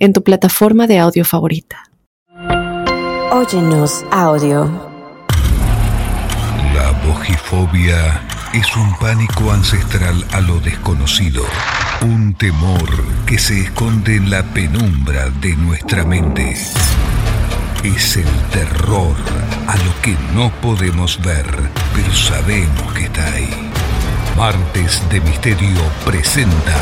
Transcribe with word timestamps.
en 0.00 0.14
tu 0.14 0.24
plataforma 0.24 0.86
de 0.86 0.98
audio 0.98 1.24
favorita. 1.24 1.84
Óyenos 3.30 4.04
audio. 4.10 4.64
La 6.74 6.90
bojifobia 7.06 8.20
es 8.52 8.76
un 8.76 8.98
pánico 8.98 9.52
ancestral 9.52 10.24
a 10.32 10.40
lo 10.40 10.58
desconocido, 10.60 11.44
un 12.02 12.34
temor 12.34 12.88
que 13.26 13.38
se 13.38 13.60
esconde 13.60 14.16
en 14.16 14.30
la 14.30 14.42
penumbra 14.42 15.28
de 15.40 15.54
nuestra 15.56 16.04
mente. 16.04 16.56
Es 17.84 18.16
el 18.16 18.28
terror 18.52 19.14
a 19.68 19.76
lo 19.76 20.02
que 20.02 20.16
no 20.34 20.50
podemos 20.60 21.20
ver, 21.22 21.46
pero 21.94 22.12
sabemos 22.12 22.92
que 22.94 23.04
está 23.04 23.32
ahí. 23.32 23.70
Martes 24.36 25.02
de 25.10 25.20
Misterio 25.20 25.80
presenta 26.04 26.76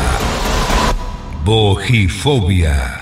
Bojifobia. 1.45 2.99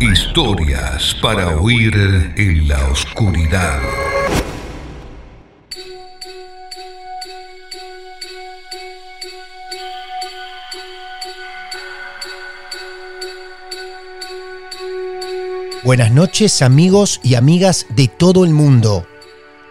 Historias 0.00 1.16
para 1.22 1.56
huir 1.56 1.94
en 2.36 2.68
la 2.68 2.86
oscuridad. 2.88 3.80
Buenas 15.82 16.12
noches 16.12 16.60
amigos 16.60 17.20
y 17.22 17.34
amigas 17.34 17.86
de 17.96 18.08
todo 18.08 18.44
el 18.44 18.50
mundo. 18.50 19.06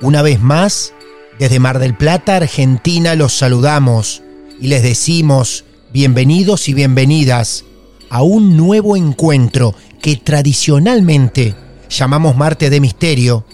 Una 0.02 0.23
vez 0.23 0.42
más, 0.42 0.94
desde 1.38 1.59
Mar 1.59 1.77
del 1.77 1.95
Plata, 1.95 2.38
Argentina, 2.38 3.14
los 3.14 3.33
saludamos 3.33 4.23
y 4.59 4.67
les 4.67 4.81
decimos 4.81 5.64
bienvenidos 5.96 6.68
y 6.68 6.74
bienvenidas 6.74 7.64
a 8.10 8.22
un 8.22 8.58
nuevo 8.58 8.98
encuentro 8.98 9.74
que 10.02 10.18
tradicionalmente 10.18 11.56
llamamos 11.88 12.36
Marte 12.36 12.70
de 12.70 12.82
Misterio, 12.82 13.46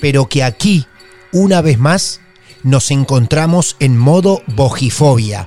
pero 0.00 0.28
que 0.28 0.42
aquí, 0.42 0.86
una 1.32 1.60
vez 1.60 1.78
más, 1.78 2.20
nos 2.64 2.90
encontramos 2.90 3.76
en 3.78 3.96
modo 3.96 4.42
bojifobia. 4.56 5.46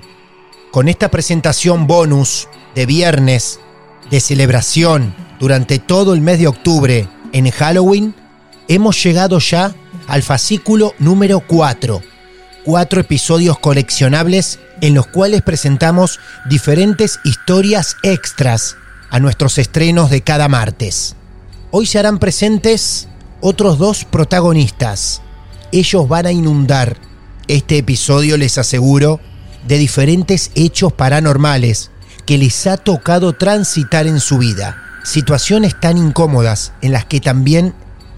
Con 0.71 0.87
esta 0.87 1.11
presentación 1.11 1.85
bonus 1.85 2.47
de 2.75 2.85
viernes, 2.85 3.59
de 4.09 4.21
celebración 4.21 5.13
durante 5.41 5.79
todo 5.79 6.13
el 6.13 6.21
mes 6.21 6.39
de 6.39 6.47
octubre 6.47 7.09
en 7.33 7.51
Halloween, 7.51 8.15
hemos 8.69 9.03
llegado 9.03 9.39
ya 9.39 9.75
al 10.07 10.23
fascículo 10.23 10.93
número 10.97 11.41
4. 11.41 12.01
Cuatro 12.67 12.99
episodios 12.99 13.57
coleccionables 13.59 14.59
en 14.81 14.93
los 14.93 15.07
cuales 15.07 15.41
presentamos 15.41 16.19
diferentes 16.49 17.21
historias 17.23 17.95
extras 18.03 18.75
a 19.09 19.21
nuestros 19.21 19.57
estrenos 19.57 20.09
de 20.09 20.19
cada 20.19 20.49
martes. 20.49 21.15
Hoy 21.71 21.85
se 21.85 21.97
harán 21.97 22.19
presentes 22.19 23.07
otros 23.39 23.77
dos 23.77 24.03
protagonistas. 24.03 25.21
Ellos 25.71 26.09
van 26.09 26.25
a 26.25 26.33
inundar 26.33 26.97
este 27.47 27.77
episodio, 27.77 28.35
les 28.35 28.57
aseguro, 28.57 29.21
de 29.65 29.77
diferentes 29.77 30.51
hechos 30.53 30.91
paranormales 30.91 31.89
que 32.25 32.37
les 32.37 32.67
ha 32.67 32.75
tocado 32.75 33.31
transitar 33.31 34.07
en 34.07 34.19
su 34.19 34.39
vida. 34.39 34.83
Situaciones 35.05 35.79
tan 35.79 35.97
incómodas 35.97 36.73
en 36.81 36.91
las 36.91 37.05
que 37.05 37.21
también 37.21 37.73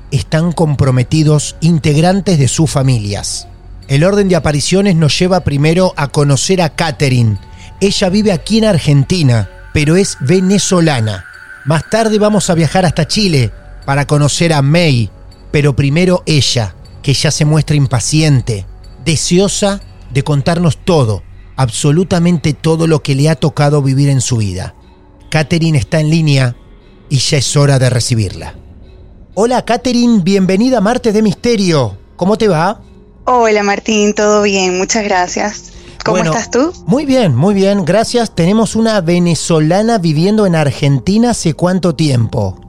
están 0.10 0.54
comprometidos 0.54 1.56
integrantes 1.62 2.40
de 2.40 2.48
sus 2.48 2.72
familias. 2.72 3.48
El 3.90 4.06
orden 4.06 4.30
de 4.30 4.38
apariciones 4.38 4.96
nos 4.96 5.20
lleva 5.20 5.42
primero 5.42 5.94
a 5.98 6.08
conocer 6.08 6.62
a 6.62 6.70
Catherine. 6.70 7.38
Ella 7.82 8.08
vive 8.08 8.32
aquí 8.32 8.60
en 8.60 8.66
Argentina 8.66 9.50
pero 9.74 9.96
es 9.96 10.18
venezolana. 10.20 11.26
Más 11.66 11.90
tarde 11.90 12.18
vamos 12.20 12.50
a 12.50 12.56
viajar 12.56 12.86
hasta 12.86 13.08
Chile 13.08 13.52
para 13.86 14.06
conocer 14.08 14.54
a 14.54 14.62
May, 14.62 15.10
pero 15.52 15.76
primero 15.76 16.24
ella, 16.26 16.76
que 17.02 17.14
ya 17.14 17.32
se 17.32 17.46
muestra 17.46 17.76
impaciente, 17.76 18.66
deseosa 19.06 19.82
de 20.12 20.24
contarnos 20.24 20.78
todo, 20.84 21.24
absolutamente 21.56 22.54
todo 22.54 22.88
lo 22.88 23.04
que 23.04 23.16
le 23.16 23.30
ha 23.30 23.36
tocado 23.36 23.82
vivir 23.82 24.10
en 24.10 24.22
su 24.22 24.38
vida. 24.38 24.76
Catherine 25.30 25.78
está 25.78 26.00
en 26.00 26.10
línea 26.10 26.56
y 27.10 27.18
ya 27.18 27.38
es 27.38 27.56
hora 27.56 27.80
de 27.80 27.90
recibirla. 27.90 28.56
Hola 29.36 29.64
Catherine, 29.64 30.22
bienvenida 30.24 30.80
a 30.80 30.82
Martes 30.82 31.14
de 31.14 31.22
Misterio. 31.22 31.98
¿Cómo 32.16 32.38
te 32.38 32.48
va? 32.48 32.82
Hola 33.32 33.62
Martín, 33.62 34.16
todo 34.16 34.42
bien, 34.42 34.80
muchas 34.80 35.04
gracias. 35.04 35.72
¿Cómo 36.04 36.18
estás 36.18 36.50
tú? 36.50 36.74
Muy 36.88 37.06
bien, 37.06 37.36
muy 37.36 37.54
bien, 37.54 37.86
gracias. 37.86 38.34
Tenemos 38.34 38.76
una 38.76 39.02
venezolana 39.02 40.00
viviendo 40.00 40.48
en 40.48 40.56
Argentina 40.56 41.30
hace 41.30 41.54
cuánto 41.54 41.94
tiempo? 41.94 42.60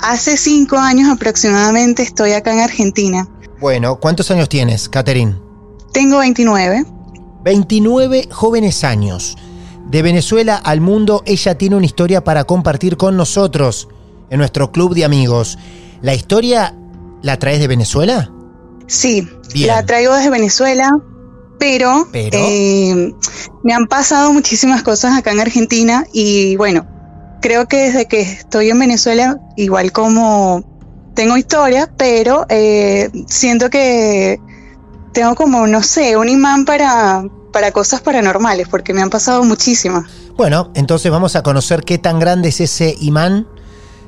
Hace 0.00 0.38
cinco 0.38 0.78
años 0.78 1.10
aproximadamente 1.10 2.02
estoy 2.02 2.32
acá 2.32 2.54
en 2.54 2.60
Argentina. 2.60 3.28
Bueno, 3.60 4.00
¿cuántos 4.00 4.30
años 4.30 4.48
tienes, 4.48 4.88
Catherine? 4.88 5.36
Tengo 5.92 6.16
29. 6.20 6.86
29 7.42 8.28
jóvenes 8.30 8.84
años. 8.84 9.36
De 9.86 10.00
Venezuela 10.00 10.56
al 10.56 10.80
mundo, 10.80 11.22
ella 11.26 11.58
tiene 11.58 11.76
una 11.76 11.84
historia 11.84 12.24
para 12.24 12.44
compartir 12.44 12.96
con 12.96 13.18
nosotros 13.18 13.88
en 14.30 14.38
nuestro 14.38 14.72
club 14.72 14.94
de 14.94 15.04
amigos. 15.04 15.58
¿La 16.00 16.14
historia 16.14 16.74
la 17.20 17.38
traes 17.38 17.60
de 17.60 17.68
Venezuela? 17.68 18.30
Sí, 18.86 19.28
la 19.54 19.84
traigo 19.84 20.14
desde 20.14 20.30
Venezuela 20.30 20.90
pero, 21.58 22.08
eh, 22.12 23.14
me 23.62 23.72
han 23.72 23.86
pasado 23.86 24.32
muchísimas 24.32 24.82
cosas 24.82 25.16
acá 25.16 25.32
en 25.32 25.40
Argentina 25.40 26.06
y 26.12 26.56
bueno, 26.56 26.86
creo 27.40 27.66
que 27.68 27.78
desde 27.78 28.06
que 28.06 28.20
estoy 28.20 28.70
en 28.70 28.78
Venezuela, 28.78 29.40
igual 29.56 29.92
como 29.92 30.62
tengo 31.14 31.36
historia, 31.36 31.90
pero 31.96 32.44
eh, 32.48 33.10
siento 33.28 33.70
que 33.70 34.38
tengo 35.12 35.34
como, 35.36 35.66
no 35.66 35.82
sé, 35.82 36.16
un 36.16 36.28
imán 36.28 36.64
para, 36.64 37.24
para 37.52 37.70
cosas 37.70 38.00
paranormales, 38.00 38.68
porque 38.68 38.92
me 38.92 39.00
han 39.00 39.10
pasado 39.10 39.44
muchísimas. 39.44 40.04
Bueno, 40.36 40.70
entonces 40.74 41.10
vamos 41.10 41.36
a 41.36 41.42
conocer 41.42 41.84
qué 41.84 41.98
tan 41.98 42.18
grande 42.18 42.48
es 42.48 42.60
ese 42.60 42.96
imán 43.00 43.46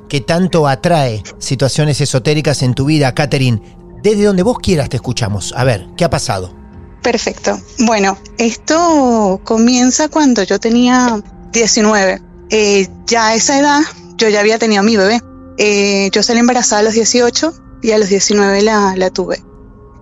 que 0.09 0.20
tanto 0.20 0.66
atrae 0.69 1.22
situaciones 1.38 2.00
esotéricas 2.00 2.62
en 2.62 2.75
tu 2.75 2.86
vida, 2.86 3.15
Catherine. 3.15 3.62
Desde 4.02 4.24
donde 4.24 4.42
vos 4.42 4.58
quieras 4.58 4.88
te 4.88 4.96
escuchamos. 4.96 5.52
A 5.56 5.64
ver, 5.64 5.86
¿qué 5.96 6.04
ha 6.04 6.10
pasado? 6.10 6.54
Perfecto. 7.02 7.58
Bueno, 7.80 8.18
esto 8.38 9.40
comienza 9.44 10.08
cuando 10.08 10.42
yo 10.42 10.58
tenía 10.58 11.22
19. 11.52 12.22
Eh, 12.50 12.88
ya 13.06 13.28
a 13.28 13.34
esa 13.34 13.58
edad 13.58 13.80
yo 14.16 14.28
ya 14.28 14.40
había 14.40 14.58
tenido 14.58 14.80
a 14.80 14.84
mi 14.84 14.96
bebé. 14.96 15.20
Eh, 15.58 16.10
yo 16.12 16.22
salí 16.22 16.40
embarazada 16.40 16.80
a 16.80 16.84
los 16.84 16.94
18 16.94 17.52
y 17.82 17.92
a 17.92 17.98
los 17.98 18.08
19 18.08 18.62
la, 18.62 18.94
la 18.96 19.10
tuve. 19.10 19.44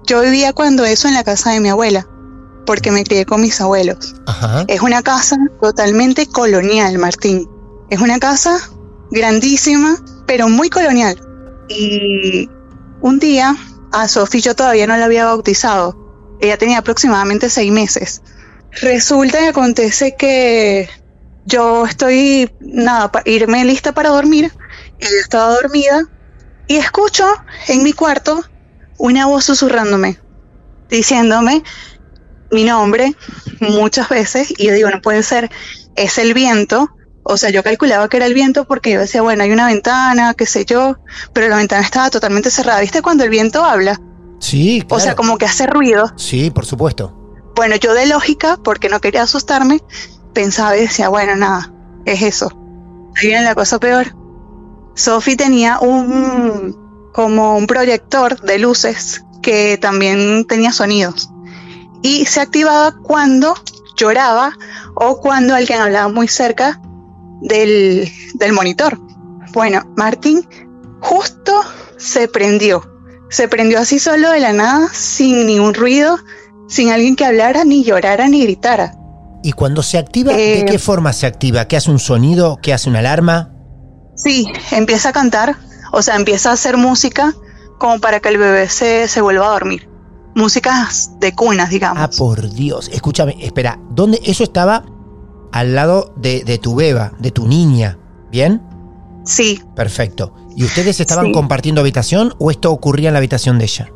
Yo 0.07 0.21
vivía 0.23 0.53
cuando 0.53 0.85
eso 0.85 1.09
en 1.09 1.15
la 1.15 1.25
casa 1.25 1.53
de 1.53 1.61
mi 1.61 1.69
abuela, 1.69 2.07
porque 2.67 2.91
me 2.91 3.05
crié 3.05 3.25
con 3.25 3.41
mis 3.41 3.61
abuelos. 3.61 4.15
Es 4.69 4.81
una 4.81 5.03
casa 5.03 5.37
totalmente 5.61 6.27
colonial, 6.27 6.99
Martín. 6.99 7.49
Es 7.91 8.01
una 8.01 8.19
casa 8.19 8.59
grandísima, 9.11 9.97
pero 10.27 10.49
muy 10.49 10.69
colonial. 10.69 11.19
Y 11.69 12.49
un 13.01 13.19
día 13.19 13.57
a 13.95 14.09
Sofía 14.09 14.41
yo 14.41 14.55
todavía 14.55 14.87
no 14.87 14.97
la 14.97 15.07
había 15.07 15.25
bautizado 15.25 16.05
ella 16.41 16.59
tenía 16.59 16.79
aproximadamente 16.79 17.49
seis 17.49 17.73
meses. 17.73 18.23
Resulta 18.83 19.41
y 19.41 19.47
acontece 19.47 20.17
que 20.17 20.89
yo 21.45 21.87
estoy, 21.87 22.51
nada, 22.61 23.13
para 23.13 23.29
irme 23.29 23.65
lista 23.65 23.93
para 23.93 24.11
dormir. 24.11 24.53
Ella 24.99 25.21
estaba 25.21 25.55
dormida 25.55 26.05
y 26.67 26.77
escucho 26.77 27.27
en 27.69 27.83
mi 27.83 27.93
cuarto 27.93 28.45
una 28.99 29.27
voz 29.27 29.45
susurrándome, 29.45 30.19
diciéndome 30.89 31.63
mi 32.51 32.65
nombre 32.65 33.15
muchas 33.61 34.09
veces. 34.09 34.53
Y 34.57 34.67
yo 34.67 34.75
digo, 34.75 34.91
no 34.91 35.01
puede 35.01 35.23
ser, 35.23 35.51
es 35.97 36.19
el 36.19 36.35
viento. 36.35 36.91
O 37.25 37.37
sea, 37.37 37.51
yo 37.51 37.63
calculaba 37.63 38.09
que 38.09 38.19
era 38.19 38.27
el 38.27 38.35
viento 38.35 38.65
porque 38.67 38.93
yo 38.93 39.01
decía, 39.01 39.23
bueno, 39.23 39.43
hay 39.43 39.51
una 39.51 39.67
ventana, 39.67 40.35
qué 40.35 40.47
sé 40.47 40.65
yo, 40.65 40.99
pero 41.33 41.49
la 41.49 41.57
ventana 41.57 41.83
estaba 41.83 42.11
totalmente 42.11 42.51
cerrada. 42.51 42.81
¿Viste 42.81 43.03
cuando 43.03 43.25
el 43.25 43.31
viento 43.31 43.65
habla? 43.65 44.01
Sí, 44.41 44.85
O 44.91 45.01
sea, 45.01 45.17
como 45.17 45.39
que 45.39 45.47
hace 45.47 45.67
ruido. 45.67 46.13
Sí, 46.17 46.51
por 46.51 46.67
supuesto. 46.67 47.17
Bueno, 47.57 47.77
yo 47.77 47.95
de 47.95 48.07
lógica, 48.07 48.59
porque 48.63 48.91
no 48.91 49.01
quería 49.01 49.23
asustarme, 49.23 49.81
pensaba 50.35 50.77
y 50.77 50.83
decía, 50.83 51.09
bueno, 51.09 51.35
nada, 51.35 51.73
es 52.05 52.21
eso. 52.21 52.53
Ahí 53.17 53.29
viene 53.29 53.45
la 53.45 53.55
cosa 53.55 53.79
peor. 53.79 54.15
Sophie 54.95 55.37
tenía 55.37 55.79
un 55.81 56.85
como 57.13 57.57
un 57.57 57.67
proyector 57.67 58.41
de 58.41 58.59
luces 58.59 59.25
que 59.41 59.79
también 59.79 60.47
tenía 60.47 60.73
sonidos 60.73 61.31
y 62.03 62.27
se 62.27 62.41
activaba 62.41 62.93
cuando 63.03 63.55
lloraba 63.97 64.59
o 64.95 65.21
cuando 65.21 65.55
alguien 65.55 65.81
hablaba 65.81 66.09
muy 66.09 66.27
cerca 66.27 66.81
del, 67.41 68.11
del 68.35 68.53
monitor. 68.53 68.99
Bueno, 69.53 69.83
Martín 69.97 70.47
justo 71.01 71.53
se 71.97 72.29
prendió. 72.29 72.83
Se 73.31 73.49
prendió 73.49 73.79
así 73.81 73.99
solo 73.99 74.31
de 74.31 74.41
la 74.41 74.53
nada, 74.53 74.89
sin 74.93 75.47
ningún 75.47 75.75
ruido, 75.75 76.19
sin 76.69 76.91
alguien 76.91 77.17
que 77.17 77.25
hablara, 77.25 77.65
ni 77.65 77.85
llorara, 77.85 78.29
ni 78.29 78.43
gritara. 78.43 78.95
¿Y 79.43 79.53
cuando 79.53 79.83
se 79.83 79.99
activa, 79.99 80.33
de 80.33 80.61
Eh, 80.61 80.65
qué 80.65 80.79
forma 80.79 81.13
se 81.13 81.27
activa? 81.27 81.67
¿Qué 81.67 81.77
hace 81.77 81.91
un 81.91 81.99
sonido? 81.99 82.59
¿Qué 82.63 82.73
hace 82.73 82.89
una 82.89 83.01
alarma? 83.01 83.53
Sí, 84.17 84.47
empieza 84.71 85.11
a 85.11 85.13
cantar, 85.13 85.57
o 85.93 86.01
sea, 86.01 86.17
empieza 86.17 86.51
a 86.51 86.55
hacer 86.55 86.77
música 86.77 87.35
como 87.79 87.99
para 88.01 88.21
que 88.21 88.29
el 88.29 88.39
bebé 88.39 88.69
se, 88.69 89.09
se 89.09 89.21
vuelva 89.21 89.47
a 89.47 89.51
dormir. 89.51 89.89
Músicas 90.37 91.11
de 91.21 91.35
cunas, 91.35 91.71
digamos. 91.71 92.03
Ah, 92.03 92.11
por 92.11 92.51
Dios. 92.51 92.89
Escúchame, 92.93 93.37
espera. 93.41 93.79
¿Dónde? 93.91 94.21
Eso 94.25 94.43
estaba 94.45 94.85
al 95.55 95.75
lado 95.77 96.13
de, 96.17 96.43
de 96.45 96.59
tu 96.59 96.75
beba, 96.75 97.13
de 97.21 97.31
tu 97.31 97.47
niña. 97.47 97.97
¿Bien? 98.31 98.61
Sí, 99.25 99.63
Perfecto. 99.77 100.35
¿Y 100.57 100.65
ustedes 100.65 100.99
estaban 101.01 101.27
Sí. 101.27 101.33
compartiendo 101.33 101.81
habitación 101.81 102.35
o 102.39 102.51
esto 102.51 102.71
ocurría 102.73 103.09
en 103.09 103.15
la 103.15 103.19
habitación 103.19 103.59
de 103.59 103.65
ella? 103.65 103.89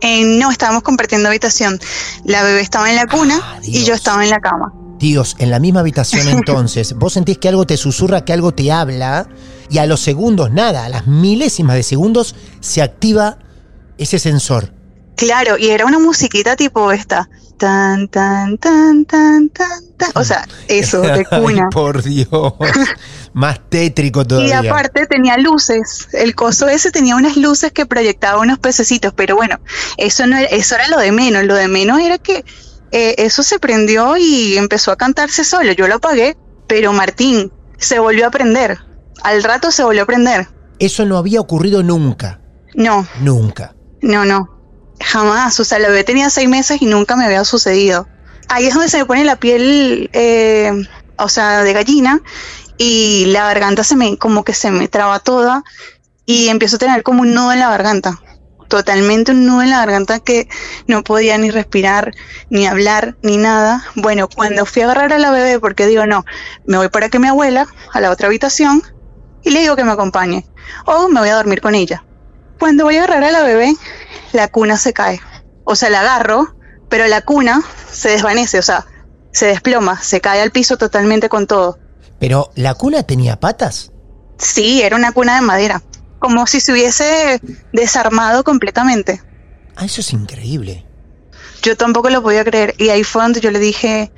eh, 0.00 0.24
no 0.38 0.50
estábamos 0.50 0.82
compartiendo 0.82 1.28
habitación. 1.28 1.78
La 2.24 2.42
bebé 2.44 2.60
estaba 2.60 2.88
en 2.90 2.96
la 2.96 3.06
cuna 3.06 3.40
Ah, 3.42 3.58
y 3.62 3.82
yo 3.84 3.94
estaba 3.94 4.22
en 4.24 4.30
la 4.30 4.38
cama. 4.40 4.72
Dios, 4.98 5.34
en 5.38 5.50
la 5.50 5.58
misma 5.60 5.80
habitación 5.80 6.28
entonces, 6.28 6.94
vos 6.96 7.12
sentís 7.14 7.38
que 7.38 7.48
algo 7.48 7.64
te 7.66 7.76
susurra, 7.76 8.24
que 8.24 8.32
algo 8.32 8.52
te 8.52 8.70
habla, 8.72 9.28
y 9.70 9.78
a 9.78 9.86
los 9.86 10.00
segundos, 10.00 10.50
nada, 10.52 10.84
a 10.84 10.88
las 10.88 11.06
milésimas 11.08 11.74
de 11.76 11.82
segundos, 11.84 12.34
se 12.60 12.82
activa 12.82 13.38
ese 13.98 14.18
sensor. 14.20 14.72
Claro, 15.16 15.58
y 15.58 15.68
era 15.70 15.84
una 15.86 15.98
musiquita 15.98 16.54
tipo 16.56 16.92
esta. 16.92 17.28
Tan, 17.56 18.06
tan, 18.08 18.56
tan, 18.58 19.04
tan, 19.04 19.48
tan, 19.48 19.80
O 20.14 20.24
sea, 20.24 20.46
eso, 20.68 21.00
de 21.00 21.24
cuna. 21.30 21.62
Ay, 21.64 21.68
por 21.72 22.02
Dios. 22.02 22.52
Más 23.32 23.60
tétrico 23.68 24.22
Y 24.22 24.24
todavía. 24.26 24.58
aparte 24.60 25.06
tenía 25.06 25.36
luces. 25.38 26.08
El 26.12 26.34
coso 26.34 26.68
ese 26.68 26.90
tenía 26.90 27.16
unas 27.16 27.36
luces 27.36 27.72
que 27.72 27.86
proyectaban 27.86 28.40
unos 28.40 28.58
pececitos. 28.58 29.12
Pero 29.14 29.36
bueno, 29.36 29.60
eso 29.96 30.26
no 30.26 30.36
era- 30.36 30.48
eso 30.48 30.74
era 30.74 30.88
lo 30.88 30.98
de 30.98 31.12
menos. 31.12 31.44
Lo 31.44 31.54
de 31.54 31.68
menos 31.68 32.00
era 32.00 32.18
que 32.18 32.44
eh, 32.92 33.14
eso 33.18 33.42
se 33.42 33.58
prendió 33.58 34.16
y 34.16 34.56
empezó 34.56 34.92
a 34.92 34.96
cantarse 34.96 35.44
solo. 35.44 35.72
Yo 35.72 35.86
lo 35.88 35.96
apagué, 35.96 36.36
pero 36.66 36.92
Martín 36.92 37.52
se 37.76 37.98
volvió 37.98 38.26
a 38.26 38.30
prender. 38.30 38.78
Al 39.22 39.42
rato 39.42 39.70
se 39.70 39.82
volvió 39.84 40.02
a 40.04 40.06
prender. 40.06 40.48
Eso 40.78 41.04
no 41.04 41.16
había 41.18 41.40
ocurrido 41.40 41.82
nunca. 41.82 42.40
No, 42.74 43.06
Nunca. 43.20 43.74
no, 44.00 44.24
no. 44.24 44.48
Jamás. 45.00 45.58
O 45.60 45.64
sea, 45.64 45.78
la 45.78 45.88
bebé 45.88 46.04
tenía 46.04 46.30
seis 46.30 46.48
meses 46.48 46.80
y 46.82 46.86
nunca 46.86 47.16
me 47.16 47.24
había 47.24 47.44
sucedido. 47.44 48.06
Ahí 48.48 48.66
es 48.66 48.74
donde 48.74 48.88
se 48.88 48.98
me 48.98 49.04
pone 49.04 49.24
la 49.24 49.36
piel, 49.36 50.10
eh, 50.12 50.72
o 51.16 51.28
sea, 51.28 51.62
de 51.62 51.72
gallina 51.72 52.22
y 52.78 53.26
la 53.26 53.44
garganta 53.44 53.84
se 53.84 53.96
me, 53.96 54.16
como 54.16 54.44
que 54.44 54.54
se 54.54 54.70
me 54.70 54.88
traba 54.88 55.18
toda 55.18 55.64
y 56.24 56.48
empiezo 56.48 56.76
a 56.76 56.78
tener 56.78 57.02
como 57.02 57.22
un 57.22 57.34
nudo 57.34 57.52
en 57.52 57.60
la 57.60 57.70
garganta. 57.70 58.20
Totalmente 58.68 59.32
un 59.32 59.46
nudo 59.46 59.62
en 59.62 59.70
la 59.70 59.78
garganta 59.78 60.20
que 60.20 60.46
no 60.86 61.02
podía 61.02 61.38
ni 61.38 61.50
respirar, 61.50 62.12
ni 62.50 62.66
hablar, 62.66 63.16
ni 63.22 63.38
nada. 63.38 63.82
Bueno, 63.94 64.28
cuando 64.28 64.66
fui 64.66 64.82
a 64.82 64.84
agarrar 64.84 65.12
a 65.14 65.18
la 65.18 65.30
bebé, 65.30 65.58
porque 65.58 65.86
digo, 65.86 66.06
no, 66.06 66.24
me 66.66 66.76
voy 66.76 66.88
para 66.90 67.08
que 67.08 67.18
mi 67.18 67.28
abuela, 67.28 67.66
a 67.92 68.00
la 68.00 68.10
otra 68.10 68.28
habitación, 68.28 68.82
y 69.42 69.50
le 69.50 69.60
digo 69.60 69.74
que 69.74 69.84
me 69.84 69.92
acompañe. 69.92 70.46
O 70.84 71.08
me 71.08 71.20
voy 71.20 71.30
a 71.30 71.36
dormir 71.36 71.62
con 71.62 71.74
ella. 71.74 72.04
Cuando 72.58 72.84
voy 72.84 72.96
a 72.96 73.04
agarrar 73.04 73.24
a 73.24 73.30
la 73.30 73.42
bebé, 73.42 73.74
la 74.32 74.48
cuna 74.48 74.76
se 74.76 74.92
cae. 74.92 75.20
O 75.64 75.74
sea, 75.76 75.88
la 75.88 76.00
agarro, 76.00 76.54
pero 76.88 77.06
la 77.06 77.22
cuna 77.22 77.62
se 77.90 78.10
desvanece, 78.10 78.58
o 78.58 78.62
sea, 78.62 78.86
se 79.32 79.46
desploma, 79.46 80.02
se 80.02 80.20
cae 80.20 80.40
al 80.40 80.50
piso 80.50 80.76
totalmente 80.76 81.28
con 81.28 81.46
todo. 81.46 81.78
Pero 82.18 82.50
la 82.54 82.74
cuna 82.74 83.02
tenía 83.02 83.38
patas. 83.38 83.92
Sí, 84.38 84.82
era 84.82 84.96
una 84.96 85.12
cuna 85.12 85.36
de 85.36 85.42
madera, 85.42 85.82
como 86.18 86.46
si 86.46 86.60
se 86.60 86.72
hubiese 86.72 87.40
desarmado 87.72 88.44
completamente. 88.44 89.22
Ah, 89.76 89.84
eso 89.84 90.00
es 90.00 90.12
increíble. 90.12 90.86
Yo 91.62 91.76
tampoco 91.76 92.10
lo 92.10 92.22
podía 92.22 92.44
creer 92.44 92.74
y 92.78 92.88
ahí 92.88 93.04
fue 93.04 93.22
donde 93.22 93.40
yo 93.40 93.50
le 93.50 93.58
dije 93.58 94.12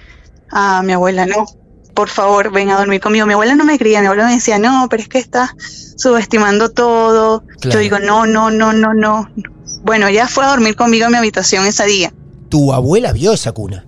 a 0.51 0.83
mi 0.83 0.93
abuela, 0.93 1.27
no, 1.27 1.47
por 1.95 2.09
favor, 2.09 2.51
ven 2.51 2.71
a 2.71 2.79
dormir 2.79 3.01
conmigo. 3.01 3.27
Mi 3.27 3.33
abuela 3.33 3.55
no 3.55 3.65
me 3.65 3.79
creía, 3.79 4.01
mi 4.01 4.07
abuela 4.07 4.27
me 4.27 4.35
decía, 4.35 4.59
no, 4.59 4.87
pero 4.89 5.03
es 5.03 5.09
que 5.09 5.19
estás 5.19 5.51
subestimando 5.97 6.71
todo. 6.71 7.45
Claro. 7.61 7.75
Yo 7.75 7.79
digo, 7.79 7.99
no, 7.99 8.27
no, 8.27 8.51
no, 8.51 8.73
no, 8.73 8.95
no. 8.95 9.31
Bueno, 9.83 10.07
ella 10.07 10.29
fue 10.29 10.45
a 10.45 10.49
dormir 10.49 10.77
conmigo 10.77 11.07
en 11.07 11.13
mi 11.13 11.19
habitación 11.19 11.67
ese 11.67 11.85
día. 11.87 12.13
Tu 12.51 12.73
abuela 12.73 13.13
vio 13.13 13.33
esa 13.33 13.53
cuna. 13.53 13.87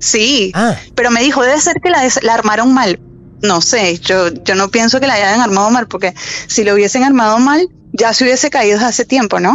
Sí, 0.00 0.50
Ah, 0.54 0.74
pero 0.94 1.10
me 1.10 1.22
dijo, 1.22 1.42
debe 1.42 1.60
ser 1.60 1.80
que 1.80 1.90
la, 1.90 2.02
la 2.22 2.34
armaron 2.34 2.72
mal. 2.74 2.98
No 3.42 3.60
sé, 3.60 3.98
yo, 4.00 4.28
yo 4.44 4.54
no 4.56 4.68
pienso 4.68 4.98
que 4.98 5.06
la 5.06 5.14
hayan 5.14 5.40
armado 5.40 5.70
mal, 5.70 5.86
porque 5.86 6.12
si 6.48 6.64
lo 6.64 6.74
hubiesen 6.74 7.04
armado 7.04 7.38
mal, 7.38 7.68
ya 7.92 8.12
se 8.12 8.24
hubiese 8.24 8.50
caído 8.50 8.74
desde 8.74 8.88
hace 8.88 9.04
tiempo, 9.04 9.38
¿no? 9.40 9.54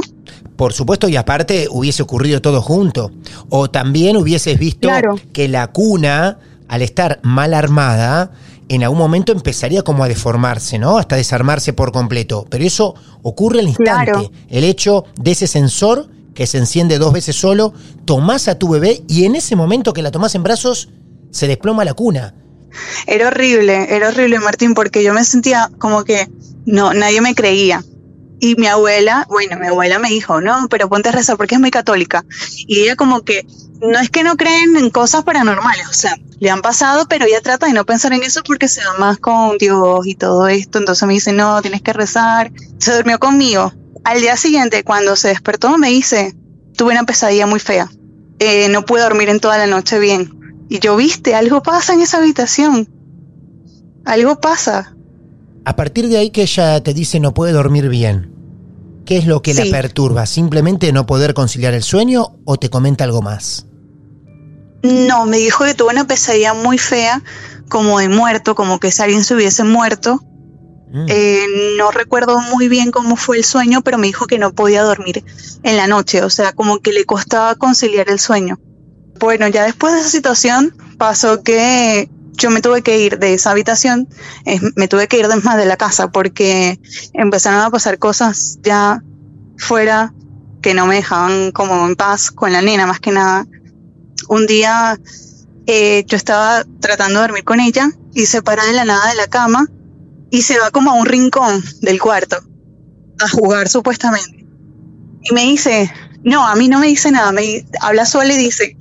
por 0.55 0.71
supuesto, 0.71 1.07
y 1.09 1.15
aparte 1.15 1.67
hubiese 1.69 2.03
ocurrido 2.03 2.39
todo 2.39 2.61
junto. 2.61 3.11
O 3.50 3.71
también 3.71 4.15
hubieses 4.15 4.57
visto 4.59 4.88
Claro. 4.88 5.19
que 5.33 5.47
la 5.47 5.67
cuna, 5.67 6.38
al 6.67 6.83
estar 6.83 7.19
mal 7.23 7.55
armada, 7.55 8.31
en 8.69 8.83
algún 8.83 9.00
momento 9.00 9.31
empezaría 9.31 9.81
como 9.81 10.03
a 10.03 10.07
deformarse, 10.07 10.77
¿no? 10.77 11.00
Hasta 11.00 11.15
desarmarse 11.15 11.73
por 11.73 11.91
completo. 11.91 12.45
Pero 12.50 12.63
eso 12.63 12.94
ocurre 13.23 13.59
al 13.61 13.67
instante. 13.67 14.11
Claro. 14.11 14.31
El 14.47 14.63
hecho 14.63 15.05
de 15.19 15.31
ese 15.31 15.47
sensor 15.47 16.07
que 16.33 16.47
se 16.47 16.57
enciende 16.57 16.97
dos 16.97 17.13
veces 17.13 17.35
solo, 17.35 17.74
tomás 18.06 18.47
a 18.47 18.57
tu 18.57 18.69
bebé 18.69 19.03
y 19.07 19.25
en 19.25 19.35
ese 19.35 19.56
momento 19.56 19.94
que 19.94 20.01
la 20.01 20.12
tomás 20.12 20.35
en 20.35 20.44
brazos, 20.44 20.89
se 21.31 21.47
desploma 21.47 21.85
la 21.85 21.94
cuna. 21.94 22.35
Era 23.07 23.27
horrible, 23.27 23.95
era 23.95 24.09
horrible, 24.09 24.39
Martín, 24.39 24.74
porque 24.74 25.03
yo 25.03 25.13
me 25.13 25.24
sentía 25.24 25.69
como 25.77 26.03
que 26.03 26.27
no, 26.65 26.94
nadie 26.94 27.21
me 27.21 27.35
creía. 27.35 27.83
Y 28.39 28.56
mi 28.56 28.68
abuela, 28.68 29.25
bueno, 29.30 29.57
mi 29.57 29.68
abuela 29.68 30.00
me 30.00 30.09
dijo, 30.09 30.41
no, 30.41 30.68
pero 30.69 30.89
ponte 30.89 31.09
a 31.09 31.12
rezar 31.13 31.38
porque 31.38 31.56
es 31.56 31.62
muy 31.62 31.71
católica. 31.71 32.25
Y 32.68 32.81
ella 32.81 32.95
como 32.95 33.21
que, 33.21 33.45
no 33.81 34.00
es 34.00 34.09
que 34.09 34.24
no 34.24 34.36
creen 34.36 34.75
en 34.75 34.89
cosas 34.89 35.24
paranormales, 35.24 35.88
o 35.88 35.94
sea, 35.94 36.18
le 36.39 36.50
han 36.50 36.62
pasado, 36.62 37.06
pero 37.07 37.25
ella 37.25 37.39
trata 37.41 37.68
de 37.68 37.74
no 37.74 37.86
pensar 37.86 38.12
en 38.12 38.21
eso 38.24 38.41
porque 38.45 38.68
se 38.68 38.83
va 38.83 38.97
más 39.00 39.18
con 39.18 39.57
Dios 39.57 40.06
y 40.06 40.15
todo 40.15 40.50
esto. 40.50 40.77
Entonces 40.77 41.07
me 41.07 41.13
dice, 41.13 41.31
no, 41.31 41.62
tienes 41.62 41.81
que 41.81 41.94
rezar. 41.94 42.51
Se 42.79 42.94
durmió 42.94 43.18
conmigo. 43.18 43.71
Al 44.03 44.21
día 44.21 44.35
siguiente, 44.38 44.83
cuando 44.83 45.15
se 45.15 45.29
despertó, 45.29 45.77
me 45.77 45.89
dice, 45.89 46.36
tuve 46.75 46.91
una 46.91 47.03
pesadilla 47.05 47.48
muy 47.48 47.60
fea. 47.60 47.89
Eh, 48.39 48.67
no 48.69 48.83
pude 48.86 49.01
dormir 49.01 49.29
en 49.29 49.39
toda 49.39 49.57
la 49.57 49.67
noche 49.67 50.00
bien. 50.00 50.65
Y 50.69 50.79
yo, 50.79 50.95
viste, 50.95 51.36
algo 51.36 51.63
pasa 51.63 51.93
en 51.93 52.01
esa 52.01 52.17
habitación. 52.17 52.89
Algo 54.05 54.39
pasa. 54.39 54.95
A 55.65 55.75
partir 55.75 56.10
de 56.10 56.17
ahí 56.17 56.29
que 56.31 56.41
ella 56.41 56.81
te 56.83 56.93
dice 56.93 57.19
no 57.22 57.33
puede 57.33 57.53
dormir 57.53 57.88
bien, 57.88 58.33
¿qué 59.05 59.17
es 59.17 59.25
lo 59.25 59.41
que 59.41 59.53
la 59.53 59.63
Sí. 59.63 59.72
perturba? 59.72 60.25
¿Simplemente 60.25 60.91
no 60.91 61.05
poder 61.05 61.33
conciliar 61.33 61.74
el 61.74 61.83
sueño 61.83 62.36
o 62.43 62.57
te 62.57 62.69
comenta 62.69 63.05
algo 63.05 63.22
más? 63.22 63.65
No, 64.83 65.25
me 65.25 65.38
dijo 65.38 65.63
que 65.63 65.74
tuvo 65.75 65.89
una 65.91 66.05
pesadilla 66.05 66.53
muy 66.53 66.77
fea, 66.77 67.24
como 67.69 68.00
de 68.00 68.10
muerto, 68.10 68.55
como 68.55 68.79
que 68.81 68.91
si 68.91 69.01
alguien 69.01 69.24
se 69.24 69.36
hubiese 69.36 69.63
muerto. 69.63 70.22
Mm. 70.93 71.05
Eh, 71.09 71.47
no 71.77 71.89
recuerdo 71.89 72.39
muy 72.39 72.67
bien 72.67 72.91
cómo 72.91 73.15
fue 73.15 73.38
el 73.38 73.43
sueño, 73.43 73.81
pero 73.81 73.97
me 73.97 74.05
dijo 74.05 74.27
que 74.27 74.38
no 74.38 74.53
podía 74.53 74.83
dormir 74.83 75.25
en 75.63 75.75
la 75.75 75.88
noche, 75.88 76.21
o 76.21 76.29
sea, 76.29 76.53
como 76.53 76.81
que 76.81 76.93
le 76.93 77.03
costaba 77.03 77.55
conciliar 77.55 78.09
el 78.12 78.19
sueño. 78.19 78.59
Bueno, 79.19 79.47
ya 79.47 79.63
después 79.63 79.93
de 79.93 80.01
esa 80.01 80.09
situación 80.09 80.75
pasó 81.00 81.41
que 81.41 82.09
yo 82.33 82.51
me 82.51 82.62
tuve 82.62 82.83
que 82.83 83.00
ir 83.00 83.17
de 83.17 83.33
esa 83.33 83.51
habitación, 83.51 84.07
me 84.75 84.88
tuve 84.88 85.07
que 85.07 85.17
ir 85.17 85.27
de 85.27 85.35
más 85.38 85.57
de 85.57 85.65
la 85.65 85.77
casa 85.77 86.12
porque 86.12 86.79
empezaron 87.13 87.62
a 87.62 87.71
pasar 87.71 87.97
cosas 87.97 88.59
ya 88.62 89.01
fuera 89.57 90.13
que 90.62 90.75
no 90.75 90.85
me 90.85 90.95
dejaban 90.95 91.51
como 91.51 91.88
en 91.88 91.95
paz 91.95 92.29
con 92.29 92.51
la 92.51 92.62
nena 92.62 92.85
más 92.85 93.00
que 93.00 93.12
nada. 93.12 93.47
Un 94.29 94.45
día 94.45 95.00
eh, 95.65 96.03
yo 96.05 96.17
estaba 96.17 96.65
tratando 96.79 97.19
de 97.19 97.27
dormir 97.27 97.43
con 97.43 97.59
ella 97.59 97.89
y 98.13 98.27
se 98.27 98.43
para 98.43 98.65
de 98.65 98.73
la 98.73 98.85
nada 98.85 99.09
de 99.09 99.15
la 99.15 99.27
cama 99.27 99.67
y 100.34 100.42
se 100.42 100.58
va 100.58 100.72
como 100.72 100.90
a 100.90 100.94
un 100.96 101.06
rincón 101.06 101.63
del 101.82 102.02
cuarto 102.02 102.38
a 103.20 103.30
jugar 103.30 103.70
supuestamente. 103.70 104.44
Y 105.22 105.32
me 105.32 105.44
dice, 105.44 105.94
no, 106.24 106.48
a 106.48 106.56
mí 106.56 106.68
no 106.68 106.80
me 106.80 106.88
dice 106.88 107.12
nada, 107.12 107.32
me 107.32 107.63
habla 107.80 108.08
sola 108.08 108.34
y 108.34 108.38
dice, 108.38 108.75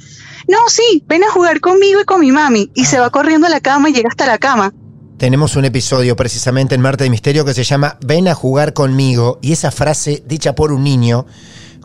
no, 0.49 0.57
sí, 0.69 1.05
ven 1.07 1.23
a 1.25 1.31
jugar 1.31 1.61
conmigo 1.61 2.01
y 2.01 2.05
con 2.07 2.21
mi 2.23 2.33
mami. 2.33 2.73
Y 2.75 2.87
se 2.87 2.99
va 2.99 3.11
corriendo 3.11 3.49
a 3.49 3.51
la 3.51 3.61
cama 3.61 3.91
y 3.91 3.93
llega 3.93 4.09
hasta 4.09 4.25
la 4.25 4.39
cama. 4.39 4.73
Tenemos 5.19 5.55
un 5.55 5.67
episodio 5.67 6.17
precisamente 6.17 6.75
en 6.75 6.81
Marte 6.81 7.05
de 7.05 7.11
Misterio 7.11 7.45
que 7.45 7.53
se 7.53 7.65
llama 7.65 7.99
Ven 8.01 8.29
a 8.29 8.35
jugar 8.35 8.73
conmigo 8.73 9.39
y 9.43 9.53
esa 9.53 9.71
frase 9.71 10.23
dicha 10.27 10.55
por 10.55 10.73
un 10.73 10.83
niño 10.83 11.27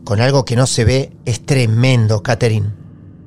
con 0.06 0.22
algo 0.22 0.46
que 0.46 0.56
no 0.56 0.66
se 0.66 0.86
ve 0.86 1.12
es 1.26 1.46
tremendo, 1.46 2.24
Catherine. 2.24 2.72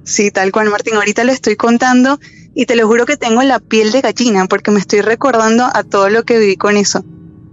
Sí, 0.04 0.30
tal 0.30 0.52
cual, 0.52 0.70
Martín. 0.70 0.94
Ahorita 0.94 1.22
lo 1.22 1.32
estoy 1.32 1.56
contando 1.56 2.18
y 2.54 2.66
te 2.66 2.76
lo 2.76 2.86
juro 2.86 3.06
que 3.06 3.16
tengo 3.16 3.42
la 3.42 3.60
piel 3.60 3.92
de 3.92 4.00
gallina 4.00 4.46
porque 4.46 4.70
me 4.70 4.80
estoy 4.80 5.00
recordando 5.00 5.68
a 5.72 5.84
todo 5.84 6.08
lo 6.08 6.24
que 6.24 6.38
viví 6.38 6.56
con 6.56 6.76
eso. 6.76 7.04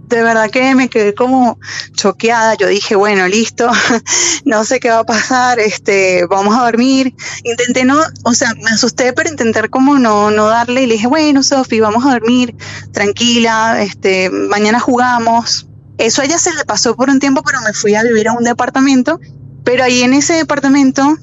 de 0.08 0.22
verdad 0.22 0.50
que 0.50 0.74
me 0.74 0.88
quedé 0.88 1.14
como 1.14 1.58
choqueada. 1.92 2.54
Yo 2.54 2.66
dije, 2.66 2.96
bueno, 2.96 3.28
listo, 3.28 3.70
no 4.46 4.64
sé 4.64 4.80
qué 4.80 4.88
va 4.88 5.00
a 5.00 5.04
pasar, 5.04 5.60
este, 5.60 6.24
vamos 6.26 6.56
a 6.56 6.64
dormir. 6.64 7.14
Intenté 7.44 7.84
no, 7.84 8.00
o 8.24 8.32
sea, 8.32 8.54
me 8.54 8.70
asusté, 8.70 9.12
pero 9.12 9.28
intentar 9.28 9.68
como 9.68 9.98
no, 9.98 10.30
no 10.30 10.46
darle 10.46 10.84
y 10.84 10.86
le 10.86 10.94
dije, 10.94 11.06
bueno, 11.06 11.42
Sofi, 11.42 11.78
vamos 11.80 12.06
a 12.06 12.12
dormir, 12.12 12.54
tranquila, 12.92 13.82
este, 13.82 14.30
mañana 14.30 14.80
jugamos. 14.80 15.68
Eso 15.98 16.22
a 16.22 16.24
ella 16.24 16.38
se 16.38 16.54
le 16.54 16.64
pasó 16.64 16.96
por 16.96 17.10
un 17.10 17.18
tiempo, 17.18 17.42
pero 17.44 17.60
me 17.60 17.72
fui 17.74 17.94
a 17.94 18.02
vivir 18.02 18.28
a 18.28 18.32
un 18.32 18.44
departamento. 18.44 19.20
Pero 19.64 19.84
ahí 19.84 20.02
en 20.02 20.14
ese 20.14 20.34
departamento 20.34 21.18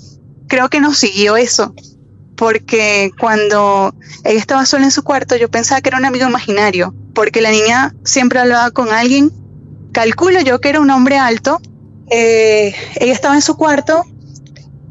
creo 0.48 0.70
que 0.70 0.80
nos 0.80 1.00
siguió 1.00 1.38
eso 1.38 1.74
porque 2.36 3.12
cuando 3.20 3.94
ella 4.24 4.40
estaba 4.40 4.66
sola 4.66 4.86
en 4.86 4.92
su 4.92 5.04
cuarto 5.04 5.36
yo 5.36 5.50
pensaba 5.50 5.82
que 5.82 5.90
era 5.90 5.98
un 5.98 6.06
amigo 6.06 6.28
imaginario, 6.28 6.94
porque 7.14 7.42
la 7.42 7.52
niña 7.52 7.96
siempre 8.04 8.40
hablaba 8.40 8.72
con 8.72 8.90
alguien, 8.90 9.32
calculo 9.92 10.42
yo 10.42 10.60
que 10.60 10.70
era 10.70 10.82
un 10.82 10.90
hombre 10.90 11.18
alto, 11.18 11.62
eh, 12.10 12.76
ella 13.00 13.14
estaba 13.14 13.36
en 13.36 13.42
su 13.42 13.56
cuarto 13.56 14.04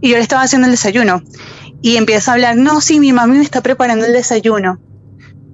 y 0.00 0.10
yo 0.10 0.16
le 0.16 0.22
estaba 0.22 0.42
haciendo 0.42 0.66
el 0.66 0.72
desayuno 0.72 1.22
y 1.82 1.96
empieza 1.96 2.30
a 2.30 2.34
hablar, 2.34 2.56
no, 2.56 2.80
sí, 2.80 2.98
mi 2.98 3.12
mami 3.12 3.36
me 3.36 3.44
está 3.44 3.60
preparando 3.60 4.06
el 4.06 4.12
desayuno, 4.12 4.80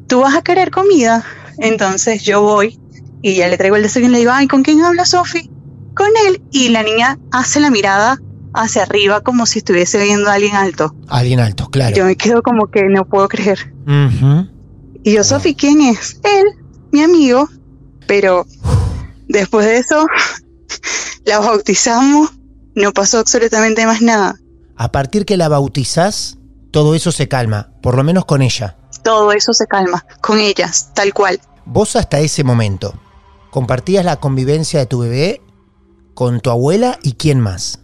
¿tú 0.07 0.21
vas 0.21 0.37
a 0.37 0.43
querer 0.43 0.71
comida? 0.71 1.25
Entonces 1.59 2.23
yo 2.23 2.41
voy 2.41 2.79
y 3.23 3.35
ya 3.35 3.49
le 3.49 3.59
traigo 3.59 3.77
el 3.77 3.83
desayuno 3.83 4.11
y 4.11 4.13
le 4.13 4.19
digo, 4.21 4.33
ay, 4.33 4.47
¿con 4.47 4.63
quién 4.63 4.83
habla 4.83 5.05
Sofi? 5.05 5.51
Con 5.95 6.09
él. 6.27 6.41
Y 6.53 6.69
la 6.71 6.83
niña 6.83 7.19
hace 7.33 7.61
la 7.61 7.71
mirada 7.71 8.19
hacia 8.55 8.83
arriba 8.83 9.21
como 9.21 9.47
si 9.47 9.61
estuviese 9.61 10.03
viendo 10.03 10.31
a 10.31 10.35
alguien 10.35 10.57
alto. 10.57 10.95
Alguien 11.09 11.41
alto, 11.41 11.69
claro. 11.71 11.97
Yo 11.97 12.05
me 12.05 12.17
quedo 12.17 12.43
como 12.43 12.69
que 12.69 12.85
no 12.85 13.05
puedo 13.05 13.29
creer. 13.29 13.73
Y 15.03 15.13
yo, 15.13 15.25
Sofi, 15.25 15.55
¿quién 15.55 15.81
es? 15.81 16.21
Él, 16.25 16.47
mi 16.93 17.03
amigo. 17.03 17.49
Pero 18.07 18.47
después 19.29 19.67
de 19.67 19.79
eso, 19.79 20.07
la 21.25 21.39
bautizamos, 21.39 22.33
no 22.75 22.93
pasó 22.93 23.19
absolutamente 23.19 23.87
más 23.87 24.03
nada. 24.03 24.37
A 24.77 24.91
partir 24.93 25.25
que 25.25 25.37
la 25.37 25.49
bautizás, 25.49 26.39
todo 26.71 26.95
eso 26.95 27.13
se 27.13 27.29
calma, 27.29 27.73
por 27.83 27.97
lo 27.97 28.05
menos 28.05 28.25
con 28.25 28.43
ella. 28.43 28.79
Todo 29.03 29.33
eso 29.33 29.53
se 29.53 29.67
calma, 29.67 30.05
con 30.21 30.39
ellas, 30.39 30.91
tal 30.95 31.15
cual. 31.15 31.41
Vos 31.65 31.97
hasta 31.97 32.19
ese 32.21 32.45
momento, 32.45 32.95
¿compartías 33.51 34.05
la 34.05 34.17
convivencia 34.17 34.81
de 34.81 34.87
tu 34.87 35.01
bebé 35.01 35.43
con 36.15 36.41
tu 36.41 36.51
abuela 36.51 36.99
y 37.03 37.13
quién 37.13 37.41
más? 37.41 37.81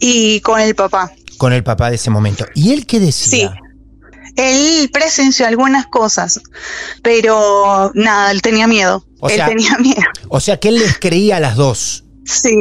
Y 0.00 0.40
con 0.40 0.58
el 0.58 0.74
papá. 0.74 1.12
Con 1.38 1.52
el 1.52 1.62
papá 1.62 1.90
de 1.90 1.96
ese 1.96 2.10
momento. 2.10 2.46
¿Y 2.54 2.72
él 2.72 2.86
qué 2.86 2.98
decía? 2.98 3.52
Sí. 3.52 3.60
Él 4.36 4.90
presenció 4.92 5.46
algunas 5.46 5.86
cosas, 5.86 6.40
pero 7.02 7.92
nada, 7.94 8.30
él 8.30 8.42
tenía 8.42 8.66
miedo. 8.66 9.04
O 9.20 9.28
él 9.28 9.36
sea, 9.36 9.46
tenía 9.46 9.76
miedo. 9.78 10.02
O 10.28 10.40
sea 10.40 10.58
que 10.58 10.68
él 10.68 10.78
les 10.78 10.98
creía 10.98 11.36
a 11.36 11.40
las 11.40 11.56
dos. 11.56 12.04
Sí. 12.24 12.56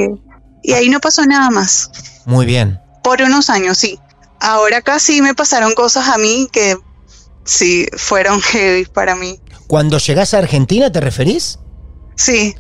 Y 0.62 0.74
ahí 0.74 0.90
no 0.90 1.00
pasó 1.00 1.26
nada 1.26 1.50
más. 1.50 1.90
Muy 2.26 2.46
bien. 2.46 2.80
Por 3.04 3.22
unos 3.22 3.50
años, 3.50 3.78
sí. 3.78 3.98
Ahora 4.42 4.82
casi 4.82 5.22
me 5.22 5.34
pasaron 5.34 5.74
cosas 5.74 6.10
a 6.10 6.18
mí 6.18 6.48
que 6.52 6.78
sí 7.46 7.88
fueron 7.96 8.42
heavy 8.42 8.86
para 8.86 9.16
mí. 9.16 9.40
Cuando 9.68 10.00
llegás 10.00 10.34
a 10.34 10.40
Argentina, 10.40 10.92
¿te 10.92 11.00
referís? 11.00 11.60
Sí. 12.16 12.56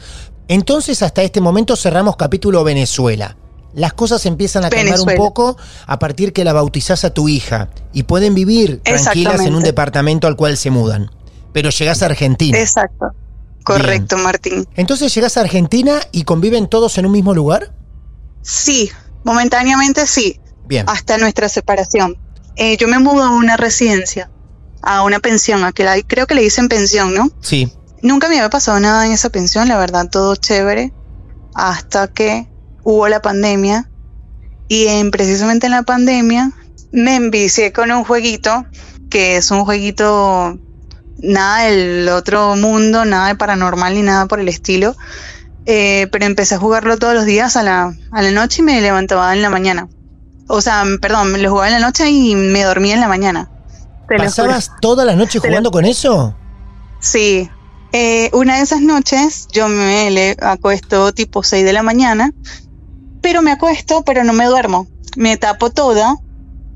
Entonces, 0.47 1.01
hasta 1.01 1.23
este 1.23 1.41
momento 1.41 1.75
cerramos 1.75 2.15
capítulo 2.15 2.63
Venezuela. 2.63 3.35
Las 3.73 3.93
cosas 3.93 4.25
empiezan 4.25 4.65
a 4.65 4.69
cambiar 4.69 4.99
un 4.99 5.15
poco 5.15 5.55
a 5.85 5.99
partir 5.99 6.33
que 6.33 6.43
la 6.43 6.53
bautizás 6.53 7.03
a 7.05 7.11
tu 7.13 7.29
hija 7.29 7.69
y 7.93 8.03
pueden 8.03 8.33
vivir 8.33 8.81
tranquilas 8.83 9.41
en 9.41 9.55
un 9.55 9.63
departamento 9.63 10.27
al 10.27 10.35
cual 10.35 10.57
se 10.57 10.71
mudan. 10.71 11.11
Pero 11.53 11.69
llegás 11.69 12.01
a 12.01 12.07
Argentina. 12.07 12.57
Exacto. 12.59 13.07
Correcto, 13.63 14.17
Martín. 14.17 14.67
Entonces 14.75 15.13
llegás 15.13 15.37
a 15.37 15.41
Argentina 15.41 15.99
y 16.11 16.23
conviven 16.23 16.67
todos 16.67 16.97
en 16.97 17.05
un 17.05 17.11
mismo 17.11 17.33
lugar. 17.35 17.71
Sí, 18.41 18.89
momentáneamente 19.23 20.07
sí, 20.07 20.39
Bien. 20.67 20.85
hasta 20.89 21.17
nuestra 21.17 21.49
separación. 21.49 22.17
Eh, 22.55 22.77
yo 22.77 22.87
me 22.87 22.97
mudo 22.99 23.23
a 23.23 23.29
una 23.29 23.57
residencia, 23.57 24.31
a 24.81 25.03
una 25.03 25.19
pensión, 25.19 25.63
a 25.63 25.71
que 25.71 25.83
la- 25.83 26.01
creo 26.01 26.25
que 26.25 26.35
le 26.35 26.41
dicen 26.41 26.67
pensión, 26.69 27.13
¿no? 27.13 27.29
Sí. 27.41 27.71
Nunca 28.01 28.27
me 28.29 28.37
había 28.37 28.49
pasado 28.49 28.79
nada 28.79 29.05
en 29.05 29.11
esa 29.11 29.29
pensión, 29.29 29.67
la 29.67 29.77
verdad, 29.77 30.09
todo 30.09 30.35
chévere, 30.35 30.93
hasta 31.53 32.07
que 32.07 32.47
hubo 32.83 33.07
la 33.07 33.21
pandemia. 33.21 33.89
Y 34.67 34.87
en, 34.87 35.11
precisamente 35.11 35.65
en 35.67 35.71
la 35.71 35.83
pandemia 35.83 36.51
me 36.91 37.15
envicié 37.15 37.71
con 37.73 37.91
un 37.91 38.03
jueguito, 38.03 38.65
que 39.09 39.37
es 39.37 39.49
un 39.51 39.65
jueguito 39.65 40.57
nada 41.21 41.63
del 41.63 42.07
otro 42.09 42.55
mundo, 42.55 43.03
nada 43.05 43.27
de 43.27 43.35
paranormal 43.35 43.93
ni 43.95 44.01
nada 44.03 44.25
por 44.27 44.39
el 44.39 44.47
estilo. 44.47 44.95
Eh, 45.65 46.07
pero 46.11 46.25
empecé 46.25 46.55
a 46.55 46.59
jugarlo 46.59 46.97
todos 46.97 47.13
los 47.13 47.25
días 47.25 47.55
a 47.57 47.63
la, 47.63 47.93
a 48.11 48.21
la 48.21 48.31
noche 48.31 48.61
y 48.61 48.65
me 48.65 48.79
levantaba 48.81 49.33
en 49.35 49.41
la 49.41 49.49
mañana. 49.49 49.87
O 50.47 50.61
sea, 50.61 50.83
perdón, 51.01 51.31
me 51.31 51.37
lo 51.37 51.49
jugaba 51.49 51.67
en 51.67 51.73
la 51.73 51.79
noche 51.85 52.09
y 52.09 52.33
me 52.35 52.63
dormía 52.63 52.95
en 52.95 53.01
la 53.01 53.07
mañana. 53.07 53.49
Te. 54.07 54.25
¿Pasabas 54.25 54.71
toda 54.81 55.05
la 55.05 55.15
noche 55.15 55.39
Te 55.39 55.47
lo- 55.47 55.51
jugando 55.51 55.69
con 55.71 55.85
eso? 55.85 56.35
Sí. 56.99 57.49
Eh, 57.91 58.29
una 58.33 58.57
de 58.57 58.63
esas 58.63 58.81
noches 58.81 59.47
yo 59.51 59.67
me 59.67 60.09
le 60.11 60.35
acuesto 60.41 61.11
tipo 61.11 61.43
6 61.43 61.63
de 61.65 61.73
la 61.73 61.83
mañana, 61.83 62.31
pero 63.21 63.41
me 63.41 63.51
acuesto, 63.51 64.03
pero 64.03 64.23
no 64.23 64.33
me 64.33 64.45
duermo. 64.45 64.87
Me 65.15 65.37
tapo 65.37 65.69
toda 65.69 66.15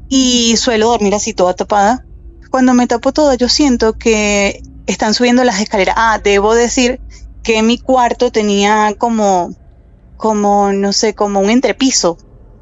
y 0.09 0.57
suelo 0.57 0.89
dormir 0.89 1.15
así 1.15 1.33
toda 1.33 1.53
tapada. 1.53 2.05
Cuando 2.49 2.73
me 2.73 2.87
tapo 2.87 3.11
toda 3.11 3.35
yo 3.35 3.49
siento 3.49 3.93
que 3.93 4.61
están 4.85 5.13
subiendo 5.13 5.43
las 5.43 5.61
escaleras. 5.61 5.95
Ah, 5.97 6.19
debo 6.23 6.53
decir 6.53 6.99
que 7.43 7.61
mi 7.63 7.77
cuarto 7.77 8.31
tenía 8.31 8.95
como, 8.97 9.49
como, 10.17 10.71
no 10.71 10.93
sé, 10.93 11.13
como 11.13 11.39
un 11.39 11.49
entrepiso, 11.49 12.17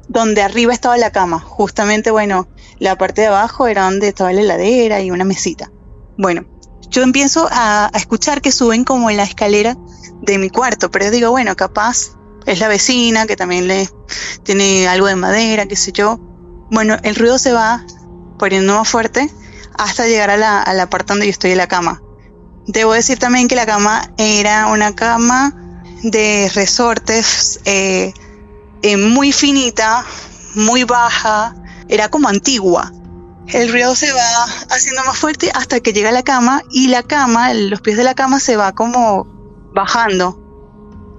donde 0.08 0.42
arriba 0.42 0.72
estaba 0.72 0.96
la 0.96 1.10
cama. 1.10 1.40
Justamente, 1.40 2.10
bueno, 2.10 2.48
la 2.78 2.96
parte 2.96 3.22
de 3.22 3.28
abajo 3.28 3.66
era 3.66 3.84
donde 3.84 4.08
estaba 4.08 4.32
la 4.32 4.40
heladera 4.40 5.00
y 5.00 5.10
una 5.10 5.24
mesita. 5.24 5.70
Bueno, 6.18 6.46
yo 6.90 7.02
empiezo 7.02 7.48
a, 7.50 7.86
a 7.86 7.98
escuchar 7.98 8.40
que 8.40 8.52
suben 8.52 8.84
como 8.84 9.10
en 9.10 9.16
la 9.16 9.24
escalera 9.24 9.76
de 10.22 10.38
mi 10.38 10.50
cuarto, 10.50 10.90
pero 10.90 11.10
digo, 11.10 11.30
bueno, 11.30 11.54
capaz 11.56 12.16
es 12.46 12.58
la 12.60 12.68
vecina 12.68 13.26
que 13.26 13.36
también 13.36 13.68
le 13.68 13.88
tiene 14.42 14.88
algo 14.88 15.06
de 15.06 15.16
madera, 15.16 15.66
qué 15.66 15.76
sé 15.76 15.92
yo. 15.92 16.18
Bueno, 16.70 16.96
el 17.02 17.14
ruido 17.14 17.38
se 17.38 17.52
va 17.52 17.84
poniendo 18.38 18.74
más 18.76 18.88
fuerte 18.88 19.30
hasta 19.78 20.06
llegar 20.06 20.30
a 20.30 20.36
la, 20.36 20.62
a 20.62 20.74
la 20.74 20.88
parte 20.88 21.12
donde 21.12 21.26
yo 21.26 21.30
estoy 21.30 21.52
en 21.52 21.58
la 21.58 21.68
cama. 21.68 22.02
Debo 22.66 22.92
decir 22.92 23.18
también 23.18 23.48
que 23.48 23.56
la 23.56 23.66
cama 23.66 24.12
era 24.16 24.66
una 24.66 24.94
cama 24.94 25.54
de 26.02 26.50
resortes 26.54 27.60
eh, 27.64 28.12
eh, 28.82 28.96
muy 28.96 29.32
finita, 29.32 30.04
muy 30.54 30.84
baja, 30.84 31.54
era 31.88 32.08
como 32.08 32.28
antigua. 32.28 32.92
El 33.48 33.70
ruido 33.70 33.94
se 33.94 34.12
va 34.12 34.44
haciendo 34.70 35.04
más 35.04 35.18
fuerte 35.18 35.50
hasta 35.54 35.80
que 35.80 35.92
llega 35.92 36.08
a 36.08 36.12
la 36.12 36.22
cama 36.22 36.62
y 36.70 36.88
la 36.88 37.02
cama, 37.02 37.52
los 37.54 37.80
pies 37.80 37.96
de 37.96 38.04
la 38.04 38.14
cama 38.14 38.40
se 38.40 38.56
va 38.56 38.72
como 38.72 39.26
bajando. 39.74 40.41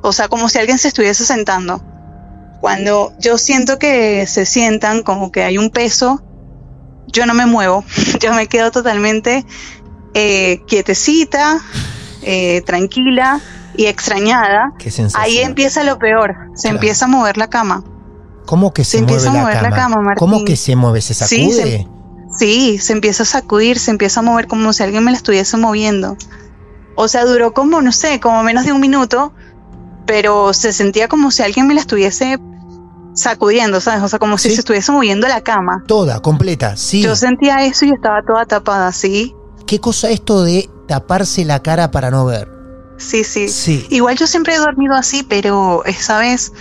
O 0.04 0.12
sea, 0.14 0.28
como 0.28 0.50
si 0.50 0.60
alguien 0.60 0.78
se 0.78 0.90
estuviese 0.90 1.26
sentando. 1.26 1.82
Cuando 2.62 3.14
yo 3.20 3.38
siento 3.38 3.80
que 3.80 4.26
se 4.28 4.46
sientan, 4.46 5.02
como 5.02 5.32
que 5.32 5.44
hay 5.44 5.58
un 5.58 5.70
peso, 5.70 6.22
yo 7.08 7.26
no 7.26 7.34
me 7.34 7.46
muevo. 7.46 7.84
Yo 8.22 8.34
me 8.34 8.48
quedo 8.48 8.72
totalmente 8.72 9.46
eh, 10.14 10.62
quietecita, 10.68 11.60
eh, 12.22 12.62
tranquila 12.66 13.42
y 13.76 13.86
extrañada. 13.88 14.74
Qué 14.80 14.90
sensación. 14.92 15.24
Ahí 15.24 15.40
empieza 15.40 15.84
lo 15.84 15.98
peor. 16.00 16.36
Se 16.56 16.64
Claro. 16.64 16.76
empieza 16.78 17.06
a 17.06 17.08
mover 17.08 17.38
la 17.38 17.50
cama. 17.50 17.84
¿Cómo 18.46 18.74
que 18.74 18.84
se, 18.84 18.92
se 18.92 18.98
mueve 19.04 19.14
empieza 19.14 19.32
a 19.32 19.34
la 19.34 19.40
mover 19.42 19.56
la 19.56 19.62
cama? 19.70 19.76
cama, 19.76 19.96
Martín. 20.02 20.20
¿Cómo 20.20 20.46
que 20.46 20.56
se 20.56 20.76
mueve? 20.76 21.02
¿Se 21.02 21.14
Sí, 21.14 21.52
sacude? 21.52 21.64
se- 21.64 21.88
Sí, 22.40 22.78
se 22.80 22.94
empieza 22.94 23.24
a 23.24 23.26
sacudir, 23.28 23.78
se 23.78 23.92
empieza 23.92 24.22
a 24.22 24.24
mover 24.24 24.48
como 24.48 24.74
si 24.74 24.82
alguien 24.84 25.04
me 25.04 25.12
la 25.12 25.18
estuviese 25.18 25.56
moviendo. 25.58 26.18
O 26.96 27.08
sea, 27.08 27.26
duró 27.26 27.54
como, 27.54 27.82
no 27.82 27.92
sé, 27.92 28.20
como 28.20 28.42
menos 28.44 28.66
de 28.66 28.72
un 28.72 28.82
minuto, 28.82 29.34
pero 30.06 30.54
se 30.54 30.74
sentía 30.74 31.08
como 31.08 31.32
si 31.32 31.44
alguien 31.44 31.68
me 31.68 31.74
la 31.74 31.82
estuviese 31.82 32.40
sacudiendo, 33.14 33.80
¿sabes? 33.80 34.02
O 34.04 34.10
sea, 34.10 34.20
como 34.20 34.38
si 34.38 34.50
se 34.50 34.60
estuviese 34.60 34.92
moviendo 34.92 35.28
la 35.28 35.42
cama. 35.42 35.84
Toda, 35.88 36.20
completa, 36.22 36.76
sí. 36.76 37.02
Yo 37.02 37.16
sentía 37.16 37.64
eso 37.66 37.86
y 37.86 37.92
estaba 37.92 38.22
toda 38.24 38.46
tapada, 38.46 38.92
¿sí? 38.92 39.36
¿Qué 39.68 39.80
cosa 39.80 40.10
esto 40.10 40.44
de 40.44 40.70
taparse 40.88 41.46
la 41.46 41.62
cara 41.62 41.92
para 41.92 42.12
no 42.12 42.26
ver? 42.26 42.50
Sí, 42.98 43.24
sí. 43.24 43.50
Sí. 43.50 43.86
Igual 43.90 44.18
yo 44.18 44.28
siempre 44.28 44.56
he 44.56 44.58
dormido 44.58 44.96
así, 44.96 45.24
pero 45.24 45.84
esa 45.86 46.20
vez, 46.20 46.54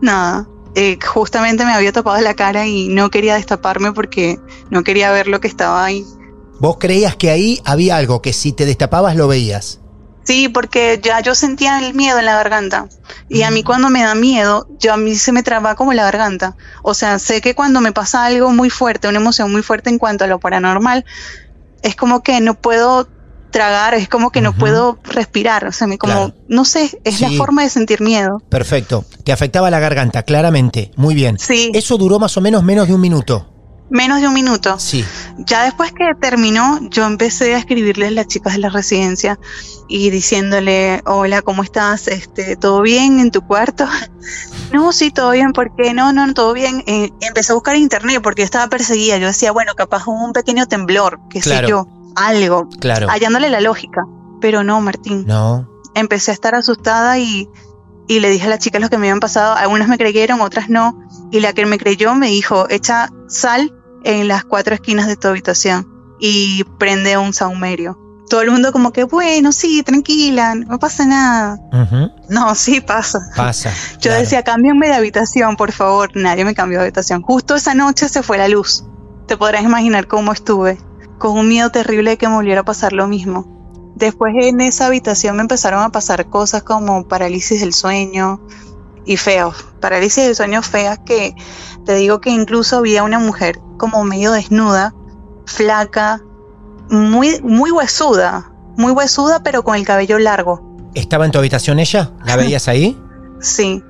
nada. 0.00 0.48
eh, 0.74 0.98
justamente 1.04 1.64
me 1.64 1.72
había 1.72 1.90
tapado 1.92 2.20
la 2.20 2.34
cara 2.34 2.66
y 2.66 2.88
no 2.88 3.10
quería 3.10 3.34
destaparme 3.36 3.92
porque 3.92 4.38
no 4.70 4.84
quería 4.84 5.10
ver 5.10 5.26
lo 5.26 5.40
que 5.40 5.48
estaba 5.48 5.84
ahí. 5.84 6.04
Vos 6.58 6.76
creías 6.78 7.16
que 7.16 7.30
ahí 7.30 7.60
había 7.64 7.96
algo 7.96 8.22
que 8.22 8.32
si 8.32 8.52
te 8.52 8.64
destapabas 8.66 9.16
lo 9.16 9.26
veías. 9.28 9.80
Sí, 10.26 10.48
porque 10.48 11.00
ya 11.02 11.20
yo 11.20 11.34
sentía 11.34 11.78
el 11.78 11.94
miedo 11.94 12.18
en 12.18 12.24
la 12.24 12.34
garganta. 12.34 12.88
Y 13.28 13.42
a 13.42 13.50
mí 13.50 13.62
cuando 13.62 13.90
me 13.90 14.02
da 14.02 14.14
miedo, 14.14 14.66
yo 14.80 14.92
a 14.92 14.96
mí 14.96 15.14
se 15.14 15.30
me 15.32 15.42
traba 15.42 15.76
como 15.76 15.92
la 15.92 16.04
garganta. 16.04 16.56
O 16.82 16.94
sea, 16.94 17.18
sé 17.18 17.40
que 17.40 17.54
cuando 17.54 17.80
me 17.80 17.92
pasa 17.92 18.24
algo 18.24 18.50
muy 18.50 18.70
fuerte, 18.70 19.08
una 19.08 19.18
emoción 19.18 19.52
muy 19.52 19.62
fuerte 19.62 19.90
en 19.90 19.98
cuanto 19.98 20.24
a 20.24 20.26
lo 20.26 20.40
paranormal, 20.40 21.04
es 21.82 21.94
como 21.94 22.22
que 22.22 22.40
no 22.40 22.54
puedo 22.54 23.08
tragar, 23.50 23.94
es 23.94 24.08
como 24.08 24.30
que 24.30 24.40
no 24.40 24.52
puedo 24.52 24.98
respirar, 25.04 25.64
o 25.66 25.72
sea, 25.72 25.86
me 25.86 25.96
como, 25.96 26.34
no 26.46 26.64
sé, 26.66 27.00
es 27.04 27.20
la 27.22 27.30
forma 27.30 27.62
de 27.62 27.70
sentir 27.70 28.02
miedo. 28.02 28.42
Perfecto, 28.50 29.06
te 29.24 29.32
afectaba 29.32 29.70
la 29.70 29.78
garganta, 29.78 30.24
claramente, 30.24 30.90
muy 30.96 31.14
bien. 31.14 31.38
Sí. 31.38 31.70
Eso 31.72 31.96
duró 31.96 32.18
más 32.18 32.36
o 32.36 32.42
menos 32.42 32.62
menos 32.64 32.86
de 32.86 32.94
un 32.94 33.00
minuto. 33.00 33.55
Menos 33.88 34.20
de 34.20 34.26
un 34.26 34.34
minuto. 34.34 34.78
Sí. 34.80 35.04
Ya 35.38 35.62
después 35.64 35.92
que 35.92 36.14
terminó, 36.20 36.80
yo 36.90 37.06
empecé 37.06 37.54
a 37.54 37.58
escribirle 37.58 38.08
a 38.08 38.10
las 38.10 38.26
chicas 38.26 38.54
de 38.54 38.58
la 38.58 38.68
residencia 38.68 39.38
y 39.88 40.10
diciéndole, 40.10 41.02
hola, 41.06 41.42
¿cómo 41.42 41.62
estás? 41.62 42.08
Este, 42.08 42.56
¿Todo 42.56 42.82
bien 42.82 43.20
en 43.20 43.30
tu 43.30 43.42
cuarto? 43.42 43.86
no, 44.72 44.92
sí, 44.92 45.10
todo 45.10 45.30
bien, 45.30 45.52
¿por 45.52 45.74
qué? 45.76 45.94
No, 45.94 46.12
no, 46.12 46.32
todo 46.34 46.52
bien. 46.52 46.82
Eh, 46.86 47.10
empecé 47.20 47.52
a 47.52 47.54
buscar 47.54 47.76
en 47.76 47.82
internet 47.82 48.20
porque 48.22 48.42
yo 48.42 48.46
estaba 48.46 48.68
perseguida. 48.68 49.18
Yo 49.18 49.28
decía, 49.28 49.52
bueno, 49.52 49.74
capaz 49.76 50.06
hubo 50.06 50.24
un 50.24 50.32
pequeño 50.32 50.66
temblor, 50.66 51.20
qué 51.30 51.40
sé 51.40 51.64
yo, 51.68 51.86
algo. 52.16 52.68
Claro. 52.80 53.08
Hallándole 53.08 53.50
la 53.50 53.60
lógica. 53.60 54.04
Pero 54.40 54.64
no, 54.64 54.80
Martín. 54.80 55.24
No. 55.26 55.68
Empecé 55.94 56.32
a 56.32 56.34
estar 56.34 56.54
asustada 56.56 57.18
y, 57.18 57.48
y 58.08 58.18
le 58.18 58.30
dije 58.30 58.46
a 58.46 58.50
las 58.50 58.58
chicas 58.58 58.82
lo 58.82 58.90
que 58.90 58.98
me 58.98 59.06
habían 59.06 59.20
pasado. 59.20 59.54
Algunas 59.54 59.88
me 59.88 59.96
creyeron, 59.96 60.40
otras 60.40 60.68
no. 60.68 60.98
Y 61.30 61.38
la 61.40 61.52
que 61.52 61.64
me 61.66 61.78
creyó 61.78 62.14
me 62.14 62.26
dijo, 62.26 62.66
echa 62.68 63.10
sal 63.28 63.72
en 64.06 64.28
las 64.28 64.44
cuatro 64.44 64.72
esquinas 64.72 65.08
de 65.08 65.16
tu 65.16 65.26
habitación 65.26 65.88
y 66.20 66.62
prende 66.78 67.18
un 67.18 67.32
saumerio. 67.32 67.98
Todo 68.30 68.40
el 68.40 68.50
mundo 68.50 68.72
como 68.72 68.92
que, 68.92 69.04
bueno, 69.04 69.52
sí, 69.52 69.82
tranquila, 69.82 70.54
no 70.54 70.78
pasa 70.78 71.06
nada. 71.06 71.58
No, 72.28 72.54
sí 72.54 72.80
pasa. 72.80 73.20
Pasa. 73.36 73.72
Yo 74.00 74.12
decía, 74.12 74.42
cámbiame 74.42 74.88
de 74.88 74.94
habitación, 74.94 75.56
por 75.56 75.72
favor. 75.72 76.10
Nadie 76.14 76.44
me 76.44 76.54
cambió 76.54 76.78
de 76.78 76.84
habitación. 76.84 77.22
Justo 77.22 77.54
esa 77.54 77.74
noche 77.74 78.08
se 78.08 78.22
fue 78.22 78.38
la 78.38 78.48
luz. 78.48 78.84
Te 79.26 79.36
podrás 79.36 79.62
imaginar 79.62 80.06
cómo 80.06 80.32
estuve, 80.32 80.78
con 81.18 81.38
un 81.38 81.48
miedo 81.48 81.70
terrible 81.70 82.10
de 82.10 82.18
que 82.18 82.28
me 82.28 82.34
volviera 82.34 82.60
a 82.60 82.64
pasar 82.64 82.92
lo 82.92 83.08
mismo. 83.08 83.92
Después 83.96 84.34
en 84.40 84.60
esa 84.60 84.86
habitación 84.86 85.36
me 85.36 85.42
empezaron 85.42 85.82
a 85.82 85.90
pasar 85.90 86.28
cosas 86.28 86.62
como 86.62 87.06
parálisis 87.08 87.60
del 87.60 87.74
sueño, 87.74 88.40
y 89.04 89.16
feos, 89.16 89.64
parálisis 89.80 90.26
de 90.26 90.34
sueños 90.34 90.66
feas 90.66 90.98
que 90.98 91.34
te 91.84 91.94
digo 91.94 92.20
que 92.20 92.30
incluso 92.30 92.78
había 92.78 93.04
una 93.04 93.20
mujer 93.20 93.60
como 93.76 94.04
medio 94.04 94.32
desnuda, 94.32 94.94
flaca, 95.46 96.20
muy, 96.90 97.40
muy 97.42 97.70
huesuda, 97.70 98.50
muy 98.76 98.92
huesuda 98.92 99.42
pero 99.42 99.64
con 99.64 99.76
el 99.76 99.84
cabello 99.84 100.18
largo. 100.18 100.90
¿Estaba 100.94 101.24
en 101.24 101.32
tu 101.32 101.38
habitación 101.38 101.78
ella? 101.78 102.12
¿La 102.24 102.36
veías 102.36 102.68
ahí? 102.68 103.00
sí. 103.40 103.82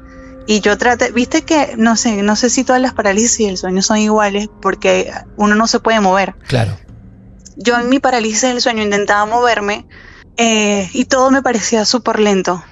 Y 0.49 0.61
yo 0.61 0.79
traté, 0.79 1.11
viste 1.11 1.43
que, 1.43 1.75
no 1.77 1.97
sé, 1.97 2.23
no 2.23 2.37
sé 2.37 2.51
si 2.51 2.63
todas 2.63 2.81
las 2.81 2.95
parálisis 2.95 3.49
del 3.49 3.57
sueño 3.59 3.83
son 3.83 3.99
iguales 3.99 4.49
porque 4.63 5.13
uno 5.37 5.57
no 5.57 5.67
se 5.67 5.81
puede 5.81 5.99
mover. 5.99 6.37
Claro. 6.47 6.77
Yo 7.57 7.77
en 7.77 7.89
mi 7.89 7.99
parálisis 7.99 8.43
del 8.43 8.61
sueño 8.61 8.85
intentaba 8.85 9.27
moverme 9.27 9.89
eh, 10.37 10.89
y 10.93 11.07
todo 11.07 11.33
me 11.33 11.43
parecía 11.43 11.85
súper 11.85 12.21
lento 12.21 12.63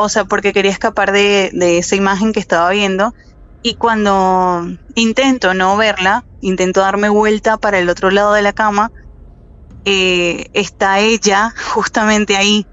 o 0.00 0.08
sea, 0.08 0.26
porque 0.26 0.52
quería 0.52 0.70
escapar 0.70 1.10
de, 1.10 1.50
esa 1.78 1.96
imagen 1.96 2.32
que 2.32 2.38
estaba 2.38 2.70
viendo. 2.70 3.14
Y 3.62 3.74
cuando 3.74 4.66
intento 4.94 5.54
no 5.54 5.76
verla, 5.76 6.24
intento 6.40 6.80
darme 6.80 7.08
vuelta 7.08 7.56
para 7.56 7.78
el 7.78 7.88
otro 7.88 8.10
lado 8.10 8.32
de 8.32 8.42
la 8.42 8.52
cama, 8.52 8.92
eh, 9.84 10.48
está 10.52 11.00
ella 11.00 11.54
justamente 11.74 12.36
ahí. 12.36 12.66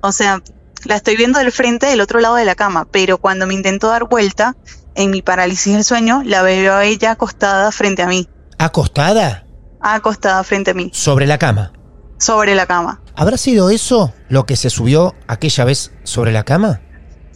O 0.00 0.12
sea, 0.12 0.42
la 0.84 0.96
estoy 0.96 1.16
viendo 1.16 1.38
del 1.38 1.52
frente 1.52 1.86
del 1.86 2.00
otro 2.00 2.20
lado 2.20 2.34
de 2.34 2.44
la 2.44 2.54
cama, 2.54 2.86
pero 2.90 3.18
cuando 3.18 3.46
me 3.46 3.54
intento 3.54 3.88
dar 3.88 4.08
vuelta, 4.08 4.56
en 4.94 5.10
mi 5.10 5.22
parálisis 5.22 5.72
del 5.72 5.84
sueño, 5.84 6.22
la 6.24 6.42
veo 6.42 6.74
a 6.74 6.84
ella 6.84 7.12
acostada 7.12 7.70
frente 7.72 8.02
a 8.02 8.06
mí. 8.06 8.28
¿Acostada? 8.58 9.46
Acostada 9.80 10.42
frente 10.44 10.72
a 10.72 10.74
mí. 10.74 10.90
¿Sobre 10.92 11.26
la 11.26 11.38
cama? 11.38 11.72
Sobre 12.18 12.54
la 12.54 12.66
cama. 12.66 13.02
¿Habrá 13.16 13.36
sido 13.36 13.70
eso 13.70 14.12
lo 14.28 14.46
que 14.46 14.56
se 14.56 14.70
subió 14.70 15.14
aquella 15.26 15.64
vez 15.64 15.92
sobre 16.04 16.32
la 16.32 16.44
cama? 16.44 16.80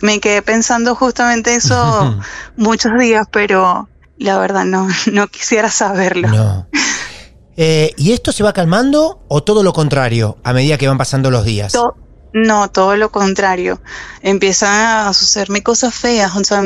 Me 0.00 0.21
quedé 0.21 0.43
pensando 0.43 0.95
justamente 0.95 1.55
eso 1.55 2.19
muchos 2.57 2.99
días, 2.99 3.26
pero 3.31 3.88
la 4.19 4.38
verdad 4.38 4.64
no, 4.64 4.88
no 5.12 5.29
quisiera 5.29 5.70
saberlo. 5.70 6.29
No. 6.29 6.66
Eh, 7.57 7.94
¿Y 7.97 8.12
esto 8.12 8.33
se 8.33 8.42
va 8.42 8.53
calmando 8.53 9.25
o 9.29 9.42
todo 9.42 9.62
lo 9.62 9.73
contrario 9.73 10.37
a 10.44 10.53
medida 10.53 10.77
que 10.77 10.88
van 10.88 10.99
pasando 10.99 11.31
los 11.31 11.44
días? 11.44 11.73
no, 12.33 12.68
todo 12.68 12.97
lo 12.97 13.11
contrario. 13.11 13.81
Empiezan 14.20 15.09
a 15.09 15.12
sucederme 15.14 15.62
cosas 15.62 15.94
feas. 15.94 16.37
O 16.37 16.44
sea, 16.44 16.62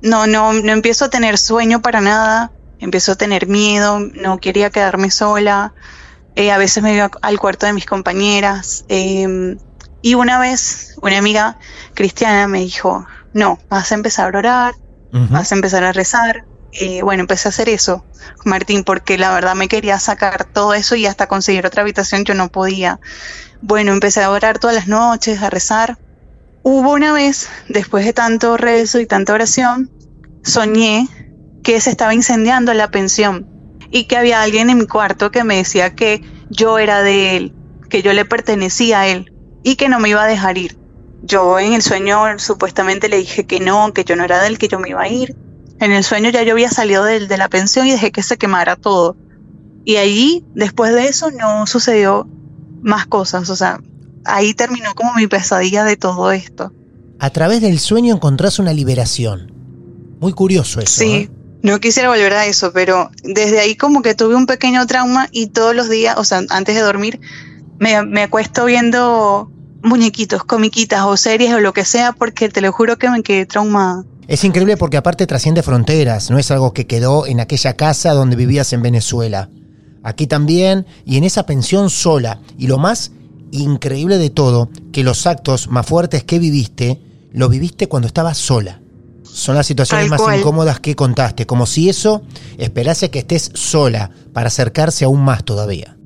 no, 0.00 0.28
no, 0.28 0.52
no 0.52 0.72
empiezo 0.72 1.06
a 1.06 1.10
tener 1.10 1.38
sueño 1.38 1.82
para 1.82 2.00
nada. 2.00 2.52
Empiezo 2.78 3.12
a 3.12 3.16
tener 3.16 3.48
miedo. 3.48 3.98
No 3.98 4.38
quería 4.38 4.70
quedarme 4.70 5.10
sola. 5.10 5.74
Eh, 6.36 6.52
a 6.52 6.58
veces 6.58 6.84
me 6.84 6.94
iba 6.94 7.10
al 7.20 7.40
cuarto 7.40 7.66
de 7.66 7.72
mis 7.72 7.84
compañeras. 7.84 8.84
Em, 8.88 9.58
y 10.02 10.14
una 10.14 10.38
vez 10.38 10.96
una 11.00 11.18
amiga 11.18 11.58
cristiana 11.94 12.48
me 12.48 12.60
dijo, 12.60 13.06
no, 13.32 13.58
vas 13.68 13.92
a 13.92 13.94
empezar 13.94 14.34
a 14.34 14.38
orar, 14.38 14.74
vas 15.12 15.52
a 15.52 15.54
empezar 15.54 15.84
a 15.84 15.92
rezar. 15.92 16.44
Eh, 16.72 17.02
bueno, 17.02 17.20
empecé 17.20 17.48
a 17.48 17.50
hacer 17.50 17.68
eso, 17.68 18.04
Martín, 18.44 18.82
porque 18.82 19.18
la 19.18 19.32
verdad 19.32 19.54
me 19.54 19.68
quería 19.68 19.98
sacar 19.98 20.44
todo 20.44 20.74
eso 20.74 20.96
y 20.96 21.06
hasta 21.06 21.26
conseguir 21.28 21.66
otra 21.66 21.82
habitación 21.82 22.24
yo 22.24 22.34
no 22.34 22.48
podía. 22.48 22.98
Bueno, 23.60 23.92
empecé 23.92 24.22
a 24.22 24.30
orar 24.30 24.58
todas 24.58 24.74
las 24.74 24.88
noches, 24.88 25.42
a 25.42 25.50
rezar. 25.50 25.98
Hubo 26.62 26.92
una 26.92 27.12
vez, 27.12 27.48
después 27.68 28.04
de 28.04 28.12
tanto 28.12 28.56
rezo 28.56 29.00
y 29.00 29.06
tanta 29.06 29.34
oración, 29.34 29.90
soñé 30.42 31.08
que 31.62 31.80
se 31.80 31.90
estaba 31.90 32.14
incendiando 32.14 32.74
la 32.74 32.90
pensión 32.90 33.46
y 33.90 34.04
que 34.04 34.16
había 34.16 34.42
alguien 34.42 34.70
en 34.70 34.78
mi 34.78 34.86
cuarto 34.86 35.30
que 35.30 35.44
me 35.44 35.56
decía 35.56 35.94
que 35.94 36.22
yo 36.48 36.78
era 36.78 37.02
de 37.02 37.36
él, 37.36 37.54
que 37.90 38.02
yo 38.02 38.14
le 38.14 38.24
pertenecía 38.24 39.00
a 39.00 39.08
él 39.08 39.31
y 39.62 39.76
que 39.76 39.88
no 39.88 40.00
me 40.00 40.08
iba 40.08 40.22
a 40.22 40.26
dejar 40.26 40.58
ir. 40.58 40.76
Yo 41.22 41.58
en 41.58 41.72
el 41.72 41.82
sueño 41.82 42.38
supuestamente 42.38 43.08
le 43.08 43.18
dije 43.18 43.46
que 43.46 43.60
no, 43.60 43.92
que 43.92 44.04
yo 44.04 44.16
no 44.16 44.24
era 44.24 44.40
de 44.40 44.48
él, 44.48 44.58
que 44.58 44.68
yo 44.68 44.78
me 44.78 44.90
iba 44.90 45.02
a 45.02 45.08
ir. 45.08 45.36
En 45.78 45.92
el 45.92 46.04
sueño 46.04 46.30
ya 46.30 46.42
yo 46.42 46.52
había 46.52 46.70
salido 46.70 47.04
de, 47.04 47.26
de 47.26 47.36
la 47.36 47.48
pensión 47.48 47.86
y 47.86 47.92
dejé 47.92 48.10
que 48.12 48.22
se 48.22 48.38
quemara 48.38 48.76
todo. 48.76 49.16
Y 49.84 49.96
allí, 49.96 50.44
después 50.54 50.92
de 50.92 51.08
eso, 51.08 51.30
no 51.30 51.66
sucedió 51.66 52.28
más 52.82 53.06
cosas. 53.06 53.50
O 53.50 53.56
sea, 53.56 53.80
ahí 54.24 54.54
terminó 54.54 54.94
como 54.94 55.14
mi 55.14 55.26
pesadilla 55.26 55.84
de 55.84 55.96
todo 55.96 56.32
esto. 56.32 56.72
A 57.18 57.30
través 57.30 57.60
del 57.60 57.78
sueño 57.78 58.14
encontrás 58.14 58.58
una 58.58 58.72
liberación. 58.72 59.52
Muy 60.20 60.32
curioso 60.32 60.80
eso. 60.80 61.00
Sí. 61.00 61.12
¿eh? 61.12 61.30
No 61.62 61.78
quisiera 61.78 62.08
volver 62.08 62.32
a 62.32 62.46
eso, 62.46 62.72
pero 62.72 63.10
desde 63.22 63.60
ahí 63.60 63.76
como 63.76 64.02
que 64.02 64.16
tuve 64.16 64.34
un 64.34 64.46
pequeño 64.46 64.84
trauma 64.86 65.28
y 65.30 65.46
todos 65.46 65.76
los 65.76 65.88
días, 65.88 66.16
o 66.18 66.24
sea, 66.24 66.42
antes 66.50 66.74
de 66.74 66.80
dormir, 66.80 67.20
me, 67.82 68.00
me 68.04 68.22
acuesto 68.22 68.64
viendo 68.64 69.50
muñequitos, 69.82 70.44
comiquitas 70.44 71.02
o 71.04 71.16
series 71.16 71.52
o 71.52 71.58
lo 71.58 71.72
que 71.72 71.84
sea, 71.84 72.12
porque 72.12 72.48
te 72.48 72.60
lo 72.60 72.70
juro 72.70 72.96
que 72.96 73.10
me 73.10 73.24
quedé 73.24 73.44
traumada. 73.44 74.04
Es 74.28 74.44
increíble 74.44 74.76
porque 74.76 74.96
aparte 74.96 75.26
trasciende 75.26 75.64
fronteras, 75.64 76.30
no 76.30 76.38
es 76.38 76.52
algo 76.52 76.72
que 76.72 76.86
quedó 76.86 77.26
en 77.26 77.40
aquella 77.40 77.74
casa 77.74 78.14
donde 78.14 78.36
vivías 78.36 78.72
en 78.72 78.82
Venezuela. 78.82 79.50
Aquí 80.04 80.28
también 80.28 80.86
y 81.04 81.16
en 81.16 81.24
esa 81.24 81.44
pensión 81.44 81.90
sola. 81.90 82.38
Y 82.56 82.68
lo 82.68 82.78
más 82.78 83.10
increíble 83.50 84.16
de 84.18 84.30
todo, 84.30 84.70
que 84.92 85.02
los 85.02 85.26
actos 85.26 85.66
más 85.66 85.84
fuertes 85.84 86.22
que 86.22 86.38
viviste, 86.38 87.02
lo 87.32 87.48
viviste 87.48 87.88
cuando 87.88 88.06
estabas 88.06 88.38
sola. 88.38 88.80
Son 89.24 89.56
las 89.56 89.66
situaciones 89.66 90.08
más 90.08 90.20
incómodas 90.38 90.78
que 90.78 90.94
contaste, 90.94 91.46
como 91.46 91.66
si 91.66 91.88
eso 91.88 92.22
esperase 92.58 93.10
que 93.10 93.20
estés 93.20 93.50
sola 93.54 94.12
para 94.32 94.46
acercarse 94.48 95.04
aún 95.04 95.24
más 95.24 95.42
todavía. 95.42 95.96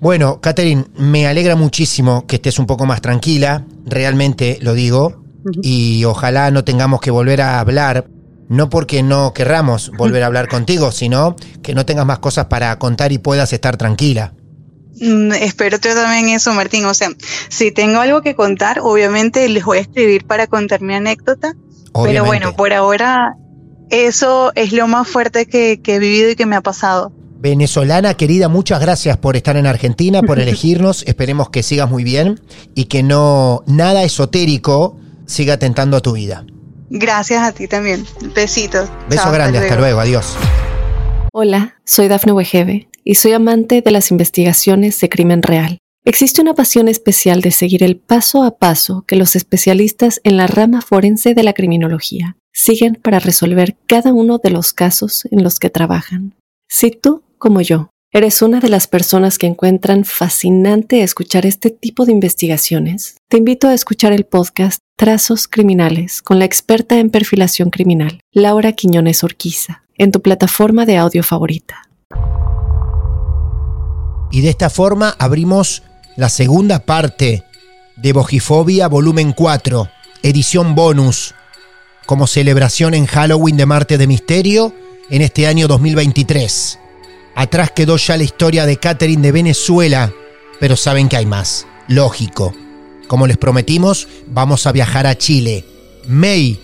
Bueno, 0.00 0.40
Catherine, 0.40 0.84
me 0.96 1.26
alegra 1.26 1.56
muchísimo 1.56 2.26
que 2.26 2.36
estés 2.36 2.58
un 2.58 2.66
poco 2.66 2.86
más 2.86 3.00
tranquila, 3.00 3.64
realmente 3.84 4.58
lo 4.60 4.74
digo, 4.74 5.22
y 5.62 6.04
ojalá 6.04 6.50
no 6.50 6.64
tengamos 6.64 7.00
que 7.00 7.10
volver 7.10 7.40
a 7.40 7.58
hablar, 7.58 8.06
no 8.48 8.70
porque 8.70 9.02
no 9.02 9.32
querramos 9.32 9.90
volver 9.96 10.22
a 10.22 10.26
hablar 10.26 10.48
contigo, 10.48 10.92
sino 10.92 11.36
que 11.62 11.74
no 11.74 11.84
tengas 11.84 12.06
más 12.06 12.18
cosas 12.18 12.46
para 12.46 12.78
contar 12.78 13.12
y 13.12 13.18
puedas 13.18 13.52
estar 13.52 13.76
tranquila. 13.76 14.34
Mm, 15.00 15.32
espero 15.32 15.78
yo 15.78 15.94
también 15.94 16.28
eso, 16.28 16.52
Martín. 16.52 16.84
O 16.86 16.94
sea, 16.94 17.08
si 17.48 17.70
tengo 17.72 18.00
algo 18.00 18.20
que 18.22 18.34
contar, 18.34 18.80
obviamente 18.80 19.48
les 19.48 19.64
voy 19.64 19.78
a 19.78 19.80
escribir 19.80 20.26
para 20.26 20.46
contar 20.46 20.80
mi 20.80 20.94
anécdota 20.94 21.54
pero 22.04 22.24
bueno, 22.24 22.54
por 22.54 22.72
ahora 22.72 23.36
eso 23.90 24.52
es 24.54 24.72
lo 24.72 24.86
más 24.86 25.08
fuerte 25.08 25.46
que, 25.46 25.80
he 25.84 25.98
vivido 25.98 26.30
y 26.30 26.36
que 26.36 26.46
me 26.46 26.56
ha 26.56 26.60
pasado. 26.60 27.12
Venezolana 27.40 28.14
querida, 28.14 28.48
muchas 28.48 28.80
gracias 28.80 29.16
por 29.16 29.36
estar 29.36 29.56
en 29.56 29.66
Argentina, 29.66 30.22
por 30.22 30.40
elegirnos. 30.40 31.04
Esperemos 31.06 31.50
que 31.50 31.62
sigas 31.62 31.88
muy 31.88 32.02
bien 32.04 32.40
y 32.74 32.86
que 32.86 33.02
no 33.02 33.62
nada 33.66 34.02
esotérico 34.02 34.96
siga 35.26 35.56
tentando 35.58 35.96
a 35.96 36.00
tu 36.00 36.12
vida. 36.12 36.44
Gracias 36.90 37.42
a 37.42 37.52
ti 37.52 37.68
también. 37.68 38.04
Besitos. 38.34 38.88
Beso 39.08 39.30
grande, 39.30 39.58
hasta 39.58 39.76
luego. 39.76 40.00
adiós. 40.00 40.36
Hola, 41.32 41.76
soy 41.84 42.08
Dafne 42.08 42.32
Wegebe 42.32 42.88
y 43.04 43.14
soy 43.14 43.32
amante 43.32 43.82
de 43.82 43.90
las 43.90 44.10
investigaciones 44.10 44.98
de 45.00 45.08
crimen 45.08 45.42
real. 45.42 45.78
Existe 46.04 46.40
una 46.40 46.54
pasión 46.54 46.88
especial 46.88 47.42
de 47.42 47.50
seguir 47.50 47.82
el 47.84 47.98
paso 47.98 48.42
a 48.42 48.56
paso 48.56 49.04
que 49.06 49.14
los 49.14 49.36
especialistas 49.36 50.20
en 50.24 50.38
la 50.38 50.46
rama 50.46 50.80
forense 50.80 51.34
de 51.34 51.42
la 51.42 51.52
criminología 51.52 52.36
siguen 52.52 52.94
para 52.94 53.18
resolver 53.18 53.76
cada 53.86 54.12
uno 54.12 54.38
de 54.38 54.50
los 54.50 54.72
casos 54.72 55.28
en 55.30 55.44
los 55.44 55.58
que 55.58 55.70
trabajan. 55.70 56.34
Si 56.66 56.90
tú, 56.90 57.22
como 57.38 57.60
yo, 57.60 57.90
¿Eres 58.10 58.40
una 58.40 58.58
de 58.58 58.70
las 58.70 58.86
personas 58.86 59.36
que 59.36 59.46
encuentran 59.46 60.06
fascinante 60.06 61.02
escuchar 61.02 61.44
este 61.44 61.68
tipo 61.68 62.06
de 62.06 62.12
investigaciones? 62.12 63.16
Te 63.28 63.36
invito 63.36 63.68
a 63.68 63.74
escuchar 63.74 64.14
el 64.14 64.24
podcast 64.24 64.80
Trazos 64.96 65.46
Criminales 65.46 66.22
con 66.22 66.38
la 66.38 66.46
experta 66.46 66.98
en 66.98 67.10
perfilación 67.10 67.68
criminal, 67.68 68.20
Laura 68.32 68.72
Quiñones 68.72 69.24
Orquiza, 69.24 69.82
en 69.98 70.10
tu 70.10 70.22
plataforma 70.22 70.86
de 70.86 70.96
audio 70.96 71.22
favorita. 71.22 71.82
Y 74.30 74.40
de 74.40 74.48
esta 74.48 74.70
forma 74.70 75.14
abrimos 75.18 75.82
la 76.16 76.30
segunda 76.30 76.86
parte 76.86 77.44
de 77.96 78.12
Bojifobia 78.14 78.88
Volumen 78.88 79.34
4, 79.34 79.86
edición 80.22 80.74
bonus, 80.74 81.34
como 82.06 82.26
celebración 82.26 82.94
en 82.94 83.04
Halloween 83.04 83.58
de 83.58 83.66
Marte 83.66 83.98
de 83.98 84.06
Misterio 84.06 84.72
en 85.10 85.20
este 85.20 85.46
año 85.46 85.68
2023. 85.68 86.78
Atrás 87.38 87.70
quedó 87.70 87.96
ya 87.98 88.16
la 88.16 88.24
historia 88.24 88.66
de 88.66 88.78
Catherine 88.78 89.22
de 89.22 89.30
Venezuela, 89.30 90.12
pero 90.58 90.74
saben 90.74 91.08
que 91.08 91.18
hay 91.18 91.24
más. 91.24 91.68
Lógico. 91.86 92.52
Como 93.06 93.28
les 93.28 93.36
prometimos, 93.36 94.08
vamos 94.26 94.66
a 94.66 94.72
viajar 94.72 95.06
a 95.06 95.16
Chile. 95.16 95.64
May 96.08 96.60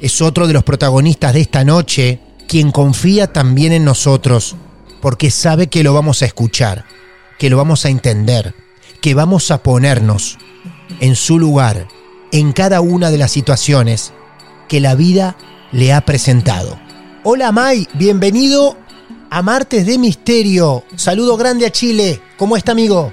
es 0.00 0.22
otro 0.22 0.46
de 0.46 0.54
los 0.54 0.64
protagonistas 0.64 1.34
de 1.34 1.42
esta 1.42 1.62
noche, 1.62 2.20
quien 2.48 2.72
confía 2.72 3.34
también 3.34 3.74
en 3.74 3.84
nosotros, 3.84 4.56
porque 5.02 5.30
sabe 5.30 5.66
que 5.66 5.82
lo 5.82 5.92
vamos 5.92 6.22
a 6.22 6.24
escuchar, 6.24 6.86
que 7.38 7.50
lo 7.50 7.58
vamos 7.58 7.84
a 7.84 7.90
entender, 7.90 8.54
que 9.02 9.12
vamos 9.12 9.50
a 9.50 9.62
ponernos 9.62 10.38
en 11.00 11.16
su 11.16 11.38
lugar, 11.38 11.86
en 12.32 12.54
cada 12.54 12.80
una 12.80 13.10
de 13.10 13.18
las 13.18 13.30
situaciones 13.30 14.14
que 14.68 14.80
la 14.80 14.94
vida 14.94 15.36
le 15.70 15.92
ha 15.92 16.00
presentado. 16.00 16.80
Hola 17.24 17.52
May, 17.52 17.86
bienvenido 17.92 18.78
a 19.34 19.42
Martes 19.42 19.84
de 19.84 19.98
Misterio. 19.98 20.84
Saludo 20.94 21.36
grande 21.36 21.66
a 21.66 21.70
Chile. 21.70 22.22
¿Cómo 22.36 22.56
está, 22.56 22.70
amigo? 22.70 23.12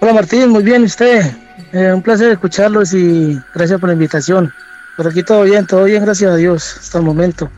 Hola, 0.00 0.12
Martín. 0.12 0.48
Muy 0.48 0.64
bien, 0.64 0.82
usted? 0.82 1.32
Eh, 1.72 1.92
un 1.92 2.02
placer 2.02 2.32
escucharlos 2.32 2.92
y 2.92 3.38
gracias 3.54 3.78
por 3.78 3.88
la 3.88 3.92
invitación. 3.92 4.52
Por 4.96 5.06
aquí 5.06 5.22
todo 5.22 5.44
bien, 5.44 5.64
todo 5.64 5.84
bien, 5.84 6.04
gracias 6.04 6.32
a 6.32 6.34
Dios, 6.34 6.78
hasta 6.80 6.98
el 6.98 7.04
momento. 7.04 7.48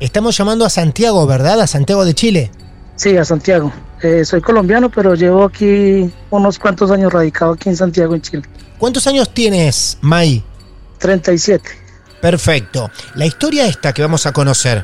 Estamos 0.00 0.36
llamando 0.36 0.64
a 0.64 0.68
Santiago, 0.68 1.24
¿verdad? 1.28 1.60
A 1.60 1.68
Santiago 1.68 2.04
de 2.04 2.14
Chile. 2.14 2.50
Sí, 2.96 3.16
a 3.16 3.24
Santiago. 3.24 3.72
Eh, 4.02 4.24
soy 4.24 4.40
colombiano, 4.40 4.90
pero 4.90 5.14
llevo 5.14 5.44
aquí 5.44 6.12
unos 6.30 6.58
cuantos 6.58 6.90
años 6.90 7.12
radicado 7.12 7.52
aquí 7.52 7.68
en 7.68 7.76
Santiago, 7.76 8.16
en 8.16 8.22
Chile. 8.22 8.42
¿Cuántos 8.78 9.06
años 9.06 9.32
tienes, 9.32 9.96
May? 10.00 10.42
37. 10.98 11.70
Perfecto. 12.20 12.90
La 13.14 13.26
historia 13.26 13.68
esta 13.68 13.92
que 13.92 14.02
vamos 14.02 14.26
a 14.26 14.32
conocer, 14.32 14.82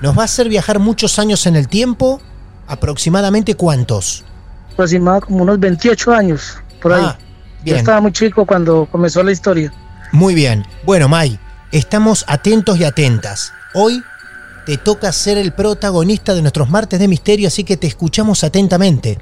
nos 0.00 0.16
va 0.16 0.22
a 0.22 0.24
hacer 0.24 0.48
viajar 0.48 0.78
muchos 0.78 1.18
años 1.18 1.46
en 1.46 1.56
el 1.56 1.68
tiempo, 1.68 2.20
aproximadamente 2.66 3.54
cuántos? 3.54 4.24
Aproximadamente 4.72 5.26
como 5.26 5.42
unos 5.42 5.58
28 5.58 6.12
años, 6.12 6.58
por 6.82 6.92
ahí. 6.92 7.04
Ah, 7.04 7.18
Yo 7.64 7.76
estaba 7.76 8.00
muy 8.00 8.12
chico 8.12 8.44
cuando 8.44 8.86
comenzó 8.90 9.22
la 9.22 9.32
historia. 9.32 9.72
Muy 10.12 10.34
bien. 10.34 10.64
Bueno, 10.84 11.08
May, 11.08 11.38
estamos 11.72 12.24
atentos 12.28 12.78
y 12.78 12.84
atentas. 12.84 13.52
Hoy 13.74 14.02
te 14.66 14.76
toca 14.76 15.12
ser 15.12 15.38
el 15.38 15.52
protagonista 15.52 16.34
de 16.34 16.42
nuestros 16.42 16.68
martes 16.70 16.98
de 16.98 17.08
misterio, 17.08 17.48
así 17.48 17.64
que 17.64 17.76
te 17.76 17.86
escuchamos 17.86 18.44
atentamente. 18.44 19.18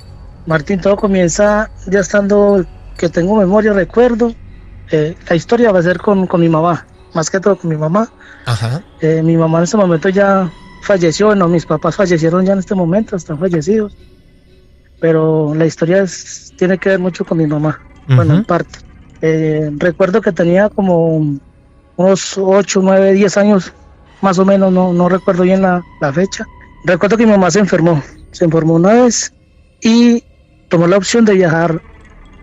Martín, 0.46 0.80
todo 0.80 0.96
comienza 0.96 1.70
ya 1.86 2.00
estando 2.00 2.64
que 2.96 3.08
tengo 3.08 3.36
memoria, 3.36 3.72
recuerdo. 3.72 4.34
Eh, 4.90 5.16
la 5.28 5.36
historia 5.36 5.72
va 5.72 5.78
a 5.78 5.82
ser 5.82 5.98
con, 5.98 6.26
con 6.26 6.40
mi 6.40 6.48
mamá, 6.48 6.86
más 7.14 7.30
que 7.30 7.40
todo 7.40 7.56
con 7.56 7.70
mi 7.70 7.76
mamá. 7.76 8.10
Ajá. 8.44 8.82
Eh, 9.00 9.22
mi 9.22 9.36
mamá 9.36 9.58
en 9.58 9.64
ese 9.64 9.76
momento 9.76 10.08
ya 10.08 10.50
falleció, 10.84 11.34
no, 11.34 11.48
mis 11.48 11.66
papás 11.66 11.96
fallecieron 11.96 12.44
ya 12.44 12.52
en 12.52 12.60
este 12.60 12.74
momento, 12.74 13.16
están 13.16 13.38
fallecidos. 13.38 13.96
Pero 15.00 15.54
la 15.54 15.66
historia 15.66 16.04
tiene 16.56 16.78
que 16.78 16.90
ver 16.90 16.98
mucho 16.98 17.24
con 17.24 17.38
mi 17.38 17.46
mamá, 17.46 17.80
bueno, 18.06 18.34
en 18.34 18.44
parte. 18.44 18.78
Eh, 19.20 19.70
recuerdo 19.76 20.20
que 20.20 20.32
tenía 20.32 20.68
como 20.68 21.38
unos 21.96 22.38
8, 22.38 22.80
9, 22.82 23.12
10 23.12 23.36
años, 23.36 23.72
más 24.20 24.38
o 24.38 24.44
menos, 24.44 24.72
no, 24.72 24.92
no 24.92 25.08
recuerdo 25.08 25.42
bien 25.42 25.62
la, 25.62 25.82
la 26.00 26.12
fecha. 26.12 26.46
Recuerdo 26.84 27.16
que 27.16 27.26
mi 27.26 27.32
mamá 27.32 27.50
se 27.50 27.60
enfermó, 27.60 28.02
se 28.30 28.44
enfermó 28.44 28.74
una 28.74 28.92
vez 28.92 29.32
y 29.80 30.22
tomó 30.68 30.86
la 30.86 30.96
opción 30.96 31.24
de 31.24 31.34
viajar 31.34 31.80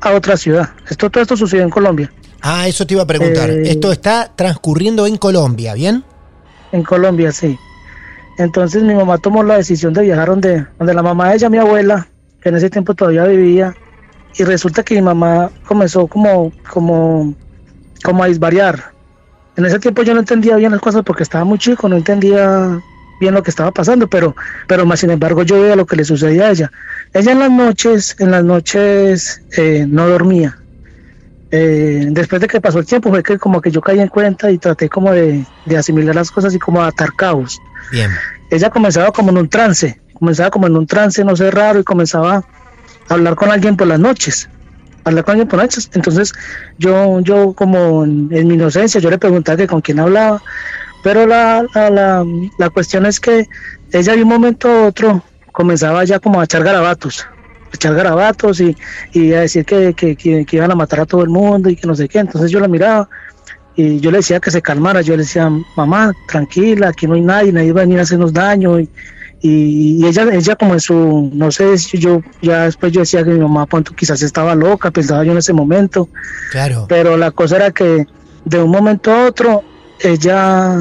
a 0.02 0.14
otra 0.14 0.38
ciudad. 0.38 0.70
Esto, 0.90 1.10
todo 1.10 1.22
esto 1.22 1.38
sucedió 1.38 1.64
en 1.64 1.70
Colombia. 1.70 2.12
Ah, 2.42 2.68
eso 2.68 2.86
te 2.86 2.96
iba 2.96 3.04
a 3.04 3.08
preguntar. 3.08 3.50
Eh, 3.50 3.64
esto 3.66 3.92
está 3.92 4.34
transcurriendo 4.36 5.06
en 5.06 5.18
Colombia, 5.18 5.74
¿bien? 5.74 6.04
En 6.72 6.84
Colombia, 6.84 7.32
sí. 7.32 7.58
Entonces 8.42 8.82
mi 8.82 8.96
mamá 8.96 9.20
tomó 9.20 9.44
la 9.44 9.58
decisión 9.58 9.94
de 9.94 10.02
viajar 10.02 10.30
donde, 10.30 10.66
donde 10.80 10.94
la 10.96 11.04
mamá 11.04 11.30
de 11.30 11.36
ella, 11.36 11.50
mi 11.50 11.60
abuela, 11.60 12.08
que 12.42 12.50
en 12.50 12.56
ese 12.56 12.72
tiempo 12.72 12.96
todavía 12.96 13.26
vivía, 13.26 13.76
y 14.36 14.44
resulta 14.44 14.82
que 14.82 14.96
mi 14.96 15.02
mamá 15.02 15.52
comenzó 15.68 16.08
como, 16.08 16.52
como, 16.68 17.36
como 18.04 18.24
a 18.24 18.28
disvariar. 18.28 18.94
En 19.56 19.66
ese 19.66 19.78
tiempo 19.78 20.02
yo 20.02 20.16
no 20.16 20.22
entendía 20.22 20.56
bien 20.56 20.72
las 20.72 20.82
cosas 20.82 21.04
porque 21.04 21.22
estaba 21.22 21.46
muy 21.46 21.60
chico, 21.60 21.88
no 21.88 21.98
entendía 21.98 22.82
bien 23.20 23.36
lo 23.36 23.44
que 23.44 23.52
estaba 23.52 23.72
pasando, 23.72 24.08
pero, 24.08 24.36
pero 24.68 24.88
más 24.88 25.02
sin 25.02 25.12
embargo 25.12 25.44
yo 25.44 25.62
veía 25.62 25.76
lo 25.76 25.86
que 25.86 25.96
le 25.96 26.04
sucedía 26.04 26.48
a 26.48 26.52
ella. 26.52 26.72
Ella 27.14 27.34
en 27.34 27.40
las 27.40 27.52
noches, 27.52 28.16
en 28.18 28.32
las 28.32 28.44
noches 28.44 29.44
eh, 29.56 29.86
no 29.88 30.08
dormía. 30.08 30.58
Eh, 31.52 32.08
después 32.10 32.42
de 32.42 32.48
que 32.48 32.62
pasó 32.62 32.80
el 32.80 32.86
tiempo 32.86 33.10
fue 33.10 33.22
que 33.22 33.38
como 33.38 33.62
que 33.62 33.70
yo 33.70 33.82
caí 33.82 34.00
en 34.00 34.08
cuenta 34.08 34.50
y 34.50 34.58
traté 34.58 34.90
como 34.90 35.12
de, 35.12 35.46
asimilar 35.78 36.16
las 36.16 36.32
cosas 36.32 36.56
y 36.56 36.60
como 36.60 36.82
atar 36.82 37.14
caos. 37.14 37.62
Ella 38.50 38.70
comenzaba 38.70 39.12
como 39.12 39.32
en 39.32 39.38
un 39.38 39.50
trance, 39.50 40.00
comenzaba 40.14 40.50
como 40.52 40.68
en 40.68 40.76
un 40.76 40.88
trance, 40.88 41.24
no 41.24 41.36
sé, 41.36 41.52
raro, 41.52 41.80
y 41.80 41.84
comenzaba 41.84 42.38
a 42.38 43.14
hablar 43.14 43.36
con 43.36 43.52
alguien 43.52 43.76
por 43.76 43.88
las 43.88 44.00
noches. 44.00 44.50
Hablar 45.04 45.24
con 45.24 45.32
alguien 45.32 45.48
por 45.48 45.58
las 45.58 45.66
noches. 45.68 45.90
Entonces, 45.94 46.34
yo, 46.78 47.20
yo 47.22 47.54
como 47.54 48.04
en, 48.04 48.28
mi 48.30 48.54
inocencia, 48.54 49.02
yo 49.02 49.10
le 49.10 49.18
preguntaba 49.18 49.58
que 49.58 49.68
con 49.68 49.82
quién 49.82 50.00
hablaba. 50.00 50.42
Pero 51.04 51.26
la, 51.26 51.66
la, 51.74 52.24
la, 52.58 52.70
cuestión 52.70 53.06
es 53.08 53.20
que 53.20 53.48
ella 53.92 54.16
de 54.16 54.22
un 54.22 54.30
momento 54.30 54.70
a 54.70 54.88
otro 54.88 55.24
comenzaba 55.52 56.04
ya 56.04 56.20
como 56.20 56.40
a 56.40 56.44
echar 56.44 56.64
garabatos, 56.64 57.26
a 57.72 57.76
echar 57.76 57.96
garabatos 57.96 58.62
y, 58.62 58.78
y 59.12 59.34
a 59.34 59.42
decir 59.42 59.66
que, 59.66 59.96
que, 59.96 60.46
iban 60.52 60.72
a 60.72 60.76
matar 60.76 61.00
a 61.00 61.06
todo 61.08 61.24
el 61.24 61.30
mundo 61.30 61.70
y 61.70 61.76
que 61.76 61.88
no 61.88 61.96
sé 61.96 62.08
qué. 62.08 62.20
Entonces 62.20 62.52
yo 62.52 62.60
la 62.60 62.68
miraba 62.68 63.10
y 63.76 64.00
yo 64.00 64.12
le 64.12 64.18
decía 64.18 64.40
que 64.40 64.52
se 64.52 64.62
calmara, 64.62 65.02
yo 65.02 65.16
le 65.16 65.24
decía, 65.24 65.50
mamá, 65.76 66.14
tranquila, 66.28 66.90
aquí 66.90 67.08
no 67.08 67.14
hay 67.14 67.22
nadie, 67.22 67.52
nadie 67.52 67.72
va 67.72 67.82
a 67.82 67.86
venir 67.86 68.00
a 68.00 68.04
hacernos 68.04 68.34
daño. 68.34 68.80
Y, 68.80 68.90
y, 69.42 70.06
ella, 70.06 70.28
ella 70.32 70.56
como 70.56 70.74
en 70.74 70.80
su, 70.80 71.30
no 71.34 71.52
sé, 71.52 71.76
yo 71.94 72.22
ya 72.42 72.66
después 72.66 72.92
yo 72.92 73.02
decía 73.02 73.24
que 73.24 73.32
mi 73.32 73.40
mamá 73.40 73.66
pronto 73.66 73.94
quizás 73.96 74.22
estaba 74.22 74.56
loca, 74.56 74.92
pensaba 74.92 75.24
yo 75.24 75.32
en 75.32 75.38
ese 75.38 75.54
momento. 75.54 76.10
Claro. 76.52 76.86
Pero 76.90 77.18
la 77.18 77.32
cosa 77.32 77.56
era 77.56 77.72
que 77.72 78.06
de 78.46 78.62
un 78.62 78.70
momento 78.70 79.12
a 79.12 79.28
otro 79.28 79.64
ella 80.00 80.78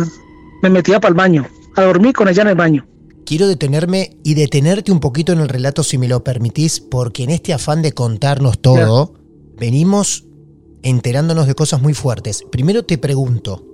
me 0.63 0.71
metía 0.71 1.01
para 1.01 1.11
el 1.11 1.17
baño, 1.17 1.47
a 1.77 1.83
dormir 1.83 2.13
con 2.13 2.29
ella 2.29 2.43
en 2.43 2.49
el 2.49 2.55
baño. 2.55 2.87
Quiero 3.25 3.47
detenerme 3.47 4.17
y 4.25 4.35
detenerte 4.35 4.91
un 4.91 4.99
poquito 4.99 5.33
en 5.33 5.41
el 5.41 5.49
relato 5.49 5.85
si 5.85 5.99
me 5.99 6.09
lo 6.09 6.25
permitís, 6.25 6.81
porque 6.81 7.23
en 7.23 7.31
este 7.31 7.53
afán 7.53 7.81
de 7.81 7.93
contarnos 7.93 8.61
todo, 8.61 9.15
venimos 9.57 10.27
enterándonos 10.83 11.47
de 11.47 11.55
cosas 11.55 11.83
muy 11.83 11.95
fuertes. 11.95 12.45
Primero 12.51 12.85
te 12.85 12.99
pregunto, 12.99 13.65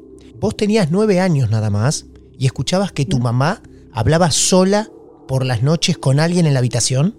vos 0.41 0.57
tenías 0.57 0.91
nueve 0.91 1.21
años 1.21 1.51
nada 1.51 1.71
más 1.71 2.07
y 2.39 2.47
escuchabas 2.47 2.93
que 2.93 3.07
tu 3.07 3.19
mamá 3.19 3.63
hablaba 3.93 4.31
sola 4.31 4.89
por 5.27 5.45
las 5.45 5.63
noches 5.63 5.99
con 5.99 6.21
alguien 6.21 6.47
en 6.47 6.55
la 6.55 6.61
habitación? 6.61 7.17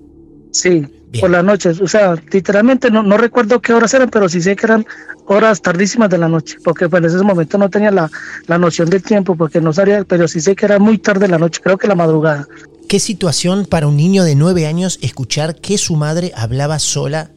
Sí, 0.52 0.88
por 1.20 1.30
las 1.30 1.44
noches. 1.44 1.82
O 1.82 1.88
sea, 1.88 2.16
literalmente 2.32 2.90
no, 2.90 3.04
no 3.04 3.18
recuerdo 3.18 3.62
qué 3.62 3.74
horas 3.74 3.94
eran, 3.94 4.10
pero 4.10 4.30
sí 4.30 4.42
sé 4.42 4.56
que 4.56 4.66
eran 4.66 4.86
horas 5.26 5.62
tardísimas 5.62 6.10
de 6.10 6.18
la 6.18 6.28
noche, 6.28 6.58
porque 6.64 6.88
pues, 6.88 7.04
en 7.04 7.10
ese 7.10 7.24
momento 7.24 7.58
no 7.58 7.70
tenía 7.70 7.92
la, 7.92 8.10
la 8.48 8.58
noción 8.58 8.90
del 8.90 9.04
tiempo, 9.04 9.36
porque 9.36 9.60
no 9.60 9.74
sabía, 9.74 10.04
pero 10.06 10.28
sí 10.28 10.40
sé 10.40 10.56
que 10.56 10.66
era 10.66 10.80
muy 10.80 10.98
tarde 10.98 11.22
de 11.22 11.30
la 11.30 11.38
noche, 11.38 11.62
creo 11.62 11.78
que 11.78 11.88
la 11.88 11.96
madrugada. 11.96 12.48
¿Qué 12.88 13.00
situación 13.00 13.66
para 13.66 13.88
un 13.88 13.98
niño 13.98 14.24
de 14.24 14.36
nueve 14.36 14.66
años 14.66 14.98
escuchar 15.02 15.56
que 15.60 15.78
su 15.78 15.98
madre 15.98 16.32
hablaba 16.36 16.80
sola 16.80 17.32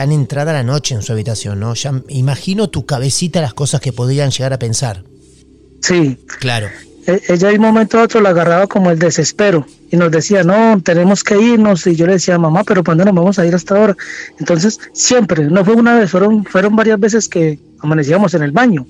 tan 0.00 0.12
entrada 0.12 0.54
la 0.54 0.62
noche 0.62 0.94
en 0.94 1.02
su 1.02 1.12
habitación, 1.12 1.60
¿no? 1.60 1.74
Ya 1.74 1.92
imagino 2.08 2.70
tu 2.70 2.86
cabecita 2.86 3.42
las 3.42 3.52
cosas 3.52 3.82
que 3.82 3.92
podrían 3.92 4.30
llegar 4.30 4.54
a 4.54 4.58
pensar. 4.58 5.04
Sí. 5.82 6.16
Claro. 6.38 6.68
E, 7.06 7.20
ella 7.28 7.48
de 7.48 7.56
un 7.56 7.60
momento 7.60 7.98
a 7.98 8.04
otro 8.04 8.22
la 8.22 8.30
agarraba 8.30 8.66
como 8.66 8.90
el 8.90 8.98
desespero 8.98 9.66
y 9.90 9.98
nos 9.98 10.10
decía, 10.10 10.42
no, 10.42 10.80
tenemos 10.82 11.22
que 11.22 11.38
irnos. 11.38 11.86
Y 11.86 11.96
yo 11.96 12.06
le 12.06 12.14
decía, 12.14 12.38
mamá, 12.38 12.64
pero 12.64 12.82
¿cuándo 12.82 13.04
nos 13.04 13.14
vamos 13.14 13.38
a 13.38 13.44
ir 13.44 13.54
hasta 13.54 13.76
ahora? 13.76 13.94
Entonces, 14.38 14.80
siempre, 14.94 15.44
no 15.44 15.66
fue 15.66 15.74
una 15.74 15.98
vez, 15.98 16.10
fueron, 16.10 16.46
fueron 16.46 16.74
varias 16.74 16.98
veces 16.98 17.28
que 17.28 17.58
amanecíamos 17.80 18.32
en 18.32 18.42
el 18.42 18.52
baño. 18.52 18.86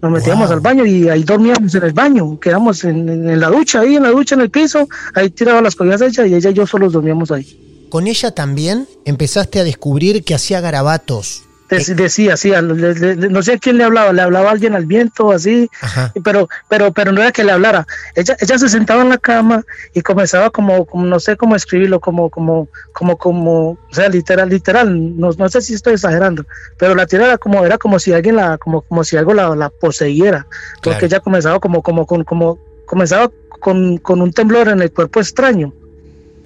Nos 0.00 0.12
metíamos 0.12 0.48
al 0.52 0.60
baño 0.60 0.86
y 0.86 1.08
ahí 1.08 1.24
dormíamos 1.24 1.74
en 1.74 1.82
el 1.82 1.94
baño. 1.94 2.38
Quedamos 2.38 2.84
en, 2.84 3.08
en, 3.08 3.40
la 3.40 3.48
ducha, 3.48 3.80
ahí 3.80 3.96
en 3.96 4.04
la 4.04 4.10
ducha, 4.10 4.36
en 4.36 4.42
el 4.42 4.50
piso. 4.50 4.88
Ahí 5.14 5.30
tiraba 5.30 5.60
las 5.60 5.74
cosas 5.74 6.00
ella 6.00 6.28
y 6.28 6.34
ella 6.34 6.50
y 6.50 6.54
yo 6.54 6.64
solos 6.64 6.92
dormíamos 6.92 7.32
ahí 7.32 7.67
con 7.88 8.06
ella 8.06 8.30
también 8.32 8.86
empezaste 9.04 9.60
a 9.60 9.64
descubrir 9.64 10.24
que 10.24 10.34
hacía 10.34 10.60
garabatos 10.60 11.42
Dec- 11.70 11.94
decía, 11.96 12.34
sí, 12.38 12.50
le- 12.50 12.94
le- 12.94 13.28
no 13.28 13.42
sé 13.42 13.52
a 13.52 13.58
quién 13.58 13.76
le 13.76 13.84
hablaba, 13.84 14.10
le 14.14 14.22
hablaba 14.22 14.48
a 14.48 14.52
alguien 14.52 14.74
al 14.74 14.86
viento, 14.86 15.32
así, 15.32 15.68
Ajá. 15.82 16.14
pero, 16.24 16.48
pero, 16.66 16.94
pero 16.94 17.12
no 17.12 17.20
era 17.20 17.30
que 17.30 17.44
le 17.44 17.52
hablara. 17.52 17.86
Ella, 18.14 18.38
ella 18.40 18.58
se 18.58 18.70
sentaba 18.70 19.02
en 19.02 19.10
la 19.10 19.18
cama 19.18 19.62
y 19.92 20.00
comenzaba 20.00 20.48
como, 20.48 20.86
como 20.86 21.04
no 21.04 21.20
sé 21.20 21.36
cómo 21.36 21.54
escribirlo, 21.56 22.00
como, 22.00 22.30
como, 22.30 22.68
como, 22.94 23.18
como, 23.18 23.70
o 23.72 23.78
sea, 23.92 24.08
literal, 24.08 24.48
literal, 24.48 25.18
no, 25.20 25.28
no 25.36 25.48
sé 25.50 25.60
si 25.60 25.74
estoy 25.74 25.92
exagerando, 25.92 26.46
pero 26.78 26.94
la 26.94 27.06
tira 27.06 27.26
era 27.26 27.36
como, 27.36 27.62
era 27.66 27.76
como 27.76 27.98
si 27.98 28.14
alguien 28.14 28.36
la, 28.36 28.56
como, 28.56 28.80
como 28.80 29.04
si 29.04 29.18
algo 29.18 29.34
la, 29.34 29.54
la 29.54 29.68
poseyera, 29.68 30.46
porque 30.76 30.80
Claro. 31.00 31.06
ella 31.06 31.20
comenzaba 31.20 31.60
como, 31.60 31.82
como, 31.82 32.06
con, 32.06 32.24
como, 32.24 32.58
comenzaba 32.86 33.30
con, 33.60 33.98
con 33.98 34.22
un 34.22 34.32
temblor 34.32 34.68
en 34.68 34.80
el 34.80 34.90
cuerpo 34.90 35.20
extraño. 35.20 35.74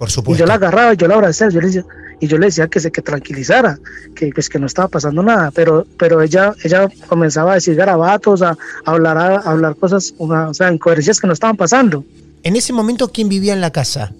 Por 0.03 0.09
Y 0.09 0.13
supuesto. 0.13 0.41
yo 0.43 0.47
la 0.49 0.55
agarraba, 0.55 0.95
yo 0.95 1.07
la 1.07 1.15
abrazaba, 1.15 1.53
yo 1.53 1.61
le 1.61 1.69
decía, 1.69 1.85
y 2.19 2.27
yo 2.27 2.37
le 2.37 2.47
decía 2.47 2.67
que 2.67 2.81
se 2.81 2.91
que 2.91 3.03
tranquilizara, 3.03 3.79
que 4.17 4.33
pues 4.35 4.49
que 4.49 4.59
no 4.59 4.67
estaba 4.67 4.89
pasando 4.89 5.23
nada, 5.23 5.53
pero 5.53 5.87
pero 5.97 6.21
ella 6.23 6.55
ella 6.65 6.89
comenzaba 7.07 7.53
a 7.53 7.55
decir 7.55 7.77
garabatos, 7.77 8.43
a, 8.43 8.51
a 8.85 8.91
hablar 8.91 9.17
a, 9.17 9.37
a 9.37 9.51
hablar 9.53 9.77
cosas, 9.77 10.13
una- 10.19 10.49
o 10.49 10.55
sea, 10.55 10.73
incoherencias 10.73 11.21
que 11.21 11.29
no 11.29 11.33
estaban 11.33 11.57
pasando. 11.57 12.05
En 12.43 12.57
ese 12.57 12.73
momento, 12.73 13.13
¿quién 13.13 13.29
vivía 13.29 13.53
en 13.53 13.61
la 13.61 13.71
casa? 13.71 14.11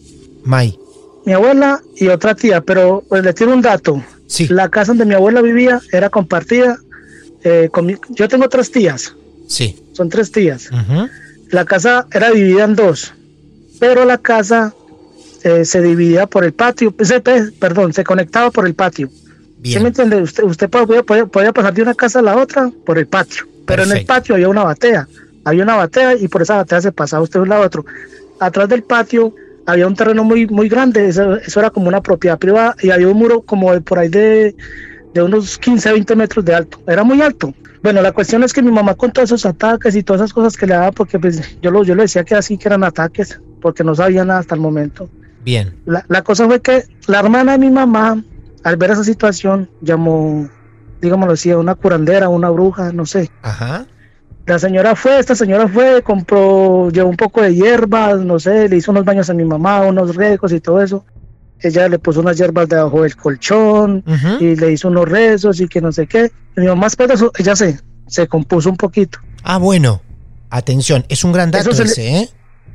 May. 0.45 0.79
Mi 1.27 1.33
abuela 1.33 1.81
y 1.97 2.07
otra 2.07 2.37
tía, 2.37 2.61
pero 2.61 3.03
pues 3.09 3.25
le 3.25 3.33
tiro 3.33 3.53
un 3.53 3.61
dato. 3.63 4.01
Sí. 4.29 4.47
La 4.49 4.69
casa 4.69 4.93
donde 4.93 5.05
mi 5.05 5.15
abuela 5.15 5.43
vivía 5.43 5.81
era 5.91 6.11
compartida 6.11 6.77
eh, 7.43 7.69
con 7.73 7.87
mi- 7.87 7.97
yo 8.11 8.29
tengo 8.29 8.49
tres 8.49 8.71
tías, 8.71 9.17
Sí. 9.49 9.77
son 9.95 10.09
tres 10.09 10.31
tías. 10.31 10.71
La 11.51 11.65
casa 11.65 12.07
era 12.13 12.31
dividida 12.31 12.63
en 12.63 12.77
dos, 12.77 13.13
pero 13.81 14.05
la 14.05 14.19
casa 14.19 14.73
eh, 15.45 15.65
se 15.65 15.81
dividía 15.83 16.27
por 16.27 16.45
el 16.45 16.53
patio, 16.53 16.95
se- 17.01 17.21
perdón, 17.21 17.93
se 17.93 18.05
conectaba 18.05 18.51
por 18.51 18.67
el 18.67 18.75
patio. 18.75 19.09
¿Sí 19.65 19.81
me 19.81 19.89
entiende? 19.89 20.21
Usted, 20.23 20.43
usted 20.45 20.69
podía, 20.69 21.03
podía- 21.03 21.53
pasar 21.53 21.73
de 21.75 21.83
una 21.83 21.95
casa 21.95 22.19
a 22.19 22.23
la 22.23 22.37
otra 22.37 22.71
por 22.85 22.99
el 22.99 23.07
patio, 23.07 23.45
pero 23.67 23.83
en 23.85 23.89
el 23.93 24.07
patio 24.07 24.35
había 24.35 24.49
una 24.49 24.65
batea, 24.65 25.07
había 25.45 25.63
una 25.63 25.77
batea 25.77 26.15
y 26.17 26.27
por 26.29 26.43
esa 26.43 26.57
batea 26.57 26.81
se 26.81 26.93
pasaba 26.93 27.23
usted 27.23 27.39
de 27.39 27.43
un 27.45 27.49
lado 27.49 27.63
a 27.63 27.67
otro. 27.67 27.85
Atrás 28.41 28.69
del 28.69 28.83
patio 28.83 29.35
había 29.67 29.87
un 29.87 29.95
terreno 29.95 30.25
muy 30.25 30.47
muy 30.49 30.69
grande, 30.69 31.07
eso, 31.09 31.37
eso 31.37 31.61
era 31.61 31.71
como 31.71 31.87
una 31.87 32.01
propiedad 32.01 32.39
privada 32.39 32.75
y 32.83 32.91
había 32.91 33.07
un 33.09 33.17
muro 33.17 33.43
como 33.43 33.73
de 33.73 33.81
por 33.81 34.01
ahí 34.01 34.09
de, 34.09 34.57
de 35.15 35.23
unos 35.23 35.59
15 35.59 35.93
20 35.93 36.17
metros 36.17 36.45
de 36.45 36.55
alto, 36.55 36.81
era 36.89 37.05
muy 37.05 37.23
alto. 37.23 37.55
Bueno, 37.85 38.01
la 38.03 38.11
cuestión 38.13 38.43
es 38.45 38.53
que 38.53 38.63
mi 38.63 38.71
mamá 38.73 38.95
con 38.97 39.13
todos 39.13 39.29
esos 39.29 39.45
ataques 39.47 39.95
y 39.97 40.03
todas 40.05 40.21
esas 40.23 40.33
cosas 40.33 40.57
que 40.57 40.67
le 40.67 40.75
daba, 40.75 40.91
porque 40.93 41.19
pues, 41.19 41.41
yo, 41.61 41.71
lo, 41.73 41.83
yo 41.85 41.95
le 41.97 42.03
decía 42.03 42.23
que 42.25 42.35
así 42.37 42.57
que 42.59 42.69
eran 42.69 42.83
ataques, 42.85 43.41
porque 43.61 43.83
no 43.85 43.95
sabía 43.95 44.25
nada 44.25 44.39
hasta 44.41 44.55
el 44.55 44.61
momento. 44.61 45.09
Bien. 45.45 45.75
La, 45.87 46.05
la 46.09 46.23
cosa 46.23 46.47
fue 46.47 46.61
que 46.61 46.85
la 47.07 47.19
hermana 47.21 47.53
de 47.53 47.59
mi 47.59 47.71
mamá, 47.71 48.23
al 48.65 48.77
ver 48.77 48.91
esa 48.93 49.05
situación, 49.05 49.69
llamó, 49.81 50.49
digámoslo 51.01 51.35
así, 51.35 51.51
a 51.51 51.59
una 51.59 51.75
curandera, 51.75 52.29
una 52.29 52.51
bruja, 52.51 52.93
no 52.93 53.07
sé. 53.07 53.31
Ajá. 53.43 53.87
La 54.47 54.59
señora 54.59 54.97
fue, 54.97 55.19
esta 55.19 55.35
señora 55.37 55.69
fue, 55.69 56.03
compró, 56.03 56.91
llevó 56.91 57.09
un 57.09 57.17
poco 57.17 57.43
de 57.43 57.55
hierbas, 57.55 58.19
no 58.21 58.39
sé, 58.41 58.69
le 58.69 58.77
hizo 58.77 58.91
unos 58.91 59.05
baños 59.05 59.31
a 59.31 59.35
mi 59.35 59.45
mamá, 59.45 59.81
unos 59.83 60.17
regos 60.17 60.53
y 60.53 60.61
todo 60.61 60.83
eso. 60.83 61.05
Ella 61.61 61.89
le 61.89 62.01
puso 62.01 62.21
unas 62.21 62.37
hierbas 62.37 62.69
debajo 62.69 63.03
del 63.03 63.15
colchón 63.17 64.03
y 64.41 64.57
le 64.57 64.73
hizo 64.73 64.89
unos 64.89 65.09
rezos 65.09 65.61
y 65.61 65.69
que 65.69 65.81
no 65.81 65.93
sé 65.93 66.09
qué. 66.09 66.33
Y 66.57 66.61
mi 66.61 66.67
mamá 66.67 66.87
después 66.87 67.09
de 67.09 67.15
eso, 67.15 67.31
ella 67.39 67.55
se, 67.55 67.79
se 68.09 68.27
compuso 68.27 68.69
un 68.69 68.77
poquito. 68.77 69.21
Ah, 69.45 69.59
bueno. 69.59 70.03
Atención, 70.51 71.05
es 71.09 71.23
un 71.25 71.31
gran 71.33 71.51
dato 71.53 71.71
Eso 71.71 71.77
se 71.77 71.85
le- 71.85 71.91
ese, 71.93 72.17
¿eh? 72.23 72.29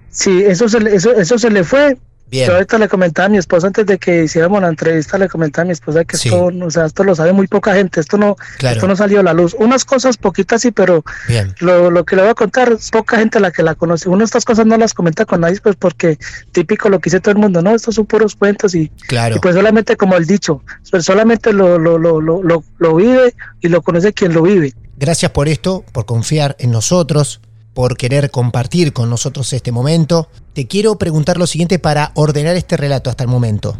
Sí, 0.09 0.41
eso 0.45 0.69
se, 0.69 0.79
le- 0.79 0.95
eso, 0.95 1.11
eso 1.11 1.37
se 1.37 1.49
le 1.51 1.65
fue, 1.65 1.97
Bien. 2.29 2.47
Yo 2.47 2.55
ahorita 2.55 2.77
le 2.77 2.89
comentaba 2.89 3.27
a 3.27 3.29
mi 3.29 3.37
esposa 3.37 3.67
antes 3.67 3.85
de 3.85 3.97
que 3.97 4.25
hiciéramos 4.25 4.61
la 4.61 4.67
entrevista, 4.67 5.17
le 5.17 5.29
comentaba 5.29 5.61
a 5.63 5.65
mi 5.67 5.71
esposa 5.71 6.03
que 6.03 6.17
Sí. 6.17 6.27
esto, 6.27 6.47
o 6.61 6.69
sea, 6.69 6.85
esto 6.85 7.03
lo 7.05 7.15
sabe 7.15 7.31
muy 7.31 7.47
poca 7.47 7.73
gente, 7.73 8.01
esto 8.01 8.17
no, 8.17 8.35
Claro. 8.57 8.75
esto 8.75 8.87
no 8.87 8.95
salió 8.97 9.21
a 9.21 9.23
la 9.23 9.33
luz. 9.33 9.55
Unas 9.57 9.85
cosas 9.85 10.17
poquitas 10.17 10.61
sí, 10.61 10.71
pero 10.71 11.05
Bien. 11.27 11.55
lo, 11.59 11.89
lo 11.89 12.03
que 12.03 12.15
le 12.17 12.23
voy 12.23 12.31
a 12.31 12.35
contar 12.35 12.73
es 12.73 12.91
poca 12.91 13.17
gente 13.17 13.39
la 13.39 13.51
que 13.51 13.63
la 13.63 13.75
conoce. 13.75 14.09
Uno 14.09 14.19
de 14.19 14.25
estas 14.25 14.43
cosas 14.43 14.65
no 14.65 14.75
las 14.77 14.93
comenta 14.93 15.25
con 15.25 15.39
nadie, 15.41 15.59
pues 15.61 15.75
porque 15.77 16.17
típico 16.51 16.89
lo 16.89 16.99
que 16.99 17.09
dice 17.09 17.19
todo 17.21 17.31
el 17.31 17.37
mundo, 17.37 17.61
no, 17.61 17.73
estos 17.73 17.95
son 17.95 18.05
puros 18.05 18.35
cuentos 18.35 18.75
y, 18.75 18.89
Claro. 19.07 19.37
y 19.37 19.39
pues 19.39 19.55
solamente 19.55 19.95
como 19.95 20.17
el 20.17 20.25
dicho, 20.25 20.61
pues 20.91 21.05
solamente 21.05 21.53
lo, 21.53 21.79
lo, 21.79 21.97
lo, 21.97 22.19
lo, 22.19 22.43
lo, 22.43 22.63
lo 22.77 22.95
vive 22.95 23.33
y 23.61 23.69
lo 23.69 23.81
conoce 23.81 24.11
quien 24.13 24.33
lo 24.33 24.41
vive. 24.41 24.73
Gracias 24.97 25.31
por 25.31 25.47
esto, 25.47 25.85
por 25.93 26.05
confiar 26.05 26.55
en 26.59 26.71
nosotros, 26.71 27.39
por 27.77 27.95
querer 27.95 28.31
compartir 28.31 28.91
con 28.91 29.07
nosotros 29.07 29.53
este 29.53 29.71
momento. 29.71 30.29
Te 30.53 30.65
quiero 30.65 30.97
preguntar 30.97 31.37
lo 31.37 31.45
siguiente 31.45 31.77
para 31.77 32.11
ordenar 32.15 32.55
este 32.55 32.75
relato 32.75 33.11
hasta 33.11 33.23
el 33.23 33.29
momento. 33.29 33.77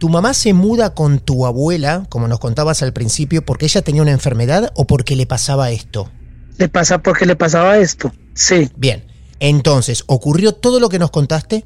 ¿Tu 0.00 0.08
mamá 0.08 0.34
se 0.34 0.52
muda 0.52 0.94
con 0.94 1.20
tu 1.20 1.46
abuela, 1.46 2.06
como 2.08 2.26
nos 2.26 2.40
contabas 2.40 2.82
al 2.82 2.92
principio, 2.92 3.44
porque 3.46 3.66
ella 3.66 3.82
tenía 3.82 4.02
una 4.02 4.10
enfermedad 4.10 4.72
o 4.74 4.84
porque 4.88 5.14
le 5.14 5.26
pasaba 5.26 5.70
esto? 5.70 6.10
Le 6.58 6.68
pasa 6.68 6.98
porque 6.98 7.24
le 7.24 7.36
pasaba 7.36 7.78
esto. 7.78 8.10
Sí, 8.34 8.68
Bien, 8.76 9.06
entonces, 9.38 10.02
¿ocurrió 10.08 10.50
todo 10.52 10.80
lo 10.80 10.88
que 10.88 10.98
nos 10.98 11.12
contaste? 11.12 11.64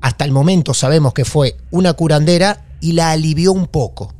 Hasta 0.00 0.24
el 0.24 0.30
momento 0.30 0.74
sabemos 0.74 1.12
que 1.12 1.24
fue 1.24 1.56
una 1.72 1.92
curandera 1.94 2.64
y 2.80 2.92
la 2.92 3.10
alivió 3.10 3.52
un 3.52 3.66
poco. 3.66 4.14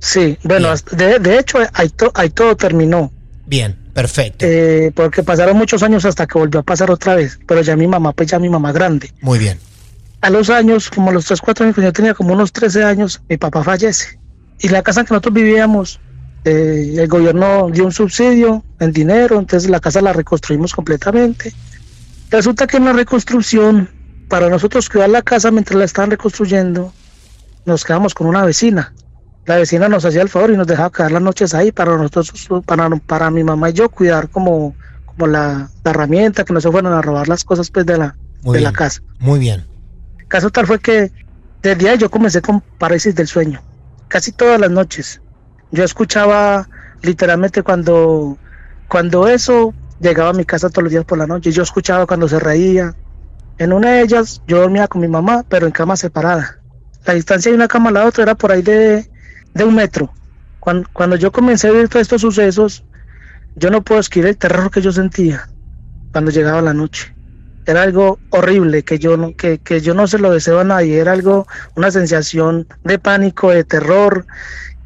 sí. 0.00 0.36
Bueno, 0.42 0.70
de, 0.90 1.20
de 1.20 1.38
hecho, 1.38 1.58
ahí, 1.72 1.88
to- 1.88 2.10
ahí 2.16 2.30
todo 2.30 2.56
terminó. 2.56 3.12
Bien, 3.46 3.78
perfecto. 3.92 4.46
Eh, 4.48 4.92
porque 4.94 5.22
pasaron 5.22 5.56
muchos 5.56 5.82
años 5.82 6.04
hasta 6.04 6.26
que 6.26 6.38
volvió 6.38 6.60
a 6.60 6.62
pasar 6.62 6.90
otra 6.90 7.14
vez, 7.14 7.38
pero 7.46 7.62
ya 7.62 7.76
mi 7.76 7.86
mamá, 7.86 8.12
pues 8.12 8.28
ya 8.30 8.38
mi 8.38 8.48
mamá 8.48 8.72
grande. 8.72 9.12
Muy 9.20 9.38
bien. 9.38 9.58
A 10.20 10.30
los 10.30 10.50
años, 10.50 10.90
como 10.90 11.10
a 11.10 11.12
los 11.12 11.26
3, 11.26 11.40
4 11.40 11.64
años, 11.64 11.74
cuando 11.74 11.88
yo 11.88 11.92
tenía 11.92 12.14
como 12.14 12.32
unos 12.32 12.52
13 12.52 12.84
años, 12.84 13.20
mi 13.28 13.36
papá 13.36 13.64
fallece. 13.64 14.18
Y 14.60 14.68
la 14.68 14.82
casa 14.82 15.00
en 15.00 15.06
que 15.06 15.14
nosotros 15.14 15.34
vivíamos, 15.34 16.00
eh, 16.44 16.94
el 16.98 17.08
gobierno 17.08 17.70
dio 17.72 17.84
un 17.84 17.92
subsidio 17.92 18.64
en 18.78 18.92
dinero, 18.92 19.38
entonces 19.38 19.68
la 19.68 19.80
casa 19.80 20.00
la 20.00 20.12
reconstruimos 20.12 20.72
completamente. 20.72 21.52
Resulta 22.30 22.66
que 22.66 22.78
en 22.78 22.84
la 22.84 22.92
reconstrucción, 22.92 23.90
para 24.28 24.48
nosotros 24.48 24.88
cuidar 24.88 25.10
la 25.10 25.22
casa 25.22 25.50
mientras 25.50 25.78
la 25.78 25.84
estaban 25.84 26.10
reconstruyendo, 26.10 26.92
nos 27.64 27.84
quedamos 27.84 28.14
con 28.14 28.26
una 28.26 28.44
vecina. 28.44 28.94
La 29.44 29.56
vecina 29.56 29.88
nos 29.88 30.04
hacía 30.04 30.22
el 30.22 30.28
favor 30.28 30.50
y 30.50 30.56
nos 30.56 30.66
dejaba 30.66 30.90
quedar 30.92 31.12
las 31.12 31.22
noches 31.22 31.52
ahí 31.54 31.72
para 31.72 31.96
nosotros, 31.96 32.32
para, 32.64 32.88
para 32.90 33.30
mi 33.30 33.42
mamá 33.42 33.70
y 33.70 33.72
yo 33.72 33.88
cuidar 33.88 34.28
como, 34.28 34.74
como 35.04 35.26
la, 35.26 35.68
la 35.82 35.90
herramienta, 35.90 36.44
que 36.44 36.52
no 36.52 36.60
se 36.60 36.70
fueran 36.70 36.92
a 36.92 37.02
robar 37.02 37.28
las 37.28 37.42
cosas 37.44 37.70
pues 37.70 37.84
de 37.84 37.98
la, 37.98 38.16
Muy 38.42 38.54
de 38.54 38.58
bien. 38.60 38.72
la 38.72 38.78
casa. 38.78 39.02
Muy 39.18 39.40
bien. 39.40 39.64
Caso 40.28 40.50
tal 40.50 40.66
fue 40.66 40.78
que 40.78 41.10
desde 41.60 41.88
ahí 41.88 41.98
yo 41.98 42.10
comencé 42.10 42.40
con 42.40 42.60
parálisis 42.78 43.14
del 43.14 43.26
sueño, 43.26 43.60
casi 44.08 44.32
todas 44.32 44.60
las 44.60 44.70
noches. 44.70 45.20
Yo 45.72 45.84
escuchaba 45.84 46.68
literalmente 47.02 47.62
cuando, 47.62 48.38
cuando 48.88 49.26
eso 49.26 49.74
llegaba 50.00 50.30
a 50.30 50.34
mi 50.34 50.44
casa 50.44 50.70
todos 50.70 50.84
los 50.84 50.92
días 50.92 51.04
por 51.04 51.18
la 51.18 51.26
noche, 51.26 51.50
yo 51.52 51.62
escuchaba 51.62 52.06
cuando 52.06 52.28
se 52.28 52.38
reía. 52.38 52.94
En 53.58 53.72
una 53.72 53.92
de 53.92 54.02
ellas 54.02 54.40
yo 54.46 54.60
dormía 54.60 54.88
con 54.88 55.00
mi 55.00 55.08
mamá, 55.08 55.44
pero 55.48 55.66
en 55.66 55.72
cama 55.72 55.96
separada. 55.96 56.60
La 57.04 57.14
distancia 57.14 57.50
de 57.50 57.56
una 57.56 57.68
cama 57.68 57.90
a 57.90 57.92
la 57.92 58.06
otra 58.06 58.22
era 58.22 58.34
por 58.34 58.52
ahí 58.52 58.62
de, 58.62 59.10
de 59.54 59.64
un 59.64 59.74
metro. 59.74 60.12
Cuando, 60.60 61.16
yo 61.16 61.32
comencé 61.32 61.68
a 61.68 61.72
ver 61.72 61.88
todos 61.88 62.02
estos 62.02 62.20
sucesos, 62.20 62.84
yo 63.56 63.70
no 63.70 63.82
puedo 63.82 64.00
escribir 64.00 64.30
el 64.30 64.36
terror 64.36 64.70
que 64.70 64.80
yo 64.80 64.92
sentía 64.92 65.48
cuando 66.12 66.30
llegaba 66.30 66.62
la 66.62 66.72
noche 66.72 67.12
era 67.66 67.82
algo 67.82 68.18
horrible 68.30 68.82
que 68.82 68.98
yo 68.98 69.16
no 69.16 69.34
que, 69.36 69.58
que 69.58 69.80
yo 69.80 69.94
no 69.94 70.06
se 70.06 70.18
lo 70.18 70.30
deseo 70.30 70.60
a 70.60 70.64
nadie 70.64 70.98
era 70.98 71.12
algo 71.12 71.46
una 71.76 71.90
sensación 71.90 72.66
de 72.84 72.98
pánico 72.98 73.50
de 73.50 73.64
terror 73.64 74.26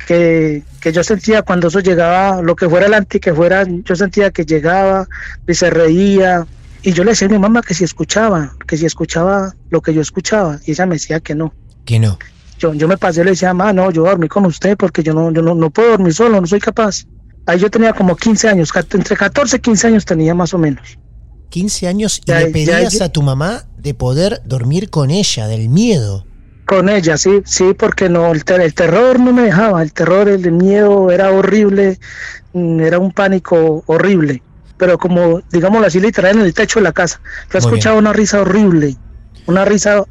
que, 0.07 0.62
que 0.81 0.92
yo 0.92 1.02
sentía 1.02 1.42
cuando 1.42 1.68
eso 1.68 1.81
llegaba 1.81 2.42
lo 2.42 2.55
que 2.55 2.68
fuera 2.68 2.87
el 2.87 2.94
anti 2.94 3.18
que 3.18 3.35
fuera 3.35 3.64
yo 3.66 3.96
sentía 3.96 4.31
que 4.31 4.44
llegaba 4.44 5.07
y 5.46 5.55
se 5.55 5.70
reía 5.70 6.46
y 6.83 6.92
yo 6.92 7.02
le 7.02 7.12
decía 7.12 7.29
a 7.29 7.31
mi 7.31 7.38
mamá 7.38 7.62
que 7.62 7.74
si 7.74 7.85
escuchaba 7.85 8.55
que 8.66 8.76
si 8.76 8.85
escuchaba 8.85 9.55
lo 9.70 9.81
que 9.81 9.94
yo 9.94 10.00
escuchaba 10.00 10.61
y 10.64 10.72
ella 10.72 10.87
me 10.87 10.96
decía 10.96 11.20
que 11.20 11.35
no 11.35 11.55
Que 11.85 11.98
no. 11.98 12.18
Yo, 12.59 12.75
yo 12.75 12.88
me 12.88 12.97
pasé 12.97 13.21
y 13.21 13.25
le 13.25 13.31
decía, 13.31 13.53
mamá, 13.55 13.73
no, 13.73 13.90
yo 13.90 14.03
dormí 14.05 14.29
con 14.29 14.47
usted 14.47 14.77
porque 14.77 15.03
yo 15.03 15.12
no, 15.14 15.31
yo 15.33 15.42
no, 15.42 15.55
no 15.55 15.71
puedo 15.71 15.90
dormir 15.90 16.14
solo, 16.14 16.40
no 16.40 16.47
soy 16.47 16.61
capaz. 16.61 17.05
Ahí 17.47 17.59
yo 17.61 17.71
tenía 17.71 17.92
como 17.92 18.16
15 18.16 18.49
años, 18.49 18.71
entre 18.90 19.16
14 19.16 19.57
y 19.57 19.61
15 19.61 19.87
años 19.88 20.05
tenía 20.05 20.35
más 20.35 20.53
o 20.55 20.59
menos. 20.59 20.99
15 21.49 21.87
años 21.87 22.19
y 22.25 22.31
Ya- 22.33 22.40
le 22.40 22.47
pedías 22.49 22.92
ya- 22.95 23.05
a 23.07 23.09
tu 23.09 23.23
mamá 23.23 23.64
de 23.77 23.95
poder 23.95 24.40
dormir 24.45 24.90
con 24.90 25.11
ella, 25.11 25.47
del 25.47 25.69
miedo. 25.69 26.27
Con 26.66 26.88
ella, 26.88 27.16
sí, 27.16 27.42
sí, 27.45 27.75
porque 27.79 28.09
no, 28.09 28.33
el, 28.33 28.45
ter- 28.45 28.61
el 28.61 28.75
terror 28.75 29.21
no 29.21 29.33
me 29.33 29.42
dejaba, 29.42 29.81
el 29.83 29.92
terror, 29.92 30.29
el 30.29 30.51
miedo 30.51 31.12
era 31.12 31.31
horrible, 31.31 31.99
mm, 32.53 32.81
era 32.81 32.99
un 32.99 33.12
pánico 33.12 33.85
horrible, 33.87 34.42
pero 34.77 34.99
como, 34.99 35.40
digámoslo 35.53 35.87
así, 35.87 36.01
literal 36.01 36.37
en 36.38 36.42
el 36.42 36.53
techo 36.55 36.81
de 36.81 36.85
la 36.85 36.92
casa. 36.92 37.21
Yo 37.53 37.61
escuchaba 37.61 37.97
una 37.97 38.12
risa 38.12 38.40
horrible, 38.40 38.97
una 39.47 39.64
risa, 39.64 40.03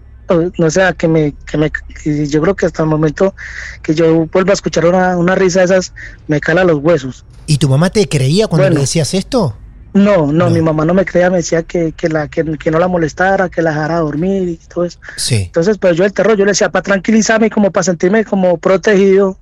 no 0.58 0.70
sé, 0.70 0.82
que 0.98 1.08
me, 1.08 1.34
que 1.46 1.58
me, 1.58 1.72
que 1.72 2.28
yo 2.28 2.42
creo 2.42 2.56
que 2.56 2.66
hasta 2.66 2.84
el 2.84 2.90
momento 2.90 3.36
que 3.82 3.94
yo 3.94 4.26
vuelva 4.28 4.52
a 4.52 4.54
escuchar 4.54 4.86
una, 4.86 5.18
una 5.18 5.36
risa 5.36 5.60
de 5.60 5.66
esas, 5.66 5.94
me 6.28 6.40
cala 6.40 6.64
los 6.64 6.80
huesos. 6.80 7.26
¿Y 7.48 7.58
tu 7.58 7.70
mamá 7.70 7.90
te 7.90 8.08
creía 8.08 8.48
cuando 8.48 8.64
Bueno. 8.64 8.76
le 8.76 8.82
decías 8.82 9.14
esto? 9.14 9.58
No, 9.94 10.28
no, 10.28 10.34
No. 10.34 10.50
mi 10.50 10.62
mamá 10.62 10.84
no 10.84 10.94
me 10.94 11.06
creía, 11.06 11.30
me 11.30 11.38
decía 11.38 11.64
que, 11.64 11.94
que, 11.94 12.10
la, 12.10 12.28
que, 12.28 12.44
que 12.58 12.70
no 12.72 12.80
la 12.80 12.88
molestara, 12.90 13.48
que 13.50 13.62
la 13.62 13.70
dejara 13.70 14.00
dormir 14.00 14.50
y 14.50 14.58
todo 14.58 14.84
eso. 14.84 15.00
Sí. 15.16 15.44
Entonces, 15.46 15.78
pues 15.78 15.96
yo 15.96 16.04
el 16.04 16.12
terror, 16.12 16.36
yo 16.36 16.44
le 16.44 16.52
decía 16.52 16.70
para 16.70 16.84
tranquilizarme, 16.84 17.50
como 17.50 17.72
para 17.72 17.84
sentirme 17.86 18.26
como 18.26 18.58
protegido, 18.58 19.38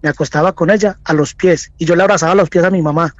me 0.00 0.08
acostaba 0.08 0.52
con 0.52 0.70
ella 0.70 0.98
a 1.04 1.12
los 1.12 1.34
pies 1.34 1.72
y 1.78 1.84
yo 1.84 1.94
le 1.94 2.02
abrazaba 2.04 2.34
los 2.34 2.48
pies 2.48 2.64
a 2.64 2.70
mi 2.70 2.80
mamá, 2.80 3.14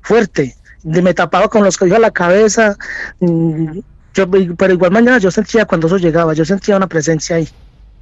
fuerte, 0.00 0.56
me 0.82 1.12
tapaba 1.12 1.48
con 1.48 1.62
los 1.62 1.76
cojos 1.76 1.94
a 1.94 1.98
la 1.98 2.10
cabeza, 2.10 2.76
mm, 3.20 3.78
yo, 4.18 4.56
pero 4.56 4.72
igual 4.72 4.90
mañana 4.90 5.18
yo 5.18 5.30
sentía 5.30 5.64
cuando 5.64 5.86
eso 5.86 5.96
llegaba, 5.98 6.34
yo 6.34 6.44
sentía 6.44 6.76
una 6.76 6.88
presencia 6.88 7.36
ahí. 7.36 7.48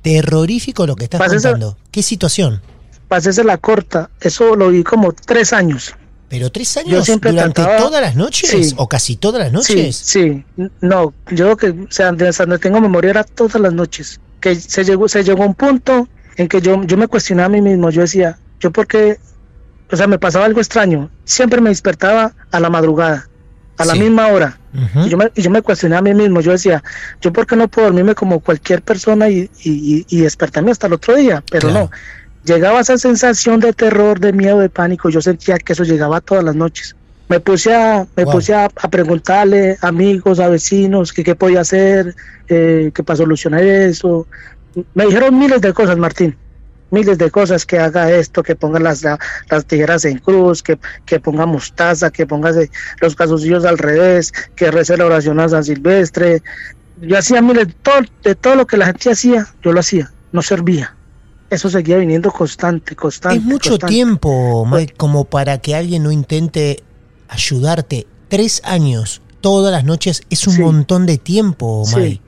Terrorífico 0.02 0.86
lo 0.86 0.96
que 0.96 1.04
estás 1.04 1.20
contando. 1.28 1.76
¿Qué 1.90 2.02
situación? 2.02 2.62
Pásese 3.08 3.44
la 3.44 3.58
corta, 3.58 4.10
eso 4.20 4.56
lo 4.56 4.70
vi 4.70 4.82
como 4.82 5.12
tres 5.12 5.52
años. 5.52 5.94
¿Pero 6.28 6.50
tres 6.50 6.76
años 6.76 7.06
durante 7.06 7.62
todas 7.62 8.02
las 8.02 8.16
noches? 8.16 8.74
¿O 8.76 8.88
casi 8.88 9.16
todas 9.16 9.42
las 9.42 9.52
noches? 9.52 9.96
Sí, 9.96 10.44
sí. 10.56 10.68
No, 10.80 11.14
yo 11.30 11.56
que, 11.56 11.68
o 11.70 11.86
sea, 11.90 12.10
donde 12.12 12.58
tengo 12.58 12.80
memoria 12.80 13.10
era 13.10 13.24
todas 13.24 13.60
las 13.60 13.72
noches. 13.72 14.20
Que 14.40 14.56
se 14.56 14.84
llegó, 14.84 15.08
se 15.08 15.22
llegó 15.22 15.44
a 15.44 15.46
un 15.46 15.54
punto 15.54 16.08
en 16.36 16.48
que 16.48 16.60
yo, 16.60 16.82
yo 16.82 16.96
me 16.96 17.06
cuestionaba 17.06 17.46
a 17.46 17.50
mí 17.50 17.62
mismo. 17.62 17.90
Yo 17.90 18.00
decía, 18.00 18.38
¿yo 18.58 18.72
por 18.72 18.88
qué? 18.88 19.18
O 19.92 19.96
sea, 19.96 20.08
me 20.08 20.18
pasaba 20.18 20.46
algo 20.46 20.60
extraño. 20.60 21.10
Siempre 21.24 21.60
me 21.60 21.70
despertaba 21.70 22.34
a 22.50 22.58
la 22.60 22.70
madrugada, 22.70 23.28
a 23.78 23.84
la 23.84 23.94
misma 23.94 24.28
hora. 24.28 24.58
y, 25.04 25.08
yo 25.08 25.16
me, 25.16 25.30
y 25.34 25.42
yo 25.42 25.50
me 25.50 25.62
cuestionaba 25.62 26.00
a 26.00 26.02
mí 26.02 26.14
mismo. 26.14 26.40
Yo 26.40 26.52
decía, 26.52 26.82
¿yo 27.20 27.32
por 27.32 27.46
qué 27.46 27.56
no 27.56 27.68
puedo 27.68 27.88
dormirme 27.88 28.14
como 28.14 28.40
cualquier 28.40 28.82
persona 28.82 29.28
y, 29.28 29.50
y, 29.62 30.06
y 30.08 30.20
despertarme 30.20 30.70
hasta 30.70 30.86
el 30.86 30.94
otro 30.94 31.14
día? 31.14 31.42
Pero 31.50 31.70
no 31.70 31.90
llegaba 32.46 32.80
esa 32.80 32.96
sensación 32.96 33.60
de 33.60 33.72
terror, 33.72 34.20
de 34.20 34.32
miedo, 34.32 34.60
de 34.60 34.70
pánico. 34.70 35.10
Yo 35.10 35.20
sentía 35.20 35.58
que 35.58 35.74
eso 35.74 35.84
llegaba 35.84 36.20
todas 36.20 36.44
las 36.44 36.54
noches. 36.54 36.96
Me 37.28 37.40
puse 37.40 37.74
a, 37.74 38.06
me 38.14 38.24
puse 38.24 38.54
a, 38.54 38.68
preguntarle 38.68 39.76
a 39.82 39.88
amigos, 39.88 40.38
a 40.38 40.48
vecinos, 40.48 41.12
que 41.12 41.24
qué 41.24 41.34
podía 41.34 41.60
hacer, 41.60 42.14
eh, 42.48 42.92
que 42.94 43.02
para 43.02 43.16
solucionar 43.16 43.64
eso. 43.64 44.28
Me 44.94 45.06
dijeron 45.06 45.36
miles 45.36 45.60
de 45.60 45.72
cosas, 45.72 45.98
Martín. 45.98 46.36
Miles 46.90 47.18
de 47.18 47.30
cosas, 47.30 47.66
que 47.66 47.78
haga 47.78 48.10
esto, 48.10 48.42
que 48.42 48.54
ponga 48.54 48.78
las, 48.78 49.02
las 49.02 49.64
tijeras 49.66 50.04
en 50.04 50.18
cruz, 50.18 50.62
que, 50.62 50.78
que 51.04 51.18
ponga 51.18 51.44
mostaza, 51.46 52.10
que 52.10 52.26
ponga 52.26 52.52
los 53.00 53.16
calzoncillos 53.16 53.64
al 53.64 53.78
revés, 53.78 54.32
que 54.54 54.70
rece 54.70 54.96
la 54.96 55.06
oración 55.06 55.40
a 55.40 55.48
San 55.48 55.64
Silvestre. 55.64 56.42
Yo 57.00 57.18
hacía 57.18 57.42
miles, 57.42 57.68
todo, 57.82 58.00
de 58.22 58.34
todo 58.34 58.54
lo 58.54 58.66
que 58.66 58.76
la 58.76 58.86
gente 58.86 59.10
hacía, 59.10 59.46
yo 59.62 59.72
lo 59.72 59.80
hacía, 59.80 60.12
no 60.32 60.42
servía 60.42 60.96
eso 61.50 61.70
seguía 61.70 61.98
viniendo 61.98 62.30
constante, 62.32 62.96
constante. 62.96 63.38
Es 63.38 63.44
mucho 63.44 63.78
tiempo, 63.78 64.66
Mike, 64.66 64.94
como 64.96 65.24
para 65.24 65.58
que 65.58 65.74
alguien 65.74 66.02
no 66.02 66.10
intente 66.10 66.82
ayudarte. 67.28 68.06
Tres 68.28 68.62
años, 68.64 69.22
todas 69.40 69.72
las 69.72 69.84
noches, 69.84 70.22
es 70.30 70.46
un 70.46 70.60
montón 70.60 71.06
de 71.06 71.18
tiempo, 71.18 71.84
Mike. 71.94 72.20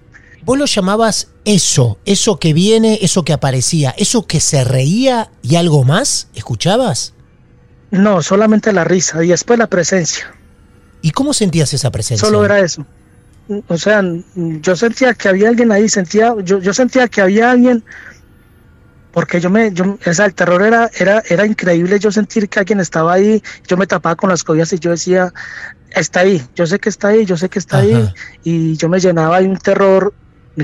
Vos 0.45 0.59
lo 0.59 0.67
llamabas 0.67 1.29
eso, 1.49 1.99
eso 2.05 2.39
que 2.39 2.53
viene, 2.53 2.99
eso 3.01 3.25
que 3.25 3.33
aparecía, 3.33 3.95
eso 3.97 4.27
que 4.27 4.39
se 4.39 4.65
reía 4.65 5.31
y 5.41 5.57
algo 5.57 5.83
más, 5.83 6.29
¿escuchabas? 6.35 7.15
No, 7.91 8.21
solamente 8.21 8.71
la 8.71 8.85
risa 8.85 9.25
y 9.25 9.29
después 9.29 9.59
la 9.59 9.67
presencia. 9.67 10.31
¿Y 11.01 11.13
cómo 11.13 11.33
sentías 11.33 11.73
esa 11.73 11.91
presencia? 11.91 12.29
Solo 12.29 12.45
era 12.45 12.61
eso. 12.61 12.85
O 13.67 13.79
sea, 13.79 14.03
yo 14.35 14.77
sentía 14.77 15.15
que 15.15 15.31
había 15.31 15.49
alguien 15.49 15.73
ahí, 15.73 15.89
sentía, 15.89 16.35
yo, 16.45 16.59
yo 16.59 16.75
sentía 16.75 17.09
que 17.09 17.23
había 17.23 17.51
alguien 17.51 17.83
porque 19.13 19.41
yo 19.41 19.49
me, 19.49 19.73
yo, 19.73 19.97
o 20.07 20.13
sea, 20.13 20.27
el 20.27 20.35
terror 20.35 20.61
era, 20.61 20.91
era, 20.99 21.23
era 21.31 21.47
increíble 21.47 21.99
yo 21.99 22.13
sentir 22.13 22.51
que 22.51 22.59
alguien 22.59 22.79
estaba 22.79 23.15
ahí, 23.15 23.43
yo 23.67 23.79
me 23.79 23.87
tapaba 23.87 24.17
con 24.17 24.29
las 24.29 24.45
cobijas 24.45 24.75
y 24.75 24.79
yo 24.79 24.91
decía, 24.91 25.33
está 25.93 26.21
ahí, 26.21 26.47
yo 26.55 26.67
sé 26.67 26.79
que 26.79 26.91
está 26.91 27.09
ahí, 27.09 27.25
yo 27.25 27.39
sé 27.39 27.49
que 27.49 27.59
está 27.59 27.79
ahí, 27.79 28.13
y 28.45 28.77
yo 28.77 28.91
me 28.91 29.01
llenaba 29.01 29.41
de 29.41 29.49
un 29.49 29.57
terror 29.57 30.13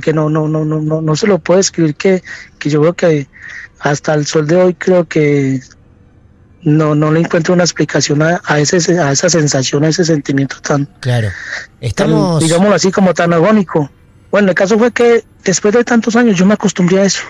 que 0.01 0.13
no, 0.13 0.29
no, 0.29 0.49
no, 0.49 0.65
no, 0.65 0.81
no, 0.81 1.01
no 1.01 1.17
se 1.17 1.27
lo 1.27 1.39
puedo 1.39 1.61
escribir 1.61 1.95
que, 1.95 2.23
que 2.59 2.71
yo 2.71 2.81
creo 2.81 2.95
que 2.95 3.29
hasta 3.81 4.15
el 4.15 4.27
sol 4.27 4.47
de 4.47 4.57
hoy 4.57 4.75
creo 4.75 5.07
que 5.07 5.61
no, 6.63 6.95
no 6.95 7.13
le 7.13 7.21
encuentro 7.21 7.55
una 7.55 7.65
explicación 7.65 8.23
a, 8.23 8.41
ese, 8.59 8.99
a 8.99 9.13
esa 9.13 9.29
sensación, 9.29 9.85
a 9.85 9.89
ese 9.89 10.05
sentimiento 10.05 10.57
tan, 10.63 10.89
claro, 11.01 11.29
estamos, 11.81 12.43
digámoslo 12.43 12.75
así 12.75 12.91
como 12.91 13.15
tan 13.15 13.33
agónico. 13.33 13.91
Bueno, 14.31 14.49
el 14.49 14.55
caso 14.55 14.79
fue 14.79 14.91
que 14.91 15.25
después 15.45 15.75
de 15.75 15.85
tantos 15.85 16.17
años 16.17 16.37
yo 16.37 16.47
me 16.47 16.55
acostumbré 16.55 17.01
a 17.01 17.05
eso 17.05 17.23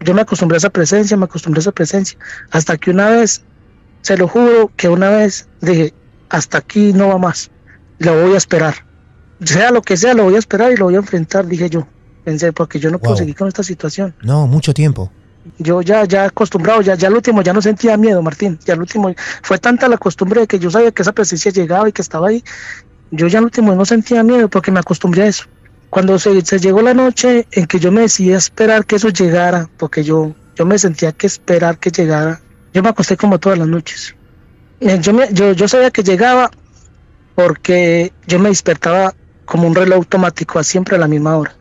yo 0.00 0.14
me 0.14 0.22
acostumbré 0.22 0.56
a 0.56 0.58
esa 0.58 0.70
presencia, 0.70 1.16
me 1.16 1.24
acostumbré 1.24 1.60
a 1.60 1.62
esa 1.62 1.72
presencia, 1.72 2.18
hasta 2.50 2.76
que 2.76 2.90
una 2.90 3.10
vez, 3.10 3.42
se 4.02 4.16
lo 4.16 4.28
juro, 4.28 4.70
que 4.76 4.88
una 4.88 5.10
vez 5.10 5.48
dije, 5.60 5.94
hasta 6.28 6.58
aquí 6.58 6.92
no 6.92 7.08
va 7.08 7.18
más, 7.18 7.50
lo 7.98 8.22
voy 8.22 8.34
a 8.34 8.36
esperar. 8.36 8.86
Sea 9.42 9.70
lo 9.70 9.82
que 9.82 9.96
sea, 9.96 10.14
lo 10.14 10.24
voy 10.24 10.36
a 10.36 10.38
esperar 10.38 10.72
y 10.72 10.76
lo 10.76 10.86
voy 10.86 10.94
a 10.94 10.98
enfrentar, 10.98 11.46
dije 11.46 11.68
yo. 11.70 11.86
Pensé, 12.26 12.52
porque 12.52 12.80
yo 12.80 12.90
no 12.90 12.98
puedo 12.98 13.14
seguir 13.14 13.36
con 13.36 13.46
esta 13.46 13.62
situación. 13.62 14.12
No, 14.20 14.48
mucho 14.48 14.74
tiempo. 14.74 15.12
Yo 15.58 15.80
ya, 15.80 16.04
ya 16.06 16.24
acostumbrado, 16.24 16.82
ya, 16.82 16.96
ya 16.96 17.06
al 17.06 17.14
último 17.14 17.40
ya 17.40 17.52
no 17.52 17.62
sentía 17.62 17.96
miedo, 17.96 18.20
Martín. 18.20 18.58
Ya 18.66 18.74
al 18.74 18.80
último, 18.80 19.14
fue 19.42 19.58
tanta 19.58 19.86
la 19.86 19.96
costumbre 19.96 20.40
de 20.40 20.48
que 20.48 20.58
yo 20.58 20.68
sabía 20.68 20.90
que 20.90 21.02
esa 21.02 21.12
presencia 21.12 21.52
llegaba 21.52 21.88
y 21.88 21.92
que 21.92 22.02
estaba 22.02 22.26
ahí. 22.26 22.42
Yo 23.12 23.28
ya 23.28 23.38
al 23.38 23.44
último 23.44 23.76
no 23.76 23.84
sentía 23.84 24.24
miedo 24.24 24.48
porque 24.48 24.72
me 24.72 24.80
acostumbré 24.80 25.22
a 25.22 25.26
eso. 25.28 25.44
Cuando 25.88 26.18
se, 26.18 26.42
llegó 26.58 26.82
la 26.82 26.94
noche 26.94 27.46
en 27.52 27.66
que 27.66 27.78
yo 27.78 27.92
me 27.92 28.00
decidí 28.00 28.32
a 28.32 28.38
esperar 28.38 28.86
que 28.86 28.96
eso 28.96 29.10
llegara, 29.10 29.70
porque 29.76 30.02
yo, 30.02 30.34
yo 30.56 30.66
me 30.66 30.80
sentía 30.80 31.12
que 31.12 31.28
esperar 31.28 31.78
que 31.78 31.92
llegara, 31.92 32.40
yo 32.74 32.82
me 32.82 32.88
acosté 32.88 33.16
como 33.16 33.38
todas 33.38 33.56
las 33.56 33.68
noches. 33.68 34.16
Eh, 34.80 34.98
yo, 35.00 35.12
me, 35.12 35.32
yo, 35.32 35.52
yo 35.52 35.68
sabía 35.68 35.92
que 35.92 36.02
llegaba 36.02 36.50
porque 37.36 38.12
yo 38.26 38.40
me 38.40 38.48
despertaba 38.48 39.14
como 39.44 39.68
un 39.68 39.76
reloj 39.76 39.98
automático 39.98 40.58
a 40.58 40.64
siempre 40.64 40.96
a 40.96 40.98
la 40.98 41.06
misma 41.06 41.36
hora. 41.36 41.54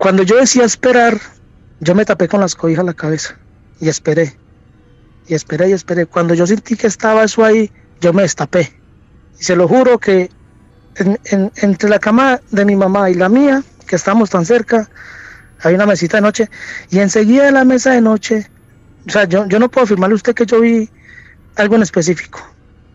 Cuando 0.00 0.22
yo 0.22 0.36
decía 0.36 0.64
esperar, 0.64 1.20
yo 1.80 1.94
me 1.94 2.06
tapé 2.06 2.26
con 2.26 2.40
las 2.40 2.54
cobijas 2.54 2.86
la 2.86 2.94
cabeza 2.94 3.36
y 3.82 3.90
esperé. 3.90 4.34
Y 5.26 5.34
esperé 5.34 5.68
y 5.68 5.72
esperé. 5.72 6.06
Cuando 6.06 6.32
yo 6.32 6.46
sentí 6.46 6.74
que 6.74 6.86
estaba 6.86 7.22
eso 7.22 7.44
ahí, 7.44 7.70
yo 8.00 8.14
me 8.14 8.22
destapé. 8.22 8.72
Y 9.38 9.44
se 9.44 9.54
lo 9.54 9.68
juro 9.68 9.98
que 9.98 10.30
entre 11.56 11.90
la 11.90 11.98
cama 11.98 12.40
de 12.50 12.64
mi 12.64 12.76
mamá 12.76 13.10
y 13.10 13.14
la 13.14 13.28
mía, 13.28 13.62
que 13.86 13.96
estamos 13.96 14.30
tan 14.30 14.46
cerca, 14.46 14.88
hay 15.60 15.74
una 15.74 15.84
mesita 15.84 16.16
de 16.16 16.22
noche, 16.22 16.48
y 16.88 17.00
enseguida 17.00 17.44
de 17.44 17.52
la 17.52 17.66
mesa 17.66 17.90
de 17.90 18.00
noche, 18.00 18.50
o 19.06 19.10
sea, 19.10 19.24
yo, 19.24 19.46
yo 19.48 19.58
no 19.58 19.70
puedo 19.70 19.84
afirmarle 19.84 20.14
a 20.14 20.16
usted 20.16 20.34
que 20.34 20.46
yo 20.46 20.62
vi 20.62 20.88
algo 21.56 21.76
en 21.76 21.82
específico, 21.82 22.40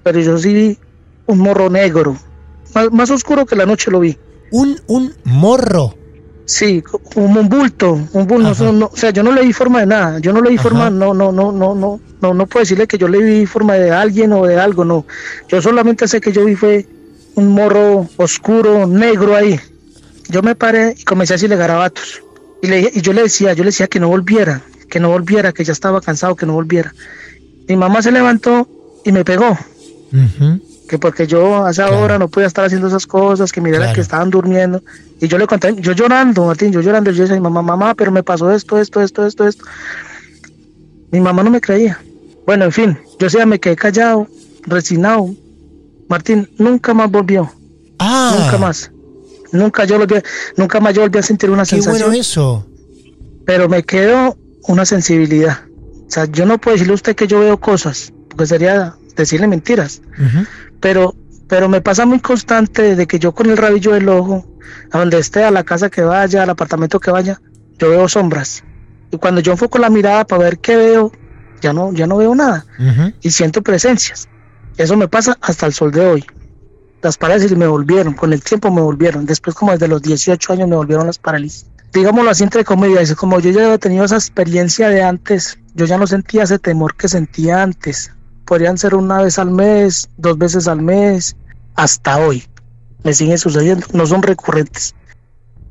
pero 0.01 0.19
yo 0.21 0.39
sí 0.39 0.55
vi 0.55 0.79
un 1.27 1.37
morro 1.37 1.69
negro, 1.69 2.17
más, 2.91 3.11
oscuro 3.11 3.45
que 3.45 3.55
la 3.55 3.67
noche 3.67 3.91
lo 3.91 3.99
vi. 3.99 4.17
¿Un, 4.49 4.81
un 4.87 5.13
morro? 5.23 6.04
Sí, 6.45 6.84
un, 7.15 7.38
un 7.38 7.49
bulto, 7.49 7.93
un 8.13 8.27
bulto, 8.27 8.71
no, 8.71 8.91
o 8.93 8.95
sea, 8.95 9.10
yo 9.10 9.23
no 9.23 9.31
le 9.31 9.41
di 9.41 9.51
forma 9.51 9.79
de 9.79 9.88
nada, 9.88 10.19
yo 10.19 10.31
no 10.31 10.41
le 10.41 10.51
di 10.51 10.58
forma, 10.60 10.91
no, 10.91 11.12
no, 11.13 11.31
no, 11.31 11.51
no, 11.51 11.73
no, 11.73 11.99
no, 12.21 12.34
no 12.34 12.45
puedo 12.45 12.62
decirle 12.62 12.86
que 12.86 12.99
yo 12.99 13.08
le 13.08 13.23
di 13.23 13.45
forma 13.47 13.73
de 13.73 13.91
alguien 13.91 14.31
o 14.31 14.45
de 14.45 14.60
algo, 14.60 14.86
no, 14.86 15.05
yo 15.49 15.60
solamente 15.60 16.08
sé 16.08 16.21
que 16.21 16.31
yo 16.31 16.45
vi 16.45 16.55
fue 16.55 16.86
un 17.36 17.47
morro 17.47 18.08
oscuro, 18.17 18.88
negro 18.88 19.36
ahí. 19.36 19.60
Yo 20.29 20.41
me 20.41 20.55
paré 20.55 20.95
y 20.97 21.03
comencé 21.03 21.34
a 21.34 21.36
decirle 21.36 21.55
garabatos. 21.55 22.23
Y, 22.62 22.67
le, 22.67 22.91
y 22.93 23.01
yo 23.01 23.13
le 23.13 23.23
decía, 23.23 23.53
yo 23.53 23.63
le 23.63 23.69
decía 23.69 23.88
que 23.88 23.99
no 23.99 24.08
volviera, 24.08 24.62
que 24.89 24.99
no 24.99 25.10
volviera, 25.10 25.51
que 25.51 25.63
ya 25.63 25.73
estaba 25.73 26.01
cansado, 26.01 26.36
que 26.36 26.45
no 26.45 26.53
volviera. 26.53 26.93
Mi 27.67 27.75
mamá 27.75 28.01
se 28.01 28.12
levantó 28.12 28.67
y 29.03 29.12
me 29.12 29.23
pegó. 29.23 29.58
Que 30.87 30.99
porque 30.99 31.25
yo 31.25 31.65
a 31.65 31.71
esa 31.71 31.89
hora 31.89 32.19
no 32.19 32.27
podía 32.27 32.47
estar 32.47 32.65
haciendo 32.65 32.87
esas 32.87 33.07
cosas, 33.07 33.51
que 33.51 33.59
mirara 33.61 33.93
que 33.93 34.01
estaban 34.01 34.29
durmiendo. 34.29 34.83
Y 35.19 35.27
yo 35.27 35.37
le 35.37 35.47
conté, 35.47 35.75
yo 35.79 35.93
llorando, 35.93 36.45
Martín, 36.45 36.71
yo 36.71 36.81
llorando, 36.81 37.11
yo 37.11 37.23
decía, 37.23 37.39
mamá, 37.39 37.61
mamá, 37.61 37.95
pero 37.95 38.11
me 38.11 38.21
pasó 38.21 38.51
esto, 38.51 38.79
esto, 38.79 39.01
esto, 39.01 39.25
esto, 39.25 39.47
esto. 39.47 39.65
Mi 41.11 41.19
mamá 41.19 41.43
no 41.43 41.49
me 41.49 41.61
creía. 41.61 41.99
Bueno, 42.45 42.65
en 42.65 42.71
fin, 42.71 42.99
yo 43.17 43.29
sí 43.29 43.37
me 43.45 43.59
quedé 43.59 43.75
callado, 43.75 44.27
resignado, 44.67 45.33
Martín 46.07 46.49
nunca 46.57 46.93
más 46.93 47.09
volvió. 47.09 47.51
Ah. 47.99 48.35
Nunca 48.39 48.57
más. 48.57 48.91
Nunca 49.51 49.85
yo 49.85 49.97
volví, 49.97 50.15
nunca 50.57 50.79
más 50.79 50.93
yo 50.93 51.01
volví 51.01 51.17
a 51.17 51.23
sentir 51.23 51.49
una 51.49 51.63
Qué 51.63 51.69
sensación. 51.69 52.09
Bueno 52.09 52.19
eso. 52.19 52.67
Pero 53.45 53.69
me 53.69 53.83
quedó 53.83 54.37
una 54.67 54.85
sensibilidad. 54.85 55.61
O 56.07 56.11
sea, 56.11 56.25
yo 56.25 56.45
no 56.45 56.59
puedo 56.59 56.75
decirle 56.75 56.93
a 56.93 56.95
usted 56.95 57.15
que 57.15 57.27
yo 57.27 57.39
veo 57.39 57.59
cosas, 57.59 58.13
porque 58.29 58.45
sería 58.45 58.95
decirle 59.15 59.47
mentiras. 59.47 60.01
Pero 60.85 61.15
pero 61.47 61.67
me 61.67 61.81
pasa 61.81 62.05
muy 62.05 62.19
constante 62.19 62.95
de 62.95 63.07
que 63.07 63.17
yo 63.17 63.33
con 63.33 63.49
el 63.49 63.57
rabillo 63.57 63.93
del 63.93 64.07
ojo, 64.07 64.45
a 64.91 64.99
donde 64.99 65.17
esté, 65.17 65.43
a 65.43 65.49
la 65.49 65.63
casa 65.63 65.89
que 65.89 66.01
vaya, 66.01 66.43
al 66.43 66.49
apartamento 66.51 66.99
que 66.99 67.09
vaya, 67.09 67.41
yo 67.79 67.89
veo 67.89 68.07
sombras. 68.07 68.63
Y 69.11 69.17
cuando 69.17 69.41
yo 69.41 69.51
enfoco 69.51 69.79
la 69.79 69.89
mirada 69.89 70.25
para 70.25 70.43
ver 70.43 70.59
qué 70.59 70.75
veo, 70.75 71.11
ya 71.61 71.73
no, 71.73 71.91
ya 71.91 72.05
no 72.05 72.17
veo 72.17 72.36
nada. 72.36 72.65
Y 73.21 73.31
siento 73.31 73.63
presencias. 73.63 74.27
Eso 74.77 74.95
me 74.95 75.07
pasa 75.07 75.38
hasta 75.41 75.65
el 75.65 75.73
sol 75.73 75.91
de 75.91 76.05
hoy. 76.05 76.25
Las 77.01 77.17
parálisis 77.17 77.55
me 77.55 77.67
volvieron, 77.67 78.13
con 78.13 78.31
el 78.33 78.43
tiempo 78.43 78.71
me 78.71 78.81
volvieron. 78.81 79.25
Después, 79.25 79.55
como 79.55 79.71
desde 79.71 79.88
los 79.88 80.01
18 80.03 80.53
años, 80.53 80.67
me 80.67 80.75
volvieron 80.75 81.07
las 81.07 81.19
parálisis. 81.19 81.67
Digámoslo 81.93 82.29
así 82.29 82.43
entre 82.43 82.63
comillas, 82.63 83.13
como 83.15 83.39
yo 83.39 83.51
ya 83.51 83.65
había 83.65 83.77
tenido 83.77 84.05
esa 84.05 84.15
experiencia 84.15 84.89
de 84.89 85.03
antes, 85.03 85.57
yo 85.75 85.86
ya 85.86 85.97
no 85.97 86.07
sentía 86.07 86.43
ese 86.43 86.59
temor 86.59 86.95
que 86.95 87.07
sentía 87.07 87.63
antes. 87.63 88.11
Podrían 88.45 88.77
ser 88.77 88.95
una 88.95 89.21
vez 89.21 89.39
al 89.39 89.51
mes, 89.51 90.09
dos 90.17 90.37
veces 90.37 90.67
al 90.67 90.81
mes, 90.81 91.35
hasta 91.75 92.17
hoy. 92.17 92.43
Me 93.03 93.13
siguen 93.13 93.37
sucediendo, 93.37 93.85
no 93.93 94.05
son 94.05 94.23
recurrentes. 94.23 94.95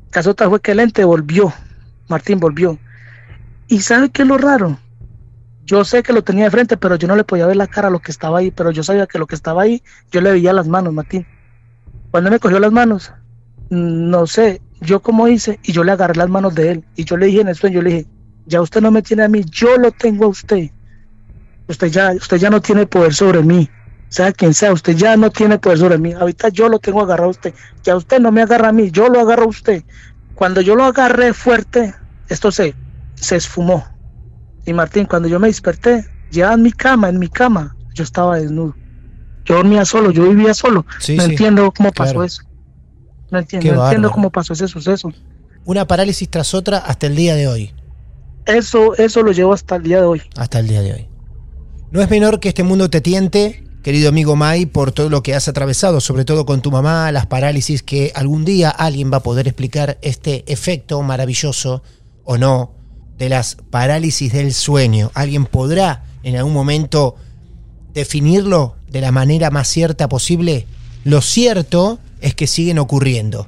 El 0.05 0.11
caso 0.11 0.35
fue 0.37 0.61
que 0.61 0.71
el 0.71 0.79
ente 0.79 1.03
volvió, 1.03 1.53
Martín 2.07 2.39
volvió. 2.39 2.77
¿Y 3.67 3.81
sabe 3.81 4.09
qué 4.09 4.21
es 4.21 4.27
lo 4.27 4.37
raro? 4.37 4.77
Yo 5.65 5.83
sé 5.83 6.03
que 6.03 6.13
lo 6.13 6.23
tenía 6.23 6.45
de 6.45 6.51
frente, 6.51 6.77
pero 6.77 6.95
yo 6.95 7.07
no 7.07 7.15
le 7.15 7.23
podía 7.23 7.47
ver 7.47 7.55
la 7.55 7.67
cara 7.67 7.87
a 7.87 7.91
lo 7.91 7.99
que 7.99 8.11
estaba 8.11 8.37
ahí, 8.37 8.51
pero 8.51 8.69
yo 8.69 8.83
sabía 8.83 9.07
que 9.07 9.17
lo 9.17 9.25
que 9.25 9.35
estaba 9.35 9.63
ahí, 9.63 9.81
yo 10.11 10.21
le 10.21 10.31
veía 10.31 10.53
las 10.53 10.67
manos, 10.67 10.93
Martín. 10.93 11.25
Cuando 12.11 12.29
me 12.29 12.39
cogió 12.39 12.59
las 12.59 12.71
manos, 12.71 13.11
no 13.69 14.27
sé, 14.27 14.61
yo 14.79 15.01
como 15.01 15.27
hice, 15.27 15.59
y 15.63 15.71
yo 15.71 15.83
le 15.83 15.91
agarré 15.91 16.15
las 16.15 16.29
manos 16.29 16.53
de 16.53 16.71
él, 16.71 16.85
y 16.95 17.03
yo 17.03 17.17
le 17.17 17.25
dije 17.25 17.41
en 17.41 17.47
el 17.47 17.55
sueño, 17.55 17.75
yo 17.75 17.81
le 17.81 17.89
dije, 17.89 18.07
ya 18.45 18.61
usted 18.61 18.79
no 18.79 18.91
me 18.91 19.01
tiene 19.01 19.23
a 19.23 19.27
mí, 19.27 19.43
yo 19.49 19.77
lo 19.77 19.91
tengo 19.91 20.25
a 20.25 20.29
usted. 20.29 20.69
Usted 21.67 21.87
ya, 21.87 22.11
usted 22.11 22.37
ya 22.37 22.49
no 22.49 22.61
tiene 22.61 22.85
poder 22.85 23.13
sobre 23.13 23.41
mí. 23.41 23.69
Sea 24.09 24.31
quien 24.31 24.53
sea, 24.53 24.71
usted 24.71 24.95
ya 24.95 25.17
no 25.17 25.29
tiene 25.31 25.57
poder 25.57 25.79
sobre 25.79 25.97
mí. 25.97 26.13
Ahorita 26.13 26.49
yo 26.49 26.69
lo 26.69 26.79
tengo 26.79 27.01
agarrado 27.01 27.29
a 27.29 27.31
usted. 27.31 27.53
Ya 27.83 27.95
usted 27.95 28.19
no 28.19 28.31
me 28.31 28.41
agarra 28.41 28.69
a 28.69 28.71
mí, 28.71 28.91
yo 28.91 29.09
lo 29.09 29.19
agarro 29.19 29.43
a 29.43 29.47
usted. 29.47 29.83
Cuando 30.35 30.61
yo 30.61 30.75
lo 30.75 30.83
agarré 30.83 31.33
fuerte, 31.33 31.93
esto 32.29 32.51
se, 32.51 32.75
se 33.15 33.35
esfumó. 33.35 33.85
Y 34.65 34.73
Martín, 34.73 35.05
cuando 35.05 35.27
yo 35.27 35.39
me 35.39 35.47
desperté, 35.47 36.05
ya 36.31 36.53
en 36.53 36.61
mi 36.61 36.71
cama, 36.71 37.09
en 37.09 37.19
mi 37.19 37.29
cama, 37.29 37.75
yo 37.93 38.03
estaba 38.03 38.37
desnudo. 38.37 38.75
Yo 39.45 39.55
dormía 39.55 39.85
solo, 39.85 40.11
yo 40.11 40.27
vivía 40.27 40.53
solo. 40.53 40.85
no 41.15 41.23
entiendo 41.23 41.71
cómo 41.71 41.91
pasó 41.91 42.23
eso. 42.23 42.43
No 43.31 43.39
entiendo, 43.39 43.73
no 43.73 43.83
entiendo 43.83 44.11
cómo 44.11 44.31
pasó 44.31 44.53
ese 44.53 44.67
suceso. 44.67 45.11
Una 45.65 45.87
parálisis 45.87 46.29
tras 46.29 46.53
otra 46.53 46.77
hasta 46.77 47.07
el 47.07 47.15
día 47.15 47.35
de 47.35 47.47
hoy. 47.47 47.73
Eso, 48.45 48.95
eso 48.97 49.23
lo 49.23 49.31
llevo 49.31 49.53
hasta 49.53 49.75
el 49.75 49.83
día 49.83 49.97
de 49.97 50.05
hoy. 50.05 50.21
Hasta 50.35 50.59
el 50.59 50.67
día 50.67 50.81
de 50.81 50.93
hoy. 50.93 51.09
No 51.91 52.01
es 52.01 52.09
menor 52.09 52.39
que 52.39 52.49
este 52.49 52.63
mundo 52.63 52.89
te 52.89 52.99
tiente, 52.99 53.63
querido 53.83 54.09
amigo 54.09 54.35
Mai, 54.35 54.65
por 54.65 54.91
todo 54.91 55.09
lo 55.09 55.21
que 55.23 55.35
has 55.35 55.47
atravesado, 55.47 56.01
sobre 56.01 56.25
todo 56.25 56.45
con 56.45 56.61
tu 56.61 56.71
mamá, 56.71 57.11
las 57.11 57.27
parálisis, 57.27 57.83
que 57.83 58.11
algún 58.15 58.43
día 58.43 58.69
alguien 58.69 59.11
va 59.13 59.17
a 59.17 59.23
poder 59.23 59.47
explicar 59.47 59.97
este 60.01 60.43
efecto 60.51 61.01
maravilloso 61.03 61.83
o 62.23 62.37
no 62.37 62.73
de 63.17 63.29
las 63.29 63.57
parálisis 63.69 64.33
del 64.33 64.53
sueño. 64.53 65.11
Alguien 65.13 65.45
podrá 65.45 66.03
en 66.23 66.35
algún 66.35 66.53
momento 66.53 67.15
definirlo 67.93 68.75
de 68.89 69.01
la 69.01 69.11
manera 69.11 69.51
más 69.51 69.67
cierta 69.67 70.09
posible. 70.09 70.65
Lo 71.03 71.21
cierto 71.21 71.99
es 72.19 72.33
que 72.33 72.47
siguen 72.47 72.79
ocurriendo. 72.79 73.47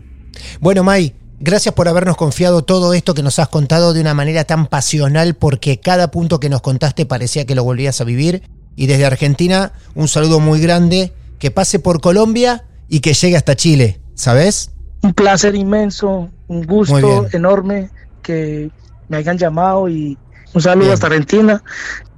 Bueno, 0.62 0.84
Mai, 0.84 1.16
Gracias 1.40 1.76
por 1.76 1.88
habernos 1.88 2.18
confiado 2.18 2.64
todo 2.64 2.96
esto 2.96 3.14
que 3.14 3.22
nos 3.22 3.38
has 3.38 3.48
contado 3.50 3.94
de 3.94 4.02
una 4.02 4.16
manera 4.16 4.44
tan 4.46 4.66
pasional 4.66 5.36
porque 5.36 5.80
cada 5.80 6.10
punto 6.10 6.40
que 6.40 6.50
nos 6.50 6.62
contaste 6.62 7.06
parecía 7.06 7.46
que 7.46 7.54
lo 7.54 7.64
volvías 7.64 8.02
a 8.02 8.06
vivir. 8.06 8.42
Y 8.76 8.88
desde 8.88 9.06
Argentina, 9.06 9.74
un 9.94 10.08
saludo 10.08 10.40
muy 10.40 10.60
grande, 10.60 11.14
que 11.38 11.52
pase 11.52 11.78
por 11.78 12.02
Colombia 12.02 12.66
y 12.90 13.02
que 13.02 13.14
llegue 13.14 13.38
hasta 13.38 13.56
Chile, 13.56 14.00
¿sabes? 14.16 14.72
Un 15.04 15.14
placer 15.14 15.54
inmenso, 15.54 16.30
un 16.48 16.66
gusto 16.66 17.28
enorme 17.32 17.92
que 18.24 18.72
me 19.08 19.18
hayan 19.18 19.38
llamado 19.38 19.88
y 19.90 20.18
un 20.54 20.62
saludo 20.62 20.92
hasta 20.94 21.06
Argentina. 21.06 21.62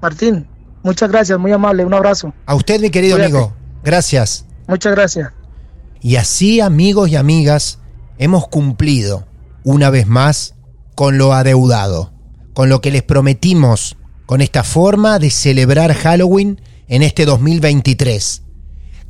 Martín, 0.02 0.48
muchas 0.82 1.10
gracias, 1.10 1.38
muy 1.38 1.52
amable, 1.52 1.84
un 1.84 1.94
abrazo. 1.94 2.34
A 2.46 2.56
usted, 2.56 2.80
mi 2.80 2.90
querido 2.90 3.18
amigo, 3.18 3.54
gracias. 3.84 4.46
Muchas 4.68 4.94
gracias. 4.94 5.30
Y 6.02 6.16
así, 6.16 6.62
amigos 6.62 7.10
y 7.10 7.18
amigas, 7.18 7.80
hemos 8.20 8.48
cumplido 8.50 9.26
una 9.64 9.90
vez 9.90 10.06
más 10.06 10.54
con 10.94 11.18
lo 11.18 11.34
adeudado, 11.34 12.14
con 12.54 12.70
lo 12.70 12.82
que 12.82 12.92
les 12.92 13.02
prometimos 13.02 13.96
con 14.28 14.42
esta 14.42 14.64
forma 14.64 15.18
de 15.18 15.32
celebrar 15.32 15.94
Halloween 15.94 16.62
en 16.88 17.02
este 17.02 17.26
2023. 17.26 18.44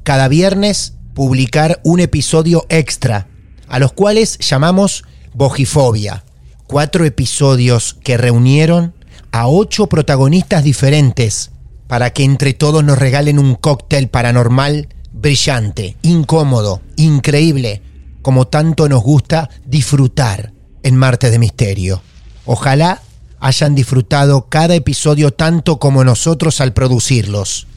Cada 0.04 0.28
viernes 0.30 0.94
publicar 1.14 1.82
un 1.84 2.00
episodio 2.00 2.66
extra, 2.70 3.28
a 3.68 3.80
los 3.80 3.92
cuales 3.92 4.38
llamamos 4.38 5.04
Bojifobia. 5.34 6.24
Cuatro 6.68 7.04
episodios 7.04 7.98
que 8.04 8.16
reunieron 8.16 8.94
a 9.32 9.48
ocho 9.48 9.88
protagonistas 9.88 10.64
diferentes 10.64 11.52
para 11.88 12.12
que 12.12 12.24
entre 12.24 12.54
todos 12.54 12.84
nos 12.84 13.00
regalen 13.00 13.40
un 13.40 13.56
cóctel 13.56 14.08
paranormal 14.08 14.90
brillante, 15.12 15.98
incómodo, 16.04 16.82
increíble, 16.96 17.82
como 18.22 18.48
tanto 18.48 18.90
nos 18.90 19.04
gusta 19.04 19.50
disfrutar 19.66 20.54
en 20.84 20.96
Marte 20.96 21.32
de 21.32 21.40
Misterio. 21.40 22.02
Ojalá 22.46 23.02
hayan 23.40 23.76
disfrutado 23.76 24.48
cada 24.50 24.76
episodio 24.76 25.32
tanto 25.32 25.80
como 25.80 26.04
nosotros 26.04 26.62
al 26.62 26.74
producirlos. 26.74 27.68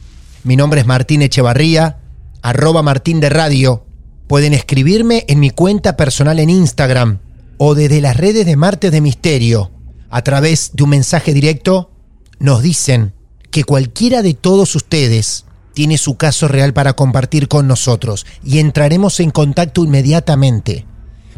Mi 0.43 0.55
nombre 0.55 0.81
es 0.81 0.87
Martín 0.87 1.21
Echevarría, 1.21 1.99
arroba 2.41 2.83
Martín 2.83 3.19
de 3.19 3.29
Radio. 3.29 3.85
Pueden 4.27 4.53
escribirme 4.53 5.25
en 5.27 5.39
mi 5.39 5.49
cuenta 5.49 5.95
personal 5.95 6.39
en 6.39 6.49
Instagram 6.49 7.19
o 7.57 7.75
desde 7.75 8.01
las 8.01 8.17
redes 8.17 8.45
de 8.45 8.55
Marte 8.55 8.91
de 8.91 9.01
Misterio. 9.01 9.71
A 10.09 10.21
través 10.21 10.71
de 10.73 10.83
un 10.83 10.89
mensaje 10.89 11.33
directo 11.33 11.91
nos 12.39 12.61
dicen 12.61 13.13
que 13.51 13.63
cualquiera 13.63 14.21
de 14.21 14.33
todos 14.33 14.75
ustedes 14.75 15.45
tiene 15.73 15.97
su 15.97 16.15
caso 16.17 16.47
real 16.47 16.73
para 16.73 16.93
compartir 16.93 17.47
con 17.47 17.67
nosotros 17.67 18.25
y 18.43 18.59
entraremos 18.59 19.19
en 19.19 19.31
contacto 19.31 19.83
inmediatamente, 19.83 20.85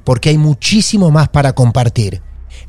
porque 0.03 0.29
hay 0.29 0.37
muchísimo 0.37 1.11
más 1.11 1.29
para 1.29 1.53
compartir. 1.53 2.21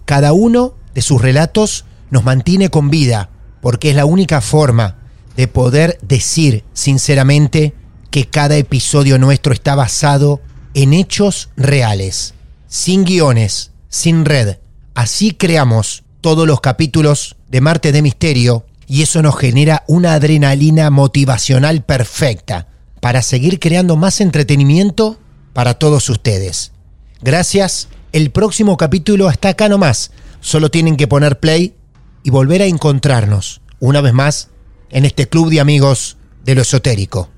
Cada 0.04 0.32
uno 0.32 0.74
de 0.94 1.02
sus 1.02 1.20
relatos 1.20 1.84
nos 2.10 2.24
mantiene 2.24 2.70
con 2.70 2.90
vida, 2.90 3.30
porque 3.60 3.90
es 3.90 3.96
la 3.96 4.04
única 4.04 4.40
forma 4.40 4.98
de 5.36 5.48
poder 5.48 5.98
decir 6.02 6.64
sinceramente 6.72 7.74
que 8.10 8.24
cada 8.24 8.56
episodio 8.56 9.18
nuestro 9.18 9.52
está 9.52 9.74
basado 9.74 10.40
en 10.74 10.92
hechos 10.94 11.50
reales, 11.56 12.34
sin 12.68 13.04
guiones, 13.04 13.72
sin 13.88 14.24
red. 14.24 14.56
Así 14.94 15.32
creamos 15.32 16.04
todos 16.20 16.46
los 16.46 16.60
capítulos 16.60 17.36
de 17.48 17.60
Marte 17.60 17.92
de 17.92 18.02
Misterio 18.02 18.64
y 18.86 19.02
eso 19.02 19.22
nos 19.22 19.36
genera 19.36 19.84
una 19.86 20.14
adrenalina 20.14 20.90
motivacional 20.90 21.82
perfecta 21.82 22.68
para 23.00 23.22
seguir 23.22 23.58
creando 23.60 23.96
más 23.96 24.20
entretenimiento 24.20 25.18
para 25.52 25.74
todos 25.74 26.08
ustedes. 26.08 26.72
Gracias, 27.20 27.88
el 28.12 28.30
próximo 28.30 28.76
capítulo 28.76 29.28
está 29.30 29.50
acá 29.50 29.68
nomás. 29.68 30.10
Solo 30.40 30.70
tienen 30.70 30.96
que 30.96 31.08
poner 31.08 31.40
play 31.40 31.74
y 32.22 32.30
volver 32.30 32.62
a 32.62 32.66
encontrarnos 32.66 33.60
una 33.80 34.00
vez 34.00 34.12
más 34.12 34.48
en 34.90 35.04
este 35.04 35.28
club 35.28 35.50
de 35.50 35.60
amigos 35.60 36.16
de 36.44 36.54
lo 36.54 36.62
esotérico. 36.62 37.28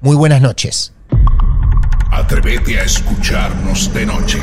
Muy 0.00 0.16
buenas 0.16 0.40
noches. 0.40 0.92
Atrévete 2.10 2.78
a 2.78 2.84
escucharnos 2.84 3.92
de 3.92 4.06
noche. 4.06 4.38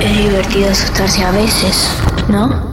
Es 0.00 0.18
divertido 0.18 0.70
asustarse 0.70 1.22
a 1.24 1.30
veces, 1.32 1.88
¿no? 2.28 2.72